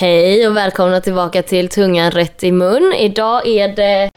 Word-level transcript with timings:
Hej 0.00 0.48
och 0.48 0.56
välkomna 0.56 1.00
tillbaka 1.00 1.42
till 1.42 1.68
Tungan 1.68 2.10
rätt 2.10 2.44
i 2.44 2.52
mun. 2.52 2.92
Idag 2.98 3.46
är 3.46 3.68
det... 3.68 4.10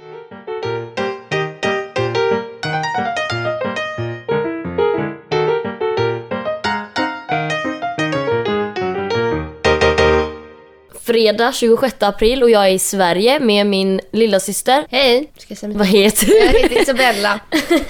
Fredag 11.12 11.54
26 11.54 12.04
april 12.04 12.44
och 12.44 12.50
jag 12.50 12.68
är 12.68 12.72
i 12.72 12.80
Sverige 12.80 13.40
med 13.40 13.68
min 13.68 14.02
lilla 14.12 14.40
syster. 14.40 14.86
Hej! 14.90 15.32
Vad 15.62 15.88
heter 15.88 16.26
du? 16.26 16.38
Jag 16.38 16.60
heter 16.60 16.82
Isabella. 16.82 17.40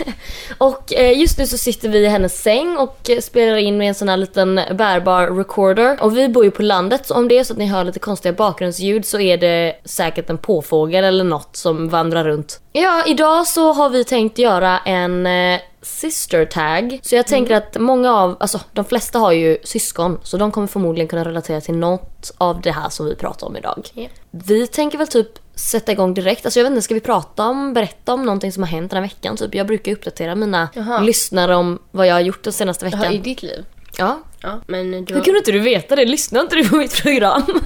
Och 0.57 0.93
eh, 0.93 1.19
just 1.19 1.37
nu 1.37 1.47
så 1.47 1.57
sitter 1.57 1.89
vi 1.89 1.99
i 1.99 2.07
hennes 2.07 2.41
säng 2.41 2.77
och 2.77 3.09
eh, 3.09 3.19
spelar 3.19 3.57
in 3.57 3.77
med 3.77 3.87
en 3.87 3.95
sån 3.95 4.09
här 4.09 4.17
liten 4.17 4.55
bärbar 4.55 5.27
recorder. 5.27 6.03
Och 6.03 6.17
vi 6.17 6.29
bor 6.29 6.45
ju 6.45 6.51
på 6.51 6.63
landet 6.63 7.05
så 7.05 7.15
om 7.15 7.27
det 7.27 7.37
är 7.37 7.43
så 7.43 7.53
att 7.53 7.59
ni 7.59 7.65
hör 7.65 7.83
lite 7.83 7.99
konstiga 7.99 8.33
bakgrundsljud 8.33 9.05
så 9.05 9.19
är 9.19 9.37
det 9.37 9.75
säkert 9.85 10.29
en 10.29 10.37
påfågel 10.37 11.03
eller 11.03 11.23
något 11.23 11.55
som 11.55 11.89
vandrar 11.89 12.23
runt. 12.23 12.59
Ja, 12.71 13.03
idag 13.07 13.47
så 13.47 13.73
har 13.73 13.89
vi 13.89 14.03
tänkt 14.03 14.37
göra 14.37 14.79
en 14.79 15.25
eh, 15.25 15.59
sister 15.81 16.45
tag. 16.45 16.99
Så 17.03 17.15
jag 17.15 17.27
tänker 17.27 17.55
att 17.55 17.77
många 17.79 18.13
av, 18.13 18.37
alltså 18.39 18.59
de 18.73 18.85
flesta 18.85 19.19
har 19.19 19.31
ju 19.31 19.57
syskon 19.63 20.19
så 20.23 20.37
de 20.37 20.51
kommer 20.51 20.67
förmodligen 20.67 21.07
kunna 21.07 21.25
relatera 21.25 21.61
till 21.61 21.75
något 21.75 22.31
av 22.37 22.61
det 22.61 22.71
här 22.71 22.89
som 22.89 23.05
vi 23.05 23.15
pratar 23.15 23.47
om 23.47 23.57
idag. 23.57 23.89
Ja. 23.93 24.07
Vi 24.31 24.67
tänker 24.67 24.97
väl 24.97 25.07
typ 25.07 25.27
sätta 25.55 25.91
igång 25.91 26.13
direkt. 26.13 26.45
Alltså 26.45 26.59
jag 26.59 26.63
vet 26.63 26.71
inte, 26.71 26.81
ska 26.81 26.93
vi 26.93 26.99
prata 26.99 27.45
om, 27.45 27.73
berätta 27.73 28.13
om 28.13 28.25
någonting 28.25 28.51
som 28.51 28.63
har 28.63 28.67
hänt 28.69 28.91
den 28.91 29.03
här 29.03 29.09
veckan? 29.09 29.37
Typ 29.37 29.55
jag 29.55 29.67
brukar 29.67 29.91
uppdatera 29.91 30.35
mina 30.35 30.69
Jaha. 30.73 30.99
lyssnare 30.99 31.55
om 31.55 31.79
vad 31.91 32.07
jag 32.07 32.13
har 32.13 32.21
gjort 32.21 32.43
den 32.43 32.53
senaste 32.53 32.85
Jaha, 32.85 32.97
veckan. 32.97 33.13
i 33.13 33.17
ditt 33.17 33.43
liv? 33.43 33.65
Ja. 33.97 34.19
Ja, 34.41 34.61
men 34.67 35.05
du... 35.05 35.13
Hur 35.13 35.21
kunde 35.21 35.37
inte 35.37 35.51
du 35.51 35.59
veta 35.59 35.95
det? 35.95 36.05
Lyssnar 36.05 36.41
inte 36.41 36.55
du 36.55 36.69
på 36.69 36.75
mitt 36.75 37.01
program? 37.01 37.43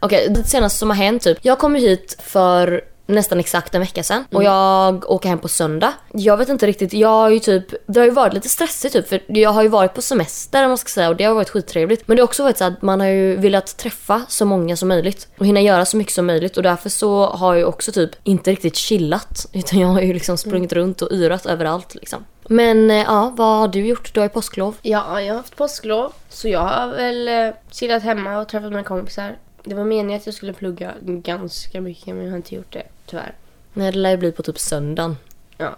Okej, 0.00 0.28
det 0.30 0.44
senaste 0.44 0.78
som 0.78 0.90
har 0.90 0.96
hänt 0.96 1.22
typ. 1.22 1.38
Jag 1.42 1.58
kom 1.58 1.74
hit 1.74 2.16
för 2.22 2.84
nästan 3.08 3.40
exakt 3.40 3.74
en 3.74 3.80
vecka 3.80 4.02
sedan 4.02 4.24
och 4.32 4.44
jag 4.44 5.10
åker 5.10 5.28
hem 5.28 5.38
på 5.38 5.48
söndag. 5.48 5.92
Jag 6.12 6.36
vet 6.36 6.48
inte 6.48 6.66
riktigt, 6.66 6.92
jag 6.92 7.08
har 7.08 7.30
ju 7.30 7.38
typ, 7.38 7.64
det 7.86 8.00
har 8.00 8.04
ju 8.04 8.12
varit 8.12 8.32
lite 8.32 8.48
stressigt 8.48 8.92
typ 8.92 9.08
för 9.08 9.22
jag 9.26 9.50
har 9.50 9.62
ju 9.62 9.68
varit 9.68 9.94
på 9.94 10.02
semester 10.02 10.64
om 10.64 10.70
man 10.70 10.78
ska 10.78 10.88
säga 10.88 11.08
och 11.08 11.16
det 11.16 11.24
har 11.24 11.34
varit 11.34 11.50
skittrevligt. 11.50 12.08
Men 12.08 12.16
det 12.16 12.22
har 12.22 12.24
också 12.24 12.42
varit 12.42 12.58
så 12.58 12.64
att 12.64 12.82
man 12.82 13.00
har 13.00 13.06
ju 13.06 13.36
velat 13.36 13.76
träffa 13.76 14.22
så 14.28 14.44
många 14.44 14.76
som 14.76 14.88
möjligt 14.88 15.28
och 15.38 15.46
hinna 15.46 15.60
göra 15.60 15.84
så 15.84 15.96
mycket 15.96 16.14
som 16.14 16.26
möjligt 16.26 16.56
och 16.56 16.62
därför 16.62 16.88
så 16.88 17.26
har 17.26 17.54
jag 17.54 17.68
också 17.68 17.92
typ 17.92 18.10
inte 18.24 18.50
riktigt 18.50 18.76
chillat 18.76 19.46
utan 19.52 19.78
jag 19.78 19.88
har 19.88 20.00
ju 20.00 20.12
liksom 20.12 20.38
sprungit 20.38 20.72
runt 20.72 21.02
och 21.02 21.12
yrat 21.12 21.46
överallt 21.46 21.94
liksom. 21.94 22.24
Men 22.48 22.90
eh, 22.90 22.96
ja, 22.96 23.34
vad 23.36 23.58
har 23.58 23.68
du 23.68 23.86
gjort? 23.86 24.14
Du 24.14 24.20
har 24.20 24.24
ju 24.24 24.30
påsklov. 24.30 24.74
Ja, 24.82 25.20
jag 25.22 25.34
har 25.34 25.38
haft 25.38 25.56
påsklov. 25.56 26.12
Så 26.28 26.48
jag 26.48 26.60
har 26.60 26.86
väl 26.86 27.28
eh, 27.28 27.54
chillat 27.70 28.02
hemma 28.02 28.38
och 28.38 28.48
träffat 28.48 28.70
mina 28.70 28.82
kompisar. 28.82 29.36
Det 29.64 29.74
var 29.74 29.84
meningen 29.84 30.20
att 30.20 30.26
jag 30.26 30.34
skulle 30.34 30.52
plugga 30.52 30.92
ganska 31.00 31.80
mycket 31.80 32.06
men 32.06 32.24
jag 32.24 32.30
har 32.30 32.36
inte 32.36 32.54
gjort 32.54 32.72
det 32.72 32.82
tyvärr. 33.08 33.34
Nej, 33.72 33.92
det 33.92 33.98
lär 33.98 34.10
ju 34.10 34.16
bli 34.16 34.32
på 34.32 34.42
typ 34.42 34.58
söndagen. 34.58 35.16
Ja. 35.56 35.76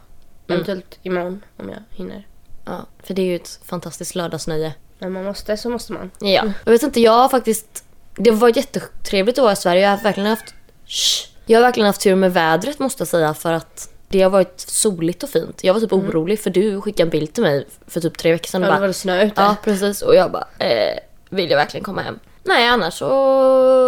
Eventuellt 0.49 0.99
imorgon 1.03 1.45
om 1.57 1.69
jag 1.69 1.79
hinner. 1.91 2.27
Ja, 2.65 2.87
för 3.03 3.15
det 3.15 3.23
är 3.23 3.27
ju 3.27 3.37
ett 3.37 3.61
fantastiskt 3.65 4.15
lördagsnöje. 4.15 4.75
När 4.99 5.09
man 5.09 5.25
måste 5.25 5.57
så 5.57 5.71
måste 5.71 5.93
man. 5.93 6.11
Ja. 6.21 6.45
Jag 6.65 6.73
vet 6.73 6.83
inte, 6.83 7.01
jag 7.01 7.13
har 7.13 7.29
faktiskt... 7.29 7.85
Det 8.15 8.31
varit 8.31 8.57
jättetrevligt 8.57 9.39
att 9.39 9.43
vara 9.43 9.53
i 9.53 9.57
Sverige. 9.57 9.83
Jag 9.83 9.91
har 9.91 10.03
verkligen 10.03 10.31
haft... 10.31 10.55
Shh. 10.87 11.29
Jag 11.47 11.59
har 11.59 11.63
verkligen 11.63 11.87
haft 11.87 12.01
tur 12.01 12.15
med 12.15 12.33
vädret 12.33 12.79
måste 12.79 13.01
jag 13.01 13.09
säga 13.09 13.35
för 13.35 13.53
att 13.53 13.93
det 14.09 14.23
har 14.23 14.31
varit 14.31 14.61
soligt 14.61 15.23
och 15.23 15.29
fint. 15.29 15.65
Jag 15.65 15.75
var 15.75 15.81
typ 15.81 15.93
orolig 15.93 16.41
för 16.41 16.51
du 16.51 16.81
skickade 16.81 17.03
en 17.03 17.11
bild 17.11 17.33
till 17.33 17.43
mig 17.43 17.67
för 17.87 18.01
typ 18.01 18.19
tre 18.19 18.33
veckor 18.33 18.49
sedan 18.49 18.63
och 18.63 18.69
Ja, 18.69 18.71
det 18.71 18.75
bara... 18.77 18.81
var 18.81 18.89
det 18.89 18.95
snö 18.95 19.25
ute. 19.25 19.43
Ja, 19.43 19.57
precis. 19.65 20.03
Och 20.03 20.15
jag 20.15 20.33
bara, 20.33 20.49
eh, 20.59 20.99
vill 21.29 21.51
jag 21.51 21.57
verkligen 21.57 21.85
komma 21.85 22.03
hem? 22.03 22.19
Nej, 22.43 22.69
annars 22.69 22.95
så... 22.95 23.05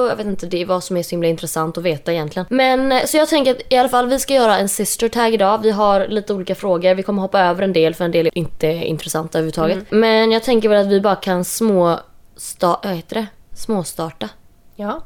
Jag 0.08 0.16
vet 0.16 0.26
inte, 0.26 0.46
det 0.46 0.62
är 0.62 0.66
vad 0.66 0.84
som 0.84 0.96
är 0.96 1.02
så 1.02 1.10
himla 1.10 1.28
intressant 1.28 1.78
att 1.78 1.84
veta 1.84 2.12
egentligen. 2.12 2.46
Men 2.50 2.92
eh, 2.92 3.04
så 3.04 3.16
jag 3.16 3.28
tänker 3.28 3.50
att 3.50 3.60
i 3.68 3.76
alla 3.76 3.88
fall 3.88 4.06
vi 4.06 4.18
ska 4.18 4.34
göra 4.34 4.58
en 4.58 4.68
sister 4.68 5.08
tag 5.08 5.34
idag. 5.34 5.58
Vi 5.62 5.70
har 5.70 6.06
lite 6.08 6.34
olika 6.34 6.54
frågor. 6.54 6.94
Vi 6.94 7.02
kommer 7.02 7.22
hoppa 7.22 7.40
över 7.40 7.62
en 7.62 7.72
del 7.72 7.94
för 7.94 8.04
en 8.04 8.10
del 8.10 8.26
är 8.26 8.38
inte 8.38 8.66
intressanta 8.66 9.38
överhuvudtaget. 9.38 9.90
Men 9.90 10.32
jag 10.32 10.42
tänker 10.42 10.68
väl 10.68 10.86
att 10.86 10.92
vi 10.92 11.00
bara 11.00 11.16
kan 11.16 11.44
små... 11.44 12.00
Sta, 12.36 12.80
vad 12.84 12.94
heter 12.94 13.14
det? 13.14 13.26
Småstarta. 13.56 14.28
Ja. 14.76 15.02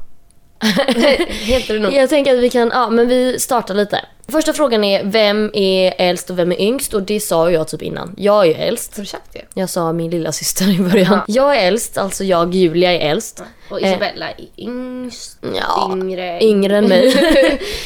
Heter 1.28 1.74
det 1.74 1.80
nog. 1.80 1.92
Jag 1.92 2.08
tänker 2.08 2.34
att 2.34 2.42
vi 2.42 2.50
kan, 2.50 2.70
ja 2.74 2.90
men 2.90 3.08
vi 3.08 3.40
startar 3.40 3.74
lite. 3.74 4.00
Första 4.28 4.52
frågan 4.52 4.84
är 4.84 5.04
vem 5.04 5.50
är 5.54 5.94
äldst 5.98 6.30
och 6.30 6.38
vem 6.38 6.52
är 6.52 6.60
yngst? 6.60 6.94
Och 6.94 7.02
det 7.02 7.20
sa 7.20 7.50
jag 7.50 7.68
typ 7.68 7.82
innan. 7.82 8.14
Jag 8.18 8.42
är 8.42 8.46
ju 8.46 8.52
äldst. 8.54 8.96
Har 8.96 9.02
du 9.02 9.06
sagt 9.06 9.32
det? 9.32 9.42
Jag 9.54 9.70
sa 9.70 9.92
min 9.92 10.10
lilla 10.10 10.32
syster 10.32 10.68
i 10.74 10.78
början. 10.82 11.12
Ja. 11.12 11.24
Jag 11.28 11.56
är 11.56 11.68
äldst, 11.68 11.98
alltså 11.98 12.24
jag 12.24 12.54
Julia 12.54 12.92
är 12.92 13.10
äldst. 13.10 13.42
Och 13.70 13.80
Isabella 13.80 14.30
är 14.30 14.44
yngst, 14.56 15.38
Ja, 15.54 15.90
yngre. 15.92 16.38
Yngre 16.44 16.76
än 16.78 16.88
mig. 16.88 17.14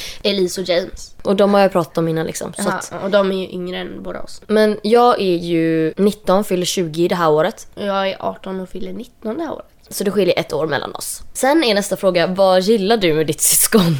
Elise 0.23 0.61
och 0.61 0.69
James. 0.69 1.15
och 1.23 1.37
de 1.37 1.55
har 1.55 1.61
jag 1.61 1.73
pratat 1.73 1.99
om 1.99 2.09
innan 2.09 2.27
liksom. 2.27 2.53
Så 2.53 2.63
Jaha, 2.63 2.73
att, 2.75 2.93
och 3.05 3.11
de 3.11 3.33
är 3.33 3.37
ju 3.37 3.49
yngre 3.51 3.79
än 3.79 4.03
båda 4.03 4.21
oss. 4.23 4.43
men 4.47 4.79
jag 4.83 5.21
är 5.21 5.37
ju 5.37 5.95
19, 5.97 6.45
fyller 6.45 6.67
20 6.67 7.09
det 7.09 7.15
här 7.15 7.31
året. 7.31 7.67
Jag 7.75 8.09
är 8.09 8.17
18 8.21 8.61
och 8.61 8.69
fyller 8.69 8.93
19 8.93 9.39
det 9.39 9.45
här 9.45 9.53
året. 9.53 9.67
Så 9.89 10.05
det 10.05 10.11
skiljer 10.11 10.39
ett 10.39 10.53
år 10.53 10.67
mellan 10.67 10.95
oss. 10.95 11.23
Sen 11.33 11.65
är 11.65 11.75
nästa 11.75 11.97
fråga, 11.97 12.27
vad 12.27 12.61
gillar 12.63 12.97
du 12.97 13.15
med 13.15 13.27
ditt 13.27 13.41
syskon? 13.41 13.97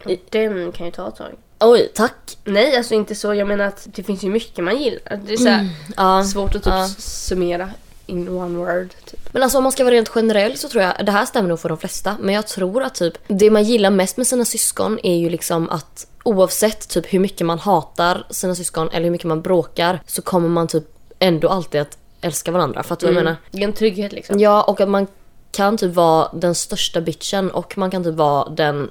Den 0.30 0.72
kan 0.72 0.86
ju 0.86 0.92
ta 0.92 1.08
ett 1.08 1.16
tag. 1.16 1.32
Oj, 1.60 1.92
tack. 1.94 2.38
Nej, 2.44 2.76
alltså 2.76 2.94
inte 2.94 3.14
så. 3.14 3.34
Jag 3.34 3.48
menar 3.48 3.64
att 3.64 3.86
det 3.94 4.02
finns 4.02 4.22
ju 4.22 4.30
mycket 4.30 4.64
man 4.64 4.82
gillar. 4.82 5.20
Det 5.26 5.32
är 5.32 5.36
så 5.36 5.48
här, 5.48 5.68
Ja, 5.96 6.24
svårt 6.24 6.54
att 6.54 6.62
typ 6.64 6.72
ja. 6.72 6.88
summera 6.98 7.70
in 8.06 8.28
one 8.28 8.58
word. 8.58 8.88
Typ. 9.04 9.32
Men 9.32 9.42
alltså 9.42 9.58
om 9.58 9.64
man 9.64 9.72
ska 9.72 9.84
vara 9.84 9.94
rent 9.94 10.08
generell 10.08 10.58
så 10.58 10.68
tror 10.68 10.82
jag, 10.82 11.06
det 11.06 11.12
här 11.12 11.26
stämmer 11.26 11.48
nog 11.48 11.60
för 11.60 11.68
de 11.68 11.78
flesta, 11.78 12.16
men 12.20 12.34
jag 12.34 12.46
tror 12.46 12.82
att 12.82 12.94
typ 12.94 13.14
det 13.28 13.50
man 13.50 13.64
gillar 13.64 13.90
mest 13.90 14.16
med 14.16 14.26
sina 14.26 14.44
syskon 14.44 14.98
är 15.02 15.16
ju 15.16 15.30
liksom 15.30 15.68
att 15.70 16.06
oavsett 16.24 16.88
typ 16.88 17.12
hur 17.12 17.18
mycket 17.18 17.46
man 17.46 17.58
hatar 17.58 18.26
sina 18.30 18.54
syskon 18.54 18.88
eller 18.88 19.04
hur 19.04 19.10
mycket 19.10 19.26
man 19.26 19.42
bråkar 19.42 20.00
så 20.06 20.22
kommer 20.22 20.48
man 20.48 20.68
typ 20.68 20.84
ändå 21.18 21.48
alltid 21.48 21.80
att 21.80 21.98
älska 22.20 22.50
varandra. 22.50 22.82
För 22.82 22.92
att 22.92 23.02
jag 23.02 23.14
menar? 23.14 23.36
Det 23.50 23.58
är 23.58 23.64
en 23.64 23.72
trygghet 23.72 24.12
liksom. 24.12 24.40
Ja, 24.40 24.62
och 24.62 24.80
att 24.80 24.88
man 24.88 25.06
kan 25.50 25.76
typ 25.76 25.94
vara 25.94 26.28
den 26.34 26.54
största 26.54 27.00
bitchen 27.00 27.50
och 27.50 27.78
man 27.78 27.90
kan 27.90 28.04
typ 28.04 28.14
vara 28.14 28.48
den 28.48 28.90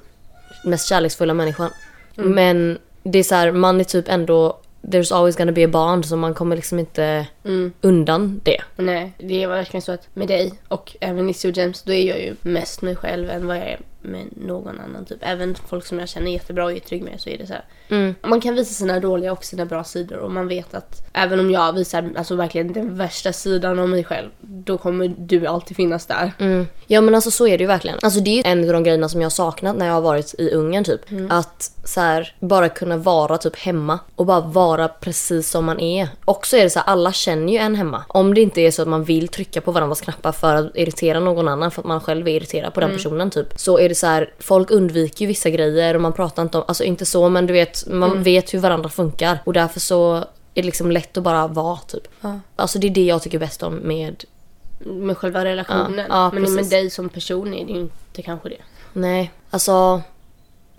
mest 0.64 0.88
kärleksfulla 0.88 1.34
människan. 1.34 1.70
Men 2.24 2.78
det 3.02 3.18
är 3.18 3.22
så 3.22 3.34
här, 3.34 3.52
man 3.52 3.80
är 3.80 3.84
typ 3.84 4.08
ändå 4.08 4.58
There's 4.82 5.14
always 5.14 5.36
gonna 5.36 5.52
be 5.52 5.64
a 5.64 5.68
bond 5.68 6.06
så 6.06 6.16
man 6.16 6.34
kommer 6.34 6.56
liksom 6.56 6.78
inte 6.78 7.26
undan 7.80 8.40
det. 8.44 8.62
Nej, 8.76 9.12
det 9.18 9.42
är 9.42 9.48
verkligen 9.48 9.82
så 9.82 9.92
att 9.92 10.08
med 10.14 10.28
dig 10.28 10.52
och 10.68 10.96
även 11.00 11.26
Nisse 11.26 11.48
och 11.48 11.56
James, 11.56 11.82
då 11.82 11.92
är 11.92 12.08
jag 12.08 12.20
ju 12.20 12.34
mest 12.42 12.82
mig 12.82 12.96
själv 12.96 13.30
än 13.30 13.46
vad 13.46 13.56
jag 13.56 13.64
är 13.64 13.80
med 14.00 14.26
någon 14.36 14.80
annan. 14.80 15.04
Typ. 15.04 15.18
Även 15.20 15.54
folk 15.54 15.86
som 15.86 15.98
jag 15.98 16.08
känner 16.08 16.30
jättebra 16.30 16.64
och 16.64 16.72
är 16.72 16.78
trygg 16.78 17.02
med 17.02 17.20
så 17.20 17.30
är 17.30 17.38
det 17.38 17.46
så 17.46 17.52
här. 17.52 18.14
Man 18.28 18.40
kan 18.40 18.54
visa 18.54 18.74
sina 18.74 19.00
dåliga 19.00 19.32
och 19.32 19.44
sina 19.44 19.66
bra 19.66 19.84
sidor 19.84 20.18
och 20.18 20.32
man 20.32 20.48
vet 20.48 20.74
att 20.74 21.10
även 21.12 21.40
om 21.40 21.50
jag 21.50 21.72
visar 21.72 22.10
alltså 22.16 22.34
verkligen 22.34 22.72
den 22.72 22.96
värsta 22.96 23.32
sidan 23.32 23.78
av 23.78 23.88
mig 23.88 24.04
själv, 24.04 24.28
då 24.40 24.78
kommer 24.78 25.14
du 25.18 25.46
alltid 25.46 25.76
finnas 25.76 26.06
där. 26.06 26.32
Mm. 26.38 26.66
Ja 26.86 27.00
men 27.00 27.14
alltså 27.14 27.30
så 27.30 27.46
är 27.46 27.58
det 27.58 27.62
ju 27.62 27.68
verkligen. 27.68 27.98
Alltså 28.02 28.20
det 28.20 28.40
är 28.40 28.52
en 28.52 28.64
av 28.64 28.72
de 28.72 28.82
grejerna 28.82 29.08
som 29.08 29.20
jag 29.20 29.26
har 29.26 29.30
saknat 29.30 29.76
när 29.76 29.86
jag 29.86 29.94
har 29.94 30.00
varit 30.00 30.34
i 30.38 30.50
Ungern 30.50 30.84
typ. 30.84 31.00
Att 31.30 31.72
så 31.84 32.00
här, 32.00 32.34
bara 32.40 32.68
kunna 32.68 32.96
vara 32.96 33.38
typ 33.38 33.56
hemma 33.56 33.98
och 34.14 34.26
bara 34.26 34.40
vara 34.40 34.88
precis 34.88 35.50
som 35.50 35.64
man 35.64 35.80
är. 35.80 36.08
Och 36.24 36.46
så 36.46 36.56
är 36.56 36.64
det 36.64 36.70
så 36.70 36.78
här, 36.78 36.86
alla 36.86 37.12
känner 37.12 37.52
ju 37.52 37.58
en 37.58 37.74
hemma. 37.74 38.04
Om 38.08 38.34
det 38.34 38.40
inte 38.40 38.60
är 38.60 38.70
så 38.70 38.82
att 38.82 38.88
man 38.88 39.04
vill 39.04 39.28
trycka 39.28 39.60
på 39.60 39.72
varandras 39.72 40.00
knappar 40.00 40.32
för 40.32 40.54
att 40.54 40.76
irritera 40.76 41.20
någon 41.20 41.48
annan 41.48 41.70
för 41.70 41.82
att 41.82 41.86
man 41.86 42.00
själv 42.00 42.28
är 42.28 42.32
irriterad 42.32 42.74
på 42.74 42.80
den 42.80 42.90
personen 42.90 43.30
typ. 43.30 43.52
Så 43.56 43.78
är 43.78 43.88
det 43.88 43.94
så 43.98 44.06
här, 44.06 44.30
folk 44.38 44.70
undviker 44.70 45.20
ju 45.20 45.26
vissa 45.26 45.50
grejer 45.50 45.94
och 45.94 46.00
man 46.00 46.12
pratar 46.12 46.42
inte 46.42 46.58
om, 46.58 46.64
alltså 46.68 46.84
inte 46.84 47.06
så 47.06 47.28
men 47.28 47.46
du 47.46 47.52
vet, 47.52 47.86
man 47.86 48.22
vet 48.22 48.54
hur 48.54 48.58
varandra 48.58 48.88
funkar. 48.88 49.38
Och 49.44 49.52
därför 49.52 49.80
så 49.80 50.16
är 50.16 50.22
det 50.54 50.62
liksom 50.62 50.90
lätt 50.90 51.16
att 51.16 51.24
bara 51.24 51.46
vara 51.46 51.76
typ. 51.76 52.02
Ja. 52.20 52.40
Alltså 52.56 52.78
det 52.78 52.86
är 52.86 52.90
det 52.90 53.04
jag 53.04 53.22
tycker 53.22 53.38
bäst 53.38 53.62
om 53.62 53.74
med 53.74 54.24
Med 54.78 55.16
själva 55.18 55.44
relationen. 55.44 56.06
Ja, 56.08 56.30
Men 56.32 56.42
med 56.42 56.56
precis. 56.56 56.70
dig 56.70 56.90
som 56.90 57.08
person 57.08 57.54
är 57.54 57.64
det 57.66 57.72
ju 57.72 57.78
inte 57.80 58.22
kanske 58.22 58.48
det. 58.48 58.62
Nej, 58.92 59.30
alltså... 59.50 60.02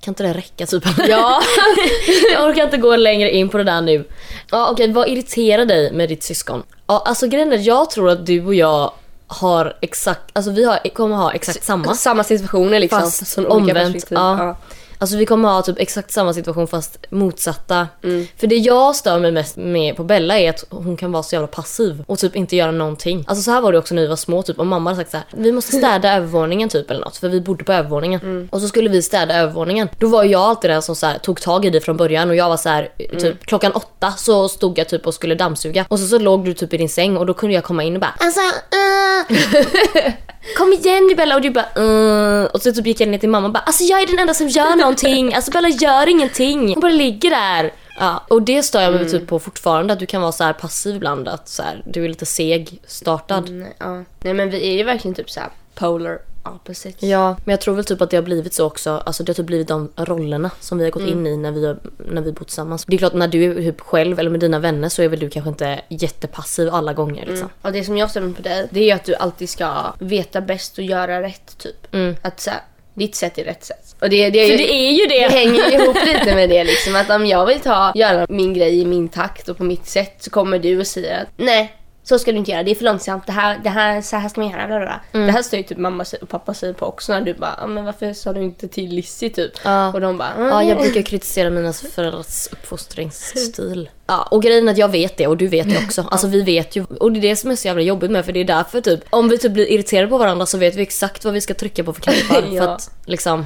Kan 0.02 0.12
inte 0.12 0.24
det 0.24 0.34
räcka 0.34 0.66
typ? 0.66 0.84
Ja. 1.10 1.42
jag 2.34 2.50
orkar 2.50 2.64
inte 2.64 2.78
gå 2.78 2.96
längre 2.96 3.32
in 3.32 3.50
på 3.50 3.58
det 3.58 3.64
där 3.64 3.82
nu. 3.82 4.04
Ja, 4.52 4.70
okej, 4.72 4.92
vad 4.92 5.08
irriterar 5.10 5.66
dig 5.66 5.92
med 5.94 6.10
ditt 6.10 6.24
syskon? 6.24 6.64
Ja, 6.88 7.04
alltså 7.06 7.28
grejen 7.28 7.54
är, 7.54 7.58
jag 7.58 7.90
tror 7.90 8.10
att 8.10 8.26
du 8.26 8.46
och 8.46 8.56
jag 8.56 8.92
har 9.32 9.78
exakt, 9.82 10.22
alltså 10.34 10.52
vi 10.52 10.64
har, 10.66 10.94
kommer 10.94 11.16
ha 11.16 11.34
exakt 11.34 11.64
samma. 11.64 11.94
Samma 11.94 12.24
situationer 12.24 12.80
liksom. 12.80 13.00
Fast 13.00 13.38
omvänt. 13.38 13.94
perspektiv. 13.94 14.18
Ja. 14.18 14.58
Alltså 15.02 15.18
vi 15.18 15.26
kommer 15.26 15.50
ha 15.50 15.62
typ 15.62 15.80
exakt 15.80 16.12
samma 16.12 16.34
situation 16.34 16.68
fast 16.68 16.98
motsatta. 17.10 17.88
Mm. 18.04 18.28
För 18.38 18.48
det 18.48 18.56
jag 18.56 18.96
stör 18.96 19.20
mig 19.20 19.32
mest 19.32 19.58
med 19.58 19.96
på 19.96 20.04
Bella 20.04 20.40
är 20.40 20.50
att 20.50 20.64
hon 20.70 20.98
kan 20.98 21.12
vara 21.12 21.24
så 21.24 21.36
jävla 21.36 21.48
passiv 21.48 22.04
och 22.08 22.20
typ 22.20 22.36
inte 22.36 22.56
göra 22.56 22.72
någonting. 22.72 23.24
Alltså 23.28 23.44
så 23.44 23.52
här 23.52 23.62
var 23.62 23.72
det 23.72 23.78
också 23.78 23.96
när 23.96 24.02
vi 24.02 24.08
var 24.08 24.16
små 24.16 24.44
typ 24.44 24.60
och 24.60 24.68
mamma 24.68 24.90
hade 24.90 25.00
sagt 25.02 25.12
så 25.12 25.18
här: 25.18 25.26
vi 25.32 25.52
måste 25.52 25.72
städa 25.78 26.14
övervåningen 26.16 26.70
typ 26.70 26.92
eller 26.92 27.02
något 27.02 27.18
för 27.18 27.30
vi 27.30 27.42
bodde 27.42 27.64
på 27.64 27.74
övervåningen. 27.74 28.20
Mm. 28.24 28.50
Och 28.52 28.62
så 28.62 28.68
skulle 28.68 28.90
vi 28.90 29.02
städa 29.02 29.36
övervåningen. 29.36 29.90
Då 29.98 30.08
var 30.08 30.24
jag 30.24 30.42
alltid 30.42 30.70
den 30.70 30.82
som 30.82 30.96
så 30.96 31.06
här, 31.06 31.18
tog 31.18 31.42
tag 31.42 31.66
i 31.66 31.70
det 31.70 31.82
från 31.82 31.98
början 31.98 32.30
och 32.30 32.36
jag 32.36 32.50
var 32.50 32.58
så 32.58 32.70
här, 32.70 32.90
Mm. 33.10 33.22
typ 33.22 33.46
klockan 33.46 33.72
åtta 33.72 34.12
så 34.12 34.50
stod 34.50 34.78
jag 34.78 34.90
typ 34.90 35.08
och 35.08 35.14
skulle 35.14 35.36
dammsuga 35.36 35.86
och 35.90 36.00
så, 36.00 36.08
så 36.08 36.20
låg 36.20 36.46
du 36.46 36.54
typ 36.54 36.74
i 36.74 36.78
din 36.78 36.90
säng 36.90 37.18
och 37.18 37.26
då 37.26 37.34
kunde 37.34 37.56
jag 37.56 37.64
komma 37.64 37.84
in 37.84 37.96
och 37.96 38.02
bara 38.02 38.14
alltså, 38.20 38.40
uh. 38.40 40.14
kom 40.58 40.74
igen 40.74 41.08
nu 41.08 41.16
Bella 41.16 41.36
och 41.36 41.42
du 41.42 41.50
bara 41.50 41.66
uh, 41.78 42.46
och 42.46 42.62
så 42.62 42.74
typ 42.74 42.86
gick 42.86 43.02
jag 43.02 43.10
ner 43.10 43.18
till 43.18 43.30
mamma 43.30 43.48
och 43.48 43.54
bara 43.54 43.60
alltså 43.60 43.84
jag 43.84 44.02
är 44.02 44.08
den 44.08 44.20
enda 44.20 44.34
som 44.34 44.48
gör 44.48 44.76
någonting, 44.76 45.34
alltså 45.34 45.52
Bella 45.52 45.70
gör 45.70 46.08
ingenting. 46.08 46.74
Hon 46.74 46.80
bara 46.82 46.92
ligger 46.92 47.30
där. 47.30 47.74
Ja, 48.00 48.24
och 48.28 48.42
det 48.42 48.64
stör 48.64 48.82
jag 48.82 48.94
mig 48.94 49.10
typ 49.10 49.28
på 49.28 49.40
fortfarande 49.40 49.94
att 49.94 50.00
du 50.00 50.06
kan 50.06 50.22
vara 50.22 50.32
så 50.32 50.44
här 50.44 50.54
passiv 50.54 50.96
ibland 50.96 51.28
att 51.28 51.50
så 51.50 51.64
här, 51.64 51.84
du 51.86 52.06
är 52.06 52.10
lite 52.10 52.26
seg 52.26 52.82
startad. 52.88 53.50
Nej, 53.50 53.76
ja. 53.78 54.04
Nej 54.22 54.34
men 54.34 54.50
vi 54.50 54.68
är 54.68 54.78
ju 54.78 54.84
verkligen 54.84 55.16
typ 55.16 55.30
så 55.30 55.40
här 55.40 55.50
polar 55.76 56.20
opposites. 56.44 57.04
Ja, 57.04 57.38
men 57.46 57.54
jag 57.54 57.62
tror 57.62 57.76
väl 57.76 57.86
typ 57.86 58.02
att 58.02 58.10
det 58.10 58.18
har 58.18 58.24
blivit 58.24 58.54
så 58.54 58.66
också. 58.66 59.04
Alltså 59.06 59.24
det 59.24 59.30
har 59.30 59.36
typ 59.36 59.46
blivit 59.46 59.68
de 59.68 59.90
rollerna 59.96 60.52
som 60.60 60.78
vi 60.78 60.84
har 60.84 60.92
gått 60.92 61.08
in 61.08 61.28
i 61.28 61.38
när 61.38 61.52
vi 61.52 61.66
har, 61.66 61.80
när 61.98 62.22
vi 62.22 62.32
bott 62.32 62.48
tillsammans. 62.48 62.86
Det 62.86 62.96
är 62.96 62.98
klart 62.98 63.14
när 63.14 63.28
du 63.28 63.52
är 63.52 63.56
typ 63.56 63.82
själv 63.82 64.20
eller 64.20 64.30
med 64.30 64.40
dina 64.40 64.60
vänner 64.60 64.90
så 64.90 65.02
är 65.02 65.08
väl 65.08 65.20
du 65.20 65.30
kanske 65.30 65.50
inte 65.50 65.82
jättepassiv 65.90 66.70
alla 66.70 66.94
gånger 66.94 67.26
liksom. 67.26 67.50
Och 67.62 67.72
det 67.72 67.84
som 67.84 67.98
jag 67.98 68.10
stämmer 68.10 68.34
på 68.34 68.42
dig, 68.42 68.68
det 68.70 68.80
är 68.80 68.86
ju 68.86 68.92
att 68.92 69.06
du 69.06 69.16
alltid 69.16 69.50
ska 69.50 69.94
veta 70.00 70.42
bäst 70.42 70.78
och 70.78 70.84
göra 70.84 71.22
rätt 71.22 71.58
typ. 71.58 71.96
Att 72.22 72.40
så 72.40 72.50
här, 72.50 72.60
ditt 73.00 73.16
sätt 73.16 73.38
är 73.38 73.44
rätt 73.44 73.64
sätt. 73.64 73.96
Och 74.00 74.10
det, 74.10 74.30
det, 74.30 74.40
är 74.40 74.52
ju, 74.52 74.58
det 74.58 74.74
är 74.74 74.92
ju 74.92 75.06
det! 75.06 75.28
det 75.28 75.34
hänger 75.34 75.74
ihop 75.74 75.98
lite 76.06 76.36
med 76.36 76.50
det 76.50 76.64
liksom. 76.64 76.96
Att 76.96 77.10
om 77.10 77.26
jag 77.26 77.46
vill 77.46 77.60
ta, 77.60 77.92
göra 77.96 78.26
min 78.30 78.54
grej 78.54 78.80
i 78.80 78.86
min 78.86 79.10
takt 79.10 79.50
och 79.50 79.58
på 79.58 79.64
mitt 79.64 79.86
sätt 79.86 80.16
så 80.20 80.30
kommer 80.30 80.60
du 80.60 80.80
och 80.80 80.88
säger 80.88 81.22
att 81.22 81.28
nej, 81.38 81.79
så 82.04 82.20
ska 82.20 82.32
du 82.32 82.38
inte 82.38 82.52
göra. 82.52 82.64
Det 82.64 82.72
är 82.72 82.76
för 82.76 82.84
långsamt. 82.84 83.26
Det 83.28 83.32
här, 83.32 83.60
det 83.64 83.70
här, 83.70 84.02
så 84.02 84.16
här 84.16 84.30
ska 84.30 84.42
man 84.42 84.50
göra. 84.50 84.68
Bla, 84.68 84.80
bla, 84.80 85.00
bla. 85.12 85.26
Det 85.26 85.32
här 85.32 85.42
står 85.42 85.58
ju 85.58 85.64
typ 85.64 85.78
mamma 85.78 86.06
och 86.22 86.30
pappa 86.30 86.54
säger 86.54 86.74
på 86.74 86.86
också 86.86 87.12
när 87.14 87.22
du 87.22 87.34
bara, 87.34 87.56
"Ja, 87.62 87.68
men 87.68 87.86
varför 87.86 88.14
sa 88.14 88.34
du 88.34 88.44
inte 88.44 88.68
till 88.68 88.90
Lizzie 88.90 89.30
typ? 89.30 89.52
Ja. 89.64 89.94
Och 89.94 90.02
de 90.02 90.18
bara, 90.18 90.30
Ja, 90.38 90.64
jag 90.64 90.72
"Mm." 90.72 90.84
brukar 90.84 91.02
kritisera 91.02 91.50
mina 91.50 91.74
föräldrars 91.74 92.48
uppfostringsstil. 92.52 93.90
Ja, 94.08 94.28
och 94.32 94.44
grejen 94.44 94.68
är 94.68 94.72
att 94.72 94.78
jag 94.78 94.90
vet 94.90 95.18
det 95.18 95.28
och 95.28 95.38
du 95.38 95.48
vet 95.48 95.70
det 95.70 95.78
också. 95.86 96.06
Alltså 96.12 96.28
vi 96.28 96.42
vet 96.42 96.76
ju, 96.76 96.86
och 97.00 97.12
det 97.12 97.20
är 97.20 97.22
det 97.22 97.36
som 97.36 97.52
är 97.52 97.56
så 97.56 97.68
jävla 97.68 97.84
jobbigt 97.84 98.12
med 98.12 98.26
för 98.26 98.32
det 98.34 98.40
är 98.40 98.46
därför 98.46 98.82
typ, 98.82 99.00
om 99.10 99.30
vi 99.30 99.38
typ 99.38 99.52
blir 99.52 99.66
irriterade 99.72 100.08
på 100.08 100.18
varandra 100.18 100.46
så 100.46 100.58
vet 100.58 100.76
vi 100.76 100.82
exakt 100.82 101.26
vad 101.26 101.34
vi 101.34 101.42
ska 101.42 101.54
trycka 101.54 101.84
på 101.84 101.94
för 101.94 102.02
knappar. 102.02 102.46
Ja. 102.52 102.64
För 102.64 102.74
att 102.74 102.92
liksom, 103.06 103.46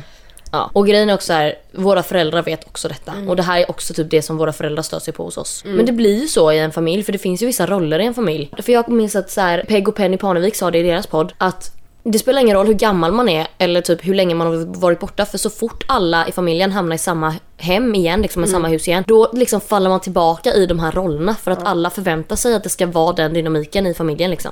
ja. 0.53 0.69
Och 0.73 0.87
grejen 0.87 1.09
är 1.09 1.13
också 1.13 1.33
här, 1.33 1.55
våra 1.71 2.03
föräldrar 2.03 2.41
vet 2.41 2.67
också 2.67 2.87
detta. 2.87 3.13
Och 3.27 3.35
det 3.35 3.43
här 3.43 3.59
är 3.59 3.69
också 3.69 3.93
typ 3.93 4.09
det 4.09 4.21
som 4.21 4.37
våra 4.37 4.53
föräldrar 4.53 4.83
stör 4.83 4.99
sig 4.99 5.13
på 5.13 5.23
hos 5.23 5.37
oss. 5.37 5.63
Men 5.65 5.85
det 5.85 5.91
blir 5.91 6.21
ju 6.21 6.27
så 6.27 6.51
i 6.51 6.59
en 6.59 6.71
familj, 6.71 7.03
för 7.03 7.11
det 7.11 7.17
finns 7.17 7.41
ju 7.41 7.45
vissa 7.45 7.65
roller 7.65 7.99
i 7.99 8.05
en 8.05 8.13
familj. 8.13 8.49
För 8.61 8.73
jag 8.73 8.89
minns 8.89 9.15
att 9.15 9.31
så 9.31 9.41
här, 9.41 9.65
Peg 9.67 9.87
och 9.87 9.95
Penny 9.95 10.17
Parnevik 10.17 10.55
sa 10.55 10.71
det 10.71 10.77
i 10.77 10.83
deras 10.83 11.07
podd, 11.07 11.33
att 11.37 11.71
det 12.03 12.19
spelar 12.19 12.41
ingen 12.41 12.57
roll 12.57 12.67
hur 12.67 12.73
gammal 12.73 13.11
man 13.11 13.29
är 13.29 13.47
eller 13.57 13.81
typ 13.81 14.07
hur 14.07 14.13
länge 14.13 14.35
man 14.35 14.47
har 14.47 14.79
varit 14.79 14.99
borta 14.99 15.25
för 15.25 15.37
så 15.37 15.49
fort 15.49 15.83
alla 15.87 16.27
i 16.27 16.31
familjen 16.31 16.71
hamnar 16.71 16.95
i 16.95 16.99
samma 16.99 17.35
hem 17.57 17.95
igen, 17.95 18.21
liksom 18.21 18.43
i 18.43 18.47
samma 18.47 18.67
hus 18.67 18.87
igen, 18.87 19.03
då 19.07 19.29
liksom 19.33 19.61
faller 19.61 19.89
man 19.89 19.99
tillbaka 19.99 20.53
i 20.53 20.65
de 20.65 20.79
här 20.79 20.91
rollerna 20.91 21.35
för 21.35 21.51
att 21.51 21.67
alla 21.67 21.89
förväntar 21.89 22.35
sig 22.35 22.55
att 22.55 22.63
det 22.63 22.69
ska 22.69 22.85
vara 22.85 23.13
den 23.13 23.33
dynamiken 23.33 23.87
i 23.87 23.93
familjen 23.93 24.31
liksom. 24.31 24.51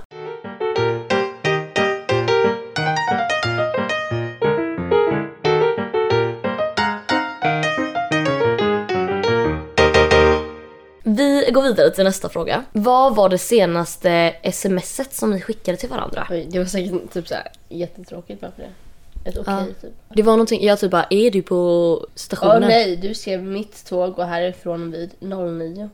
Vi 11.52 11.56
går 11.56 11.62
vidare 11.62 11.92
till 11.92 12.04
nästa 12.04 12.30
fråga. 12.30 12.64
Vad 12.72 13.16
var 13.16 13.30
det 13.30 13.38
senaste 13.38 14.34
smset 14.54 15.14
som 15.14 15.32
ni 15.32 15.42
skickade 15.42 15.78
till 15.78 15.90
varandra? 15.90 16.28
Oj, 16.30 16.48
det 16.52 16.60
var 16.60 16.66
säkert 16.66 17.14
typ 17.14 17.28
så 17.28 17.34
här 17.34 17.48
jättetråkigt 17.70 18.42
varför 18.42 18.62
det. 18.62 19.30
Ett 19.30 19.38
okej 19.38 19.54
Ja. 19.54 19.66
typ. 19.82 19.92
Det 20.16 20.24
var 20.24 20.34
någonting, 20.34 20.66
jag 20.66 20.80
typ 20.80 20.92
bara, 20.92 21.06
är 21.10 21.32
du 21.32 21.42
på 21.42 21.56
Åh 22.02 22.10
stationen? 22.16 22.62
nej, 22.70 22.96
du 22.96 23.14
skrev 23.14 23.44
mitt 23.44 23.86
tåg 23.86 24.14
går 24.14 24.24
härifrån 24.24 24.92
vid 24.92 25.12
09. 25.20 25.90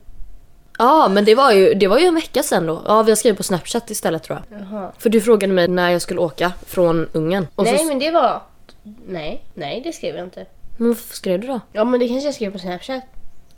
Ja, 0.78 1.08
men 1.08 1.26
det 1.26 1.36
var, 1.36 1.52
ju, 1.52 1.74
det 1.74 1.88
var 1.88 2.00
ju 2.00 2.06
en 2.06 2.16
vecka 2.16 2.44
sedan 2.44 2.66
då. 2.66 2.82
Ja, 2.86 3.02
vi 3.04 3.12
har 3.12 3.16
skrivit 3.16 3.38
på 3.38 3.44
Snapchat 3.44 3.90
istället 3.92 4.24
tror 4.24 4.42
jag. 4.50 4.60
Jaha. 4.62 4.92
För 4.98 5.10
du 5.10 5.22
frågade 5.22 5.54
mig 5.54 5.68
när 5.68 5.90
jag 5.92 6.02
skulle 6.02 6.20
åka 6.20 6.52
från 6.66 7.08
Ungern. 7.14 7.48
Och 7.56 7.64
nej 7.64 7.78
så, 7.78 7.84
men 7.84 8.00
det 8.00 8.12
var... 8.12 8.42
Nej, 9.08 9.44
nej 9.54 9.82
det 9.84 9.94
skrev 9.94 10.16
jag 10.16 10.24
inte. 10.26 10.46
men 10.78 10.88
vad 10.88 10.98
skrev 10.98 11.40
du 11.42 11.48
då? 11.48 11.60
Ja 11.72 11.84
men 11.84 12.00
det 12.00 12.08
kanske 12.08 12.28
jag 12.28 12.36
skrev 12.36 12.52
på 12.52 12.60
Snapchat. 12.60 13.04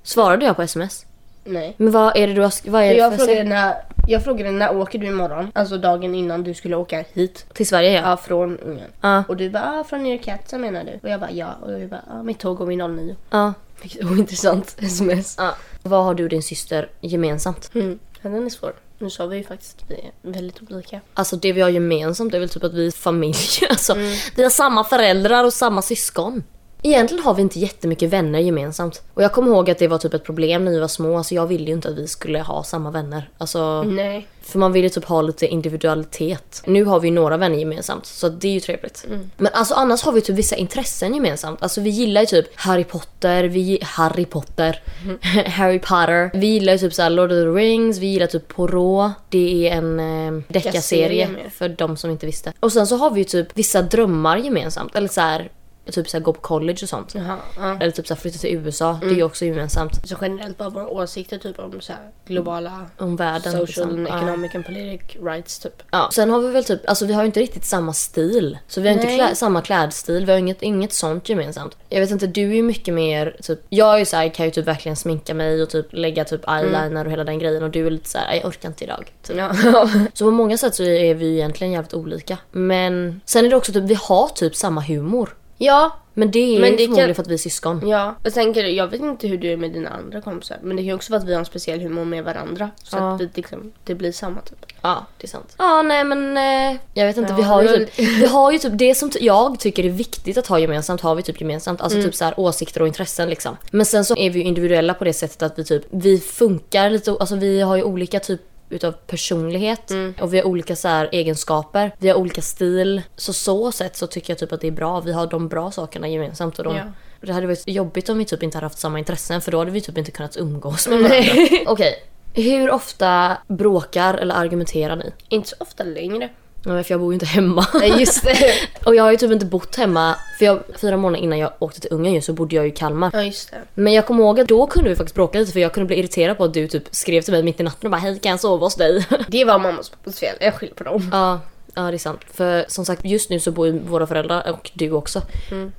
Svarade 0.03 0.45
jag 0.45 0.55
på 0.55 0.61
sms? 0.61 1.05
Nej. 1.49 1.73
Men 1.77 1.91
vad 1.91 2.17
är 2.17 2.27
det 2.27 2.33
du 2.33 2.41
har 2.41 2.69
vad 2.71 2.83
är 2.83 2.89
det 2.89 2.95
jag, 2.95 3.11
för 3.11 3.25
frågade 3.25 3.43
när, 3.43 3.75
jag 4.07 4.23
frågade 4.23 4.51
när 4.51 4.77
åker 4.77 4.99
du 4.99 5.07
imorgon? 5.07 5.51
Alltså 5.55 5.77
dagen 5.77 6.15
innan 6.15 6.43
du 6.43 6.53
skulle 6.53 6.75
åka 6.75 7.03
hit. 7.13 7.45
Till 7.53 7.67
Sverige 7.67 7.91
ja. 7.91 8.09
Ja, 8.09 8.17
från 8.17 8.57
Ungern. 8.57 8.91
Ja. 9.01 9.23
Och 9.27 9.37
du 9.37 9.49
bara, 9.49 9.79
ah, 9.79 9.83
från 9.83 10.19
Cat 10.19 10.51
menar 10.51 10.83
du? 10.83 10.99
Och 11.03 11.09
jag 11.09 11.19
bara, 11.19 11.31
ja. 11.31 11.53
Och 11.61 11.71
jag 11.73 11.89
bara, 11.89 12.03
ah, 12.11 12.23
mitt 12.23 12.39
tåg 12.39 12.57
går 12.57 12.65
vid 12.65 12.77
09. 12.77 13.15
ja. 13.29 13.53
Vilket 13.81 14.03
ointressant 14.05 14.75
sms. 14.81 15.35
ja. 15.37 15.55
Vad 15.83 16.03
har 16.03 16.13
du 16.13 16.23
och 16.23 16.29
din 16.29 16.43
syster 16.43 16.89
gemensamt? 17.01 17.71
Mm. 17.75 17.99
Ja, 18.21 18.29
den 18.29 18.45
är 18.45 18.49
svår. 18.49 18.73
Nu 18.97 19.09
sa 19.09 19.25
vi 19.25 19.37
ju 19.37 19.43
faktiskt 19.43 19.81
att 19.81 19.91
vi 19.91 19.95
är 19.95 20.31
väldigt 20.31 20.71
olika. 20.71 21.01
Alltså 21.13 21.35
det 21.35 21.53
vi 21.53 21.61
har 21.61 21.69
gemensamt 21.69 22.33
är 22.33 22.39
väl 22.39 22.49
typ 22.49 22.63
att 22.63 22.73
vi 22.73 22.87
är 22.87 22.91
familj. 22.91 23.35
Alltså, 23.69 23.93
Mm. 23.93 24.15
Vi 24.35 24.43
har 24.43 24.49
samma 24.49 24.83
föräldrar 24.83 25.43
och 25.43 25.53
samma 25.53 25.81
syskon. 25.81 26.43
Egentligen 26.81 27.23
har 27.23 27.33
vi 27.33 27.41
inte 27.41 27.59
jättemycket 27.59 28.09
vänner 28.09 28.39
gemensamt. 28.39 29.01
Och 29.13 29.23
jag 29.23 29.33
kommer 29.33 29.51
ihåg 29.51 29.69
att 29.69 29.77
det 29.77 29.87
var 29.87 29.97
typ 29.97 30.13
ett 30.13 30.23
problem 30.23 30.65
när 30.65 30.71
vi 30.71 30.79
var 30.79 30.87
små. 30.87 31.17
Alltså 31.17 31.35
jag 31.35 31.47
ville 31.47 31.65
ju 31.65 31.73
inte 31.73 31.89
att 31.89 31.97
vi 31.97 32.07
skulle 32.07 32.39
ha 32.39 32.63
samma 32.63 32.91
vänner. 32.91 33.29
Alltså, 33.37 33.83
Nej. 33.83 34.27
För 34.41 34.59
man 34.59 34.71
vill 34.71 34.83
ju 34.83 34.89
typ 34.89 35.05
ha 35.05 35.21
lite 35.21 35.47
individualitet. 35.47 36.61
Nu 36.65 36.83
har 36.83 36.99
vi 36.99 37.07
ju 37.07 37.13
några 37.13 37.37
vänner 37.37 37.57
gemensamt 37.57 38.05
så 38.05 38.29
det 38.29 38.47
är 38.47 38.51
ju 38.51 38.59
trevligt. 38.59 39.05
Men 39.37 39.53
alltså 39.53 39.73
annars 39.73 40.03
har 40.03 40.11
vi 40.11 40.21
typ 40.21 40.35
vissa 40.35 40.55
intressen 40.55 41.13
gemensamt. 41.13 41.63
Alltså 41.63 41.81
vi 41.81 41.89
gillar 41.89 42.21
ju 42.21 42.27
typ 42.27 42.47
Harry 42.55 42.83
Potter, 42.83 43.43
vi 43.43 43.79
Harry 43.81 44.25
Potter, 44.25 44.83
Harry 45.45 45.79
Potter. 45.79 46.31
Vi 46.33 46.47
gillar 46.47 46.73
ju 46.73 46.79
typ 46.79 46.93
såhär 46.93 47.09
Lord 47.09 47.31
of 47.31 47.35
the 47.35 47.45
Rings, 47.45 47.97
vi 47.97 48.07
gillar 48.07 48.27
typ 48.27 48.47
Poirot. 48.47 49.11
Det 49.29 49.69
är 49.69 49.77
en 49.77 49.99
eh, 49.99 50.41
deckarserie 50.47 51.29
för 51.53 51.69
de 51.69 51.97
som 51.97 52.11
inte 52.11 52.25
visste. 52.25 52.53
Och 52.59 52.73
sen 52.73 52.87
så 52.87 52.97
har 52.97 53.11
vi 53.11 53.19
ju 53.19 53.25
typ 53.25 53.47
vissa 53.53 53.81
drömmar 53.81 54.37
gemensamt. 54.37 54.95
Eller 54.95 55.07
så 55.07 55.21
här, 55.21 55.49
typ 55.91 56.09
så 56.09 56.17
här 56.17 56.23
gå 56.23 56.33
på 56.33 56.41
college 56.41 56.79
och 56.81 56.89
sånt. 56.89 57.15
Jaha, 57.15 57.37
ja. 57.57 57.77
Eller 57.79 57.91
typ 57.91 58.07
så 58.07 58.13
här 58.13 58.21
flytta 58.21 58.37
till 58.37 58.55
USA, 58.55 58.99
det 59.01 59.07
är 59.07 59.13
ju 59.15 59.23
också 59.23 59.45
gemensamt. 59.45 60.07
Så 60.09 60.15
generellt 60.21 60.57
bara 60.57 60.69
våra 60.69 60.87
åsikter 60.87 61.37
typ 61.37 61.59
om 61.59 61.81
så 61.81 61.93
här 61.93 62.01
globala 62.25 62.85
Om 62.97 63.15
världen. 63.15 63.51
social, 63.51 63.65
liksom. 63.65 64.05
Ja. 64.05 64.17
economic 64.17 64.55
and 64.55 64.65
politic 64.65 65.01
rights 65.23 65.59
typ. 65.59 65.83
Ja, 65.91 66.09
sen 66.13 66.29
har 66.29 66.39
vi 66.39 66.51
väl 66.51 66.63
typ, 66.63 66.89
alltså 66.89 67.05
vi 67.05 67.13
har 67.13 67.21
ju 67.21 67.25
inte 67.25 67.39
riktigt 67.39 67.65
samma 67.65 67.93
stil. 67.93 68.57
Så 68.67 68.81
vi 68.81 68.87
har 68.87 68.93
inte 68.93 69.07
Nej. 69.07 69.17
klä, 69.17 69.35
samma 69.35 69.61
klädstil, 69.61 70.25
vi 70.25 70.31
har 70.31 70.39
inget, 70.39 70.61
inget 70.61 70.93
sånt 70.93 71.29
gemensamt. 71.29 71.77
Jag 71.89 71.99
vet 71.99 72.11
inte, 72.11 72.27
du 72.27 72.49
är 72.51 72.55
ju 72.55 72.63
mycket 72.63 72.93
mer 72.93 73.37
typ, 73.43 73.59
jag 73.69 73.93
är 73.95 73.99
ju 73.99 74.05
så 74.05 74.15
här, 74.17 74.29
kan 74.29 74.45
ju 74.45 74.51
typ 74.51 74.67
verkligen 74.67 74.95
sminka 74.95 75.33
mig 75.33 75.63
och 75.63 75.69
typ 75.69 75.87
lägga 75.93 76.25
typ 76.25 76.49
eyeliner 76.49 77.05
och 77.05 77.11
hela 77.11 77.23
den 77.23 77.39
grejen 77.39 77.63
och 77.63 77.69
du 77.69 77.87
är 77.87 77.91
lite 77.91 78.09
så 78.09 78.17
här, 78.17 78.35
jag 78.35 78.45
orkar 78.45 78.69
inte 78.69 78.83
idag. 78.83 79.11
Typ. 79.23 79.37
Ja. 79.37 79.51
Så 80.13 80.25
på 80.25 80.31
många 80.31 80.57
sätt 80.57 80.75
så 80.75 80.83
är 80.83 81.15
vi 81.15 81.33
egentligen 81.33 81.73
jävligt 81.73 81.93
olika. 81.93 82.37
Men 82.51 83.21
sen 83.25 83.45
är 83.45 83.49
det 83.49 83.55
också 83.55 83.73
typ, 83.73 83.83
vi 83.83 83.93
har 84.01 84.27
typ 84.27 84.55
samma 84.55 84.81
humor. 84.81 85.35
Ja, 85.59 85.91
Men 86.13 86.31
det 86.31 86.39
är 86.39 86.59
Men 86.61 86.71
det 86.71 86.77
förmodligen 86.77 87.07
kan- 87.07 87.15
för 87.15 87.21
att 87.21 87.27
vi 87.27 87.33
är 87.33 87.37
syskon. 87.37 87.87
ja. 87.89 88.15
Jag 88.23 88.33
tänker, 88.33 88.63
jag 88.63 88.87
vet 88.87 89.01
inte 89.01 89.27
hur 89.27 89.37
du 89.37 89.51
är 89.51 89.57
med 89.57 89.71
dina 89.71 89.89
andra 89.89 90.21
kompisar. 90.21 90.57
Men 90.61 90.75
det 90.75 90.81
kan 90.81 90.87
ju 90.87 90.93
också 90.93 91.11
vara 91.11 91.21
att 91.21 91.27
vi 91.27 91.33
har 91.33 91.39
en 91.39 91.45
speciell 91.45 91.79
humor 91.81 92.05
med 92.05 92.23
varandra. 92.23 92.69
Så 92.83 92.97
Ja. 92.97 93.13
att 93.15 93.21
vi 93.21 93.29
liksom, 93.33 93.71
det 93.83 93.95
blir 93.95 94.11
samma 94.11 94.41
typ. 94.41 94.65
Ja, 94.81 95.05
det 95.17 95.25
är 95.25 95.29
sant. 95.29 95.55
Ja, 95.57 95.81
nej 95.81 96.03
men 96.03 96.37
eh, 96.37 96.79
jag 96.93 97.05
vet 97.05 97.17
inte. 97.17 97.31
Ja, 97.31 97.35
vi 97.37 97.43
har 97.43 97.61
ju 97.63 97.67
typ, 97.85 97.99
vi 97.99 98.25
har 98.25 98.51
ju 98.51 98.57
typ 98.59 98.71
det 98.75 98.95
som 98.95 99.11
jag 99.21 99.59
tycker 99.59 99.85
är 99.85 99.89
viktigt 99.89 100.37
att 100.37 100.47
ha 100.47 100.59
gemensamt 100.59 101.01
har 101.01 101.15
vi 101.15 101.23
typ 101.23 101.41
gemensamt. 101.41 101.81
Alltså 101.81 102.01
typ 102.01 102.15
så 102.15 102.25
här 102.25 102.39
åsikter 102.39 102.81
och 102.81 102.87
intressen 102.87 103.29
liksom. 103.29 103.57
Men 103.71 103.85
sen 103.85 104.05
så 104.05 104.15
är 104.17 104.29
vi 104.29 104.39
ju 104.39 104.45
individuella 104.45 104.93
på 104.93 105.03
det 105.03 105.13
sättet 105.13 105.41
att 105.41 105.59
vi 105.59 105.63
typ, 105.63 105.83
vi 105.89 106.19
funkar 106.19 106.89
lite, 106.89 107.11
alltså 107.19 107.35
vi 107.35 107.61
har 107.61 107.75
ju 107.75 107.83
olika 107.83 108.19
typ 108.19 108.41
utav 108.69 108.91
personlighet 108.91 109.91
och 110.21 110.33
vi 110.33 110.37
har 110.37 110.45
olika 110.45 110.75
så 110.75 110.87
här 110.87 111.09
egenskaper. 111.11 111.91
Vi 111.97 112.09
har 112.09 112.15
olika 112.15 112.41
stil. 112.41 113.01
Så 113.15 113.33
så 113.33 113.71
sätt 113.71 113.95
så 113.95 114.07
tycker 114.07 114.31
jag 114.31 114.37
typ 114.37 114.51
att 114.51 114.61
det 114.61 114.67
är 114.67 114.71
bra. 114.71 114.99
Vi 114.99 115.11
har 115.11 115.27
de 115.27 115.47
bra 115.47 115.71
sakerna 115.71 116.07
gemensamt 116.07 116.59
och 116.59 116.63
de 116.63 116.75
Ja. 116.75 116.83
Det 117.21 117.33
hade 117.33 117.47
varit 117.47 117.67
jobbigt 117.67 118.09
om 118.09 118.17
vi 118.17 118.25
typ 118.25 118.43
inte 118.43 118.57
hade 118.57 118.65
haft 118.65 118.79
samma 118.79 118.99
intressen 118.99 119.41
för 119.41 119.51
då 119.51 119.59
hade 119.59 119.71
vi 119.71 119.81
typ 119.81 119.97
inte 119.97 120.11
kunnat 120.11 120.37
umgås 120.37 120.87
med 120.87 120.99
varandra. 120.99 121.33
Okej. 121.67 121.95
Hur 122.33 122.71
ofta 122.71 123.37
bråkar 123.47 124.13
eller 124.13 124.35
argumenterar 124.35 124.95
ni? 124.95 125.11
Inte 125.29 125.49
så 125.49 125.55
ofta 125.59 125.83
längre. 125.83 126.29
Ja, 126.65 126.83
för 126.83 126.93
jag 126.93 126.99
bor 126.99 127.11
ju 127.11 127.13
inte 127.13 127.25
hemma. 127.25 127.65
Nej 127.73 127.99
just 127.99 128.23
det. 128.23 128.53
och 128.85 128.95
jag 128.95 129.03
har 129.03 129.11
ju 129.11 129.17
typ 129.17 129.31
inte 129.31 129.45
bott 129.45 129.75
hemma. 129.75 130.15
För 130.37 130.45
jag, 130.45 130.59
fyra 130.81 130.97
månader 130.97 131.23
innan 131.23 131.39
jag 131.39 131.53
åkte 131.59 131.79
till 131.81 131.93
Ungern 131.93 132.21
så 132.21 132.33
bodde 132.33 132.55
jag 132.55 132.65
ju 132.65 132.71
i 132.71 132.75
Kalmar. 132.75 133.09
ja 133.13 133.23
just 133.23 133.51
det. 133.51 133.57
Men 133.73 133.93
jag 133.93 134.05
kommer 134.05 134.23
ihåg 134.23 134.39
att 134.39 134.47
då 134.47 134.67
kunde 134.67 134.89
vi 134.89 134.95
faktiskt 134.95 135.15
bråka 135.15 135.39
lite 135.39 135.51
för 135.51 135.59
jag 135.59 135.73
kunde 135.73 135.87
bli 135.87 135.99
irriterad 135.99 136.37
på 136.37 136.43
att 136.43 136.53
du 136.53 136.67
typ 136.67 136.83
skrev 136.91 137.21
till 137.21 137.33
mig 137.33 137.43
mitt 137.43 137.59
i 137.59 137.63
natten 137.63 137.87
och 137.87 137.91
bara 137.91 137.97
hej 137.97 138.19
kan 138.19 138.29
jag 138.29 138.39
sova 138.39 138.65
hos 138.65 138.75
dig? 138.75 139.05
Det 139.27 139.45
var 139.45 139.59
mammas 139.59 139.89
och 139.89 139.97
pappas 139.97 140.19
fel. 140.19 140.35
Jag 140.39 140.53
skyller 140.53 140.73
på 140.73 140.83
dem. 140.83 141.09
ja, 141.11 141.39
ja 141.79 141.91
det 141.91 141.95
är 141.95 141.97
sant. 141.97 142.21
För 142.33 142.65
som 142.67 142.85
sagt 142.85 143.05
just 143.05 143.29
nu 143.29 143.39
så 143.39 143.51
bor 143.51 143.67
ju 143.67 143.79
våra 143.79 144.07
föräldrar 144.07 144.49
och 144.51 144.71
du 144.73 144.91
också 144.91 145.21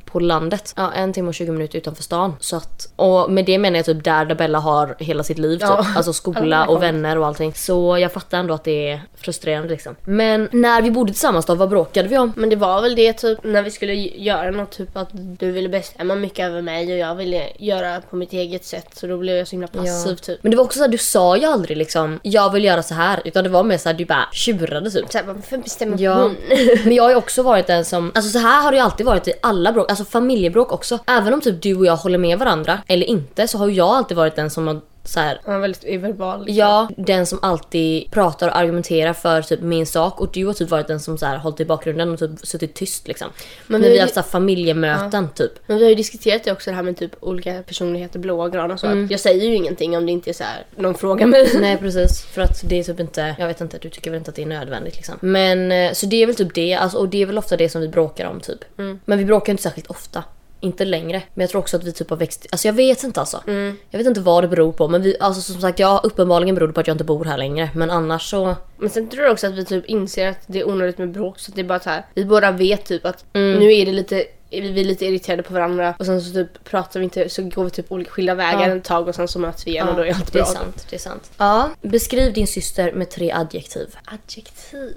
på 0.05 0.21
landet. 0.21 0.75
Ja, 0.77 0.93
en 0.93 1.13
timme 1.13 1.29
och 1.29 1.35
20 1.35 1.53
minuter 1.53 1.79
utanför 1.79 2.03
stan. 2.03 2.35
Så 2.41 2.57
att, 2.57 2.93
och 2.97 3.33
med 3.33 3.45
det 3.45 3.59
menar 3.59 3.77
jag 3.77 3.87
typ 3.87 4.05
där, 4.05 4.25
där 4.25 4.35
Bella 4.35 4.59
har 4.59 4.97
hela 4.99 5.23
sitt 5.23 5.39
liv 5.39 5.59
typ. 5.59 5.69
Ja. 5.69 5.87
Alltså 5.97 6.13
skola 6.13 6.67
och 6.67 6.83
vänner 6.83 7.19
och 7.19 7.27
allting. 7.27 7.55
Så 7.55 7.99
jag 7.99 8.13
fattar 8.13 8.39
ändå 8.39 8.55
att 8.55 8.65
det 8.65 8.91
är 8.91 9.03
frustrerande 9.17 9.69
liksom. 9.69 9.97
Men 10.05 10.49
när 10.53 10.83
vi 10.83 10.91
bodde 10.91 11.13
tillsammans 11.13 11.47
då, 11.47 11.55
vad 11.55 11.69
bråkade 11.69 12.09
vi 12.09 12.19
om? 12.19 12.33
Men 12.37 12.51
det 12.51 12.57
var 12.57 12.83
väl 12.83 12.95
det 12.95 13.13
typ 13.13 13.39
när 13.45 13.63
vi 13.63 13.71
skulle 13.71 13.95
göra 13.95 14.51
något 14.51 14.71
typ 14.71 14.97
att 14.97 15.09
du 15.13 15.51
ville 15.53 15.69
bestämma 15.69 16.15
mycket 16.15 16.47
över 16.47 16.63
mig 16.63 16.93
och 16.93 16.99
jag 16.99 17.15
ville 17.15 17.49
göra 17.59 18.01
på 18.01 18.17
mitt 18.17 18.33
eget 18.33 18.65
sätt 18.65 18.87
så 18.93 19.07
då 19.07 19.19
blev 19.19 19.37
jag 19.37 19.49
så 19.49 19.51
himla 19.51 19.69
passiv 19.69 20.15
typ. 20.15 20.43
Men 20.43 20.51
det 20.51 20.57
var 20.57 20.65
också 20.65 20.77
så 20.77 20.85
här, 20.85 20.91
du 20.91 20.99
sa 20.99 21.37
ju 21.37 21.45
aldrig 21.45 21.77
liksom 21.77 22.21
jag 22.23 22.53
vill 22.53 22.65
göra 22.65 22.83
så 22.83 22.95
här 22.95 23.21
utan 23.25 23.45
det 23.45 23.51
var 23.51 23.63
mer 23.63 23.79
så 23.79 23.89
här, 23.89 23.97
du 23.97 24.05
bara 24.05 24.29
tjurade 24.33 24.91
typ. 24.91 25.13
Så 25.13 25.19
här, 25.19 25.25
varför 25.25 25.59
bestämmer 25.59 25.90
en 25.93 25.99
Ja, 25.99 26.15
hund. 26.15 26.37
men 26.85 26.95
jag 26.95 27.03
har 27.03 27.11
ju 27.11 27.17
också 27.17 27.43
varit 27.43 27.67
den 27.67 27.85
som, 27.85 28.13
alltså 28.15 28.31
så 28.31 28.39
här 28.39 28.63
har 28.63 28.71
det 28.71 28.77
ju 28.77 28.83
alltid 28.83 29.07
varit 29.07 29.29
i 29.29 29.33
alla 29.43 29.73
bråk, 29.73 29.91
alltså 29.91 30.05
familjebråk 30.05 30.73
också. 30.73 30.99
Även 31.07 31.35
om 31.35 31.41
typ 31.41 31.63
du 31.63 31.77
och 31.77 31.87
jag 31.87 31.97
håller 31.97 32.19
med 32.19 32.39
varandra 32.39 32.79
eller 32.87 33.07
inte 33.07 33.49
så 33.49 33.59
har 33.59 33.67
ju 33.67 33.75
jag 33.75 33.89
alltid 33.89 34.17
varit 34.17 34.37
den 34.37 34.51
som 34.51 34.67
har 34.67 34.81
så 35.11 35.21
här, 35.21 35.41
Han 35.45 35.55
är 35.55 35.59
väldigt 35.59 36.03
verbal. 36.03 36.39
Liksom. 36.45 36.57
Ja, 36.57 36.89
den 36.97 37.27
som 37.27 37.39
alltid 37.43 38.11
pratar 38.11 38.49
och 38.49 38.57
argumenterar 38.57 39.13
för 39.13 39.43
typ 39.43 39.61
min 39.61 39.87
sak 39.87 40.21
och 40.21 40.31
du 40.33 40.47
har 40.47 40.53
typ 40.53 40.71
varit 40.71 40.87
den 40.89 41.01
som 41.01 41.19
så 41.19 41.27
här 41.27 41.37
hållit 41.37 41.61
i 41.61 41.65
bakgrunden 41.65 42.13
och 42.13 42.19
typ 42.19 42.31
suttit 42.47 42.75
tyst 42.75 43.09
liksom. 43.09 43.29
Men 43.67 43.81
När 43.81 43.89
vi- 43.89 43.95
har 43.95 44.03
haft 44.03 44.15
så 44.15 44.21
här 44.21 44.29
familjemöten 44.29 45.29
typ. 45.35 45.53
Men 45.67 45.77
vi 45.77 45.83
har 45.85 45.89
ju 45.91 45.95
diskuterat 45.95 46.45
det 46.45 46.53
också 46.53 46.71
det 46.71 46.77
här 46.77 46.83
med 46.83 46.97
typ 46.97 47.13
olika 47.21 47.63
personligheter, 47.63 48.19
blåa 48.19 48.49
gröna 48.49 48.75
och 48.75 48.81
så. 48.81 48.87
Mm. 48.87 49.09
Jag 49.11 49.21
säger 49.21 49.45
ju 49.49 49.55
ingenting 49.55 49.97
om 49.97 50.07
det 50.07 50.13
inte 50.13 50.31
är 50.31 50.35
så 50.35 50.45
här 50.45 50.67
någon 50.77 50.95
frågar 50.95 51.27
mig. 51.27 51.51
Nej 51.61 51.77
precis, 51.77 52.23
för 52.23 52.43
att 52.43 52.63
det 52.69 52.79
är 52.79 52.83
typ 52.85 53.01
inte, 53.01 53.35
jag 53.39 53.47
vet 53.47 53.61
inte, 53.61 53.79
du 53.79 53.91
tycker 53.91 54.11
väl 54.11 54.19
inte 54.19 54.31
att 54.31 54.37
det 54.37 54.43
är 54.43 54.47
nödvändigt 54.47 54.97
liksom. 54.97 55.15
Men 55.21 55.73
eh, 55.73 55.93
så 55.93 56.07
det 56.07 56.23
är 56.23 56.27
väl 56.27 56.37
typ 56.37 56.55
det, 56.55 56.75
alltså, 56.75 56.99
och 56.99 57.09
det 57.09 57.23
är 57.23 57.27
väl 57.27 57.39
ofta 57.39 57.57
det 57.57 57.69
som 57.69 57.81
vi 57.81 57.89
bråkar 57.89 58.27
om 58.27 58.41
typ. 58.41 58.59
Men 59.05 59.19
vi 59.19 59.25
bråkar 59.25 59.53
inte 59.53 59.63
särskilt 59.63 59.87
ofta. 59.91 60.25
Inte 60.63 60.85
längre. 60.85 61.23
Men 61.35 61.41
jag 61.43 61.51
tror 61.51 61.61
också 61.61 61.77
att 61.77 61.85
vi 61.85 61.93
typ 61.93 62.11
har 62.11 62.17
växt, 62.17 62.47
alltså 62.51 62.69
jag 62.69 62.73
vet 62.73 63.05
inte 63.05 63.21
alltså. 63.21 63.43
Jag 63.91 63.99
vet 63.99 64.07
inte 64.07 64.21
vad 64.21 64.45
det 64.45 64.49
beror 64.49 64.73
på 64.73 64.89
men 64.89 65.03
vi, 65.03 65.17
alltså 65.21 65.53
som 65.53 65.61
sagt 65.61 65.79
ja 65.79 66.01
uppenbarligen 66.05 66.55
beror 66.55 66.69
det 66.69 66.75
på 66.75 66.81
att 66.81 66.87
jag 66.87 66.95
inte 66.95 67.05
bor 67.05 67.25
här 67.25 67.39
längre. 67.39 67.71
Men 67.75 67.91
annars 67.91 68.31
så, 68.31 68.57
Men 68.77 68.91
sen 68.91 69.09
tror 69.09 69.23
jag 69.25 69.33
också 69.33 69.47
att 69.47 69.53
vi 69.55 69.65
typ 69.65 69.85
inser 69.87 70.29
att 70.29 70.39
det 70.47 70.61
är 70.61 70.69
onödigt 70.69 70.99
med 70.99 71.11
bråk 71.11 71.39
så 71.39 71.51
att 71.51 71.55
det 71.55 71.61
är 71.63 71.65
bara 71.65 71.81
så 71.81 71.91
här. 71.91 72.07
Vi 72.15 72.25
båda 72.25 72.51
vet 72.51 72.85
typ 72.85 73.07
att 73.07 73.25
Mm. 73.33 73.59
nu 73.59 73.73
är 73.75 73.87
det 73.87 73.93
lite 73.93 74.25
vi 74.53 74.81
är 74.81 74.85
lite 74.85 75.07
irriterade 75.07 75.43
på 75.43 75.55
varandra 75.55 75.95
och 75.99 76.07
sen 76.07 76.23
så 76.23 76.33
typ 76.33 76.65
pratar 76.65 77.01
vi 77.01 77.05
inte 77.05 77.29
så 77.29 77.43
går 77.43 77.65
vi 77.65 77.71
typ 77.71 77.93
olika 77.93 78.11
skilda 78.11 78.35
vägar 78.35 78.69
Ja. 78.69 78.77
ett 78.77 78.85
tag 78.85 79.09
och 79.09 79.15
sen 79.15 79.29
så 79.29 79.39
möts 79.39 79.67
vi 79.67 79.71
igen 79.71 79.89
och 79.89 79.97
då 79.97 80.03
är 80.07 80.15
allt 80.15 80.33
det 80.33 80.39
är 80.39 80.43
bra. 80.43 80.53
sant. 80.53 80.87
Det 80.91 80.97
är 80.97 81.01
sant. 81.01 81.31
Ja, 81.37 81.71
beskriv 81.83 82.33
din 82.33 82.47
syster 82.47 82.93
med 82.93 83.11
tre 83.11 83.33
adjektiv. 83.33 83.97
Adjektiv. 84.05 84.97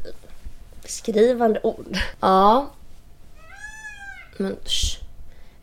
Beskrivande 0.82 1.60
ord. 1.64 1.98
Ja. 2.20 2.70
Men 4.38 4.56
sh. 4.66 5.00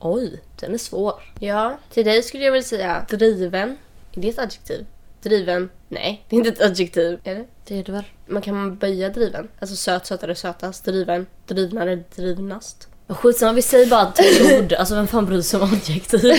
Oj, 0.02 0.40
den 0.60 0.74
är 0.74 0.78
svår. 0.78 1.14
Ja, 1.38 1.78
till 1.90 2.04
dig 2.04 2.22
skulle 2.22 2.44
jag 2.44 2.52
väl 2.52 2.64
säga 2.64 3.06
driven. 3.08 3.76
Är 4.12 4.20
det 4.20 4.28
ett 4.28 4.38
adjektiv? 4.38 4.86
Driven? 5.22 5.70
Nej, 5.88 6.24
det 6.28 6.36
är 6.36 6.38
inte 6.38 6.50
ett 6.50 6.60
adjektiv. 6.70 7.20
Är 7.24 7.34
det? 7.34 7.44
Det 7.64 7.78
är 7.78 7.84
det 7.84 7.92
väl? 7.92 8.04
Man 8.26 8.42
kan 8.42 8.76
böja 8.76 9.08
driven. 9.08 9.48
Alltså 9.58 9.76
söt, 9.76 10.06
sötare, 10.06 10.34
sötast. 10.34 10.84
Driven. 10.84 11.26
Drivnare, 11.46 12.02
drivnast. 12.16 12.88
Skitsamma, 13.08 13.52
vi 13.52 13.62
säger 13.62 13.86
bara 13.86 14.12
tre 14.12 14.58
ord. 14.58 14.72
Alltså 14.72 14.94
vem 14.94 15.08
fan 15.08 15.26
bryr 15.26 15.42
sig 15.42 15.60
om 15.60 15.72
adjektiv? 15.72 16.22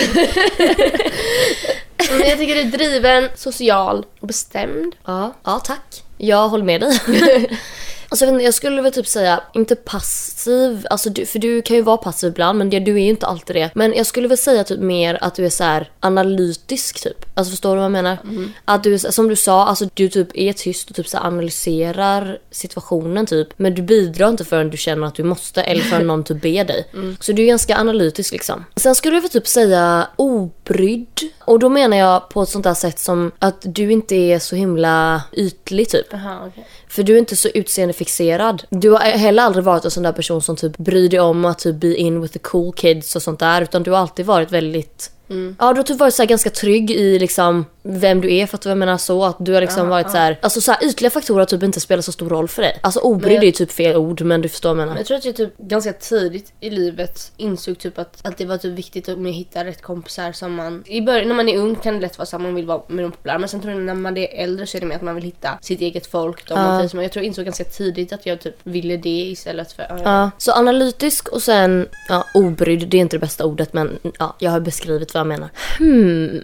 Men 2.10 2.28
jag 2.28 2.38
tycker 2.38 2.54
det 2.54 2.60
är 2.60 2.70
driven, 2.70 3.28
social 3.34 4.06
och 4.20 4.26
bestämd. 4.26 4.94
Ja, 5.04 5.32
ja 5.44 5.58
tack. 5.58 6.02
Jag 6.18 6.48
håller 6.48 6.64
med 6.64 6.80
dig. 6.80 7.00
Alltså, 8.12 8.24
jag, 8.24 8.32
vet 8.32 8.34
inte, 8.34 8.44
jag 8.44 8.54
skulle 8.54 8.82
väl 8.82 8.92
typ 8.92 9.06
säga, 9.06 9.42
inte 9.54 9.76
passiv, 9.76 10.86
alltså 10.90 11.10
du, 11.10 11.26
för 11.26 11.38
du 11.38 11.62
kan 11.62 11.76
ju 11.76 11.82
vara 11.82 11.96
passiv 11.96 12.28
ibland 12.28 12.58
men 12.58 12.70
det, 12.70 12.80
du 12.80 12.92
är 12.94 12.98
ju 13.02 13.08
inte 13.08 13.26
alltid 13.26 13.56
det. 13.56 13.70
Men 13.74 13.94
jag 13.94 14.06
skulle 14.06 14.28
väl 14.28 14.38
säga 14.38 14.64
typ 14.64 14.80
mer 14.80 15.18
att 15.20 15.34
du 15.34 15.46
är 15.46 15.50
så 15.50 15.64
här 15.64 15.90
analytisk 16.00 17.02
typ. 17.02 17.24
Alltså 17.34 17.50
förstår 17.50 17.70
du 17.70 17.76
vad 17.76 17.84
jag 17.84 17.92
menar? 17.92 18.18
Att 18.64 18.84
du, 18.84 18.98
som 18.98 19.28
du 19.28 19.36
sa, 19.36 19.64
alltså 19.66 19.88
du 19.94 20.08
typ 20.08 20.28
är 20.34 20.52
tyst 20.52 20.90
och 20.90 20.96
typ 20.96 21.08
så 21.08 21.18
analyserar 21.18 22.38
situationen 22.50 23.26
typ. 23.26 23.48
Men 23.56 23.74
du 23.74 23.82
bidrar 23.82 24.28
inte 24.28 24.44
förrän 24.44 24.70
du 24.70 24.76
känner 24.76 25.06
att 25.06 25.14
du 25.14 25.24
måste 25.24 25.62
eller 25.62 25.82
förrän 25.82 26.06
någon 26.06 26.24
typ 26.24 26.42
ber 26.42 26.64
dig. 26.64 26.88
Så 27.20 27.32
du 27.32 27.42
är 27.42 27.46
ganska 27.46 27.76
analytisk 27.76 28.32
liksom. 28.32 28.64
Sen 28.76 28.94
skulle 28.94 29.16
jag 29.16 29.22
väl 29.22 29.30
typ 29.30 29.48
säga 29.48 30.08
obrydd. 30.16 31.20
Och 31.44 31.58
då 31.58 31.68
menar 31.68 31.96
jag 31.96 32.28
på 32.28 32.42
ett 32.42 32.48
sånt 32.48 32.64
där 32.64 32.74
sätt 32.74 32.98
som 32.98 33.32
att 33.38 33.56
du 33.60 33.92
inte 33.92 34.14
är 34.14 34.38
så 34.38 34.56
himla 34.56 35.22
ytlig 35.32 35.88
typ. 35.88 36.06
Jaha, 36.10 36.38
okej. 36.46 36.66
För 36.88 37.02
du 37.02 37.14
är 37.14 37.18
inte 37.18 37.36
så 37.36 37.48
utseendefixerad. 37.48 38.62
Du 38.70 38.90
har 38.90 38.98
heller 38.98 39.42
aldrig 39.42 39.64
varit 39.64 39.84
en 39.84 39.90
sån 39.90 40.02
där 40.02 40.12
person 40.12 40.42
som 40.42 40.56
typ 40.56 40.78
bryr 40.78 41.08
dig 41.08 41.20
om 41.20 41.44
att 41.44 41.58
typ 41.58 41.76
be 41.76 41.94
in 41.96 42.20
with 42.20 42.32
the 42.32 42.38
cool 42.38 42.72
kids 42.72 43.16
och 43.16 43.22
sånt 43.22 43.40
där. 43.40 43.62
Utan 43.62 43.82
du 43.82 43.90
har 43.90 43.98
alltid 43.98 44.26
varit 44.26 44.52
väldigt... 44.52 45.10
Ja, 45.58 45.72
du 45.72 45.78
har 45.78 45.84
typ 45.84 45.98
varit 45.98 46.14
så 46.14 46.24
ganska 46.24 46.50
trygg 46.50 46.90
i 46.90 47.18
liksom 47.18 47.64
vem 47.82 48.20
du 48.20 48.34
är 48.34 48.46
för 48.46 48.56
att 48.56 48.64
jag 48.64 48.78
menar 48.78 48.98
så. 48.98 49.24
Att 49.24 49.36
du 49.38 49.54
har 49.54 49.60
liksom 49.60 49.88
varit 49.88 50.10
så 50.10 50.16
här, 50.16 50.38
Alltså 50.42 50.60
så 50.60 50.72
här, 50.72 50.84
ytliga 50.84 51.10
faktorer 51.10 51.38
har 51.38 51.46
typ 51.46 51.62
inte 51.62 51.80
spelat 51.80 52.04
så 52.04 52.12
stor 52.12 52.28
roll 52.28 52.48
för 52.48 52.62
dig. 52.62 52.78
Alltså 52.82 53.00
obrydd 53.00 53.38
är 53.38 53.46
ju 53.46 53.52
typ 53.52 53.72
fel 53.72 53.96
ord 53.96 54.20
men 54.20 54.40
du 54.40 54.48
förstår 54.48 54.68
vad 54.74 54.78
jag 54.78 54.86
menar. 54.86 54.98
Jag 54.98 55.06
tror 55.06 55.16
att 55.16 55.24
jag 55.24 55.36
typ 55.36 55.58
ganska 55.58 55.92
tidigt 55.92 56.52
i 56.60 56.70
livet 56.70 57.32
insåg 57.36 57.78
typ 57.78 57.98
att, 57.98 58.26
att 58.26 58.36
det 58.36 58.44
var 58.44 58.56
typ 58.56 58.78
viktigt 58.78 59.08
att 59.08 59.26
hitta 59.26 59.64
rätt 59.64 59.82
kompisar 59.82 60.32
som 60.32 60.54
man... 60.54 60.84
I 60.86 61.00
början, 61.00 61.28
när 61.28 61.34
man 61.34 61.48
är 61.48 61.58
ung 61.58 61.74
kan 61.74 61.94
det 61.94 62.00
lätt 62.00 62.18
vara 62.18 62.26
så 62.26 62.36
att 62.36 62.42
man 62.42 62.54
vill 62.54 62.66
vara 62.66 62.82
med 62.86 63.04
de 63.04 63.12
populära 63.12 63.38
men 63.38 63.48
sen 63.48 63.60
tror 63.60 63.72
jag 63.74 63.82
när 63.82 63.94
man 63.94 64.16
är 64.16 64.42
äldre 64.42 64.66
så 64.66 64.76
är 64.76 64.80
det 64.80 64.86
mer 64.86 64.96
att 64.96 65.02
man 65.02 65.14
vill 65.14 65.24
hitta 65.24 65.58
sitt 65.62 65.80
eget 65.80 66.06
folk. 66.06 66.48
De 66.48 66.54
man 66.54 66.80
trivs 66.80 66.94
med. 66.94 67.04
Jag 67.04 67.12
tror 67.12 67.22
jag 67.24 67.28
insåg 67.28 67.44
ganska 67.44 67.64
tidigt 67.64 68.12
att 68.12 68.26
jag 68.26 68.40
typ 68.40 68.56
ville 68.62 68.96
det 68.96 69.08
istället 69.08 69.72
för... 69.72 70.00
Ja, 70.04 70.30
så 70.38 70.52
analytisk 70.52 71.28
och 71.28 71.42
sen 71.42 71.88
ja, 72.08 72.26
obrydd, 72.34 72.88
det 72.88 72.96
är 72.96 73.00
inte 73.00 73.16
det 73.16 73.20
bästa 73.20 73.44
ordet 73.44 73.72
men 73.72 73.98
ja, 74.18 74.36
jag 74.38 74.50
har 74.50 74.60
beskrivit 74.60 75.14
vad 75.14 75.21
jag 75.30 75.38
menar. 75.38 75.48
Hmm. 75.78 76.40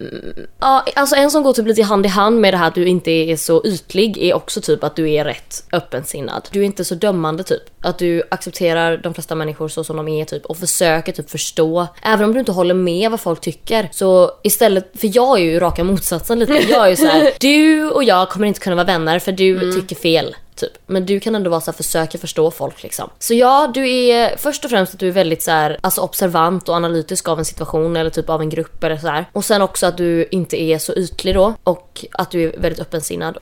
Ja, 0.61 0.85
alltså 0.97 1.17
en 1.17 1.31
som 1.31 1.43
går 1.43 1.53
typ 1.53 1.67
lite 1.67 1.83
hand 1.83 2.07
i 2.07 2.09
hand 2.09 2.41
med 2.41 2.55
det 2.55 2.59
här 2.59 2.69
att 2.69 2.75
du 2.75 2.87
inte 2.87 3.11
är 3.11 3.37
så 3.37 3.63
ytlig 3.65 4.19
är 4.19 4.35
också 4.35 4.61
typ 4.61 4.85
att 4.85 4.97
du 4.97 5.11
är 5.11 5.25
rätt 5.25 5.65
öppensinnad. 5.73 6.49
Du 6.53 6.61
är 6.61 6.65
inte 6.65 6.85
så 6.85 6.95
dömande 6.95 7.43
typ. 7.45 7.63
Att 7.83 7.99
du 7.99 8.23
accepterar 8.31 8.97
de 8.97 9.15
flesta 9.15 9.35
människor 9.35 9.69
så 9.69 9.85
som 9.85 9.97
de 9.97 10.09
är 10.09 10.25
typ 10.25 10.45
och 10.47 10.57
försöker 10.57 11.13
typ 11.13 11.31
förstå. 11.31 11.87
Även 12.03 12.25
om 12.25 12.33
du 12.33 12.39
inte 12.39 12.53
håller 12.53 12.75
med 12.75 13.11
vad 13.11 13.21
folk 13.21 13.41
tycker 13.41 13.89
så 13.93 14.31
istället, 14.43 14.91
för 15.01 15.17
jag 15.17 15.39
är 15.39 15.43
ju 15.43 15.59
raka 15.59 15.85
motsatsen 15.85 16.39
lite. 16.39 16.53
Jag 16.53 16.87
är 16.87 16.91
ju 16.91 16.97
så 16.97 17.07
här: 17.07 17.33
du 17.41 17.91
och 17.91 18.05
jag 18.05 18.29
kommer 18.29 18.47
inte 18.47 18.61
kunna 18.61 18.77
vara 18.77 18.87
vänner 18.87 19.19
för 19.19 19.33
du 19.33 19.73
tycker 19.73 19.97
fel. 19.97 20.35
Typ. 20.59 20.73
Men 20.87 21.07
du 21.07 21.21
kan 21.21 21.35
ändå 21.35 21.51
vara 21.51 21.61
så 21.61 21.71
här, 21.71 21.77
försöka 21.77 22.19
förstå 22.19 22.51
folk 22.51 22.83
liksom. 22.83 23.11
Så 23.19 23.35
ja, 23.35 23.71
du 23.75 23.91
är 23.91 24.37
först 24.37 24.65
och 24.65 24.71
främst 24.71 24.95
att 24.95 25.01
du 25.01 25.09
är 25.09 25.13
väldigt 25.13 25.43
så 25.43 25.51
här, 25.51 25.79
alltså 25.81 26.01
observant 26.01 26.69
och 26.69 26.75
analytisk 26.75 27.29
av 27.29 27.39
en 27.39 27.45
situation 27.45 27.97
eller 27.97 28.11
typ 28.11 28.29
av 28.31 28.41
en 28.41 28.49
grupp 28.49 28.85
eller 28.85 28.97
så 28.97 29.09
här. 29.09 29.25
Och 29.33 29.45
sen 29.45 29.63
också 29.63 29.87
att 29.87 29.97
du 29.97 30.29
inte 30.31 30.61
är 30.61 30.79
så 30.79 30.95
ytlig 30.95 31.35
då 31.35 31.55
och 31.65 32.05
att 32.13 32.31
du 32.31 32.43
är 32.43 32.59
väldigt 32.59 32.81
öppensinnad. 32.81 33.39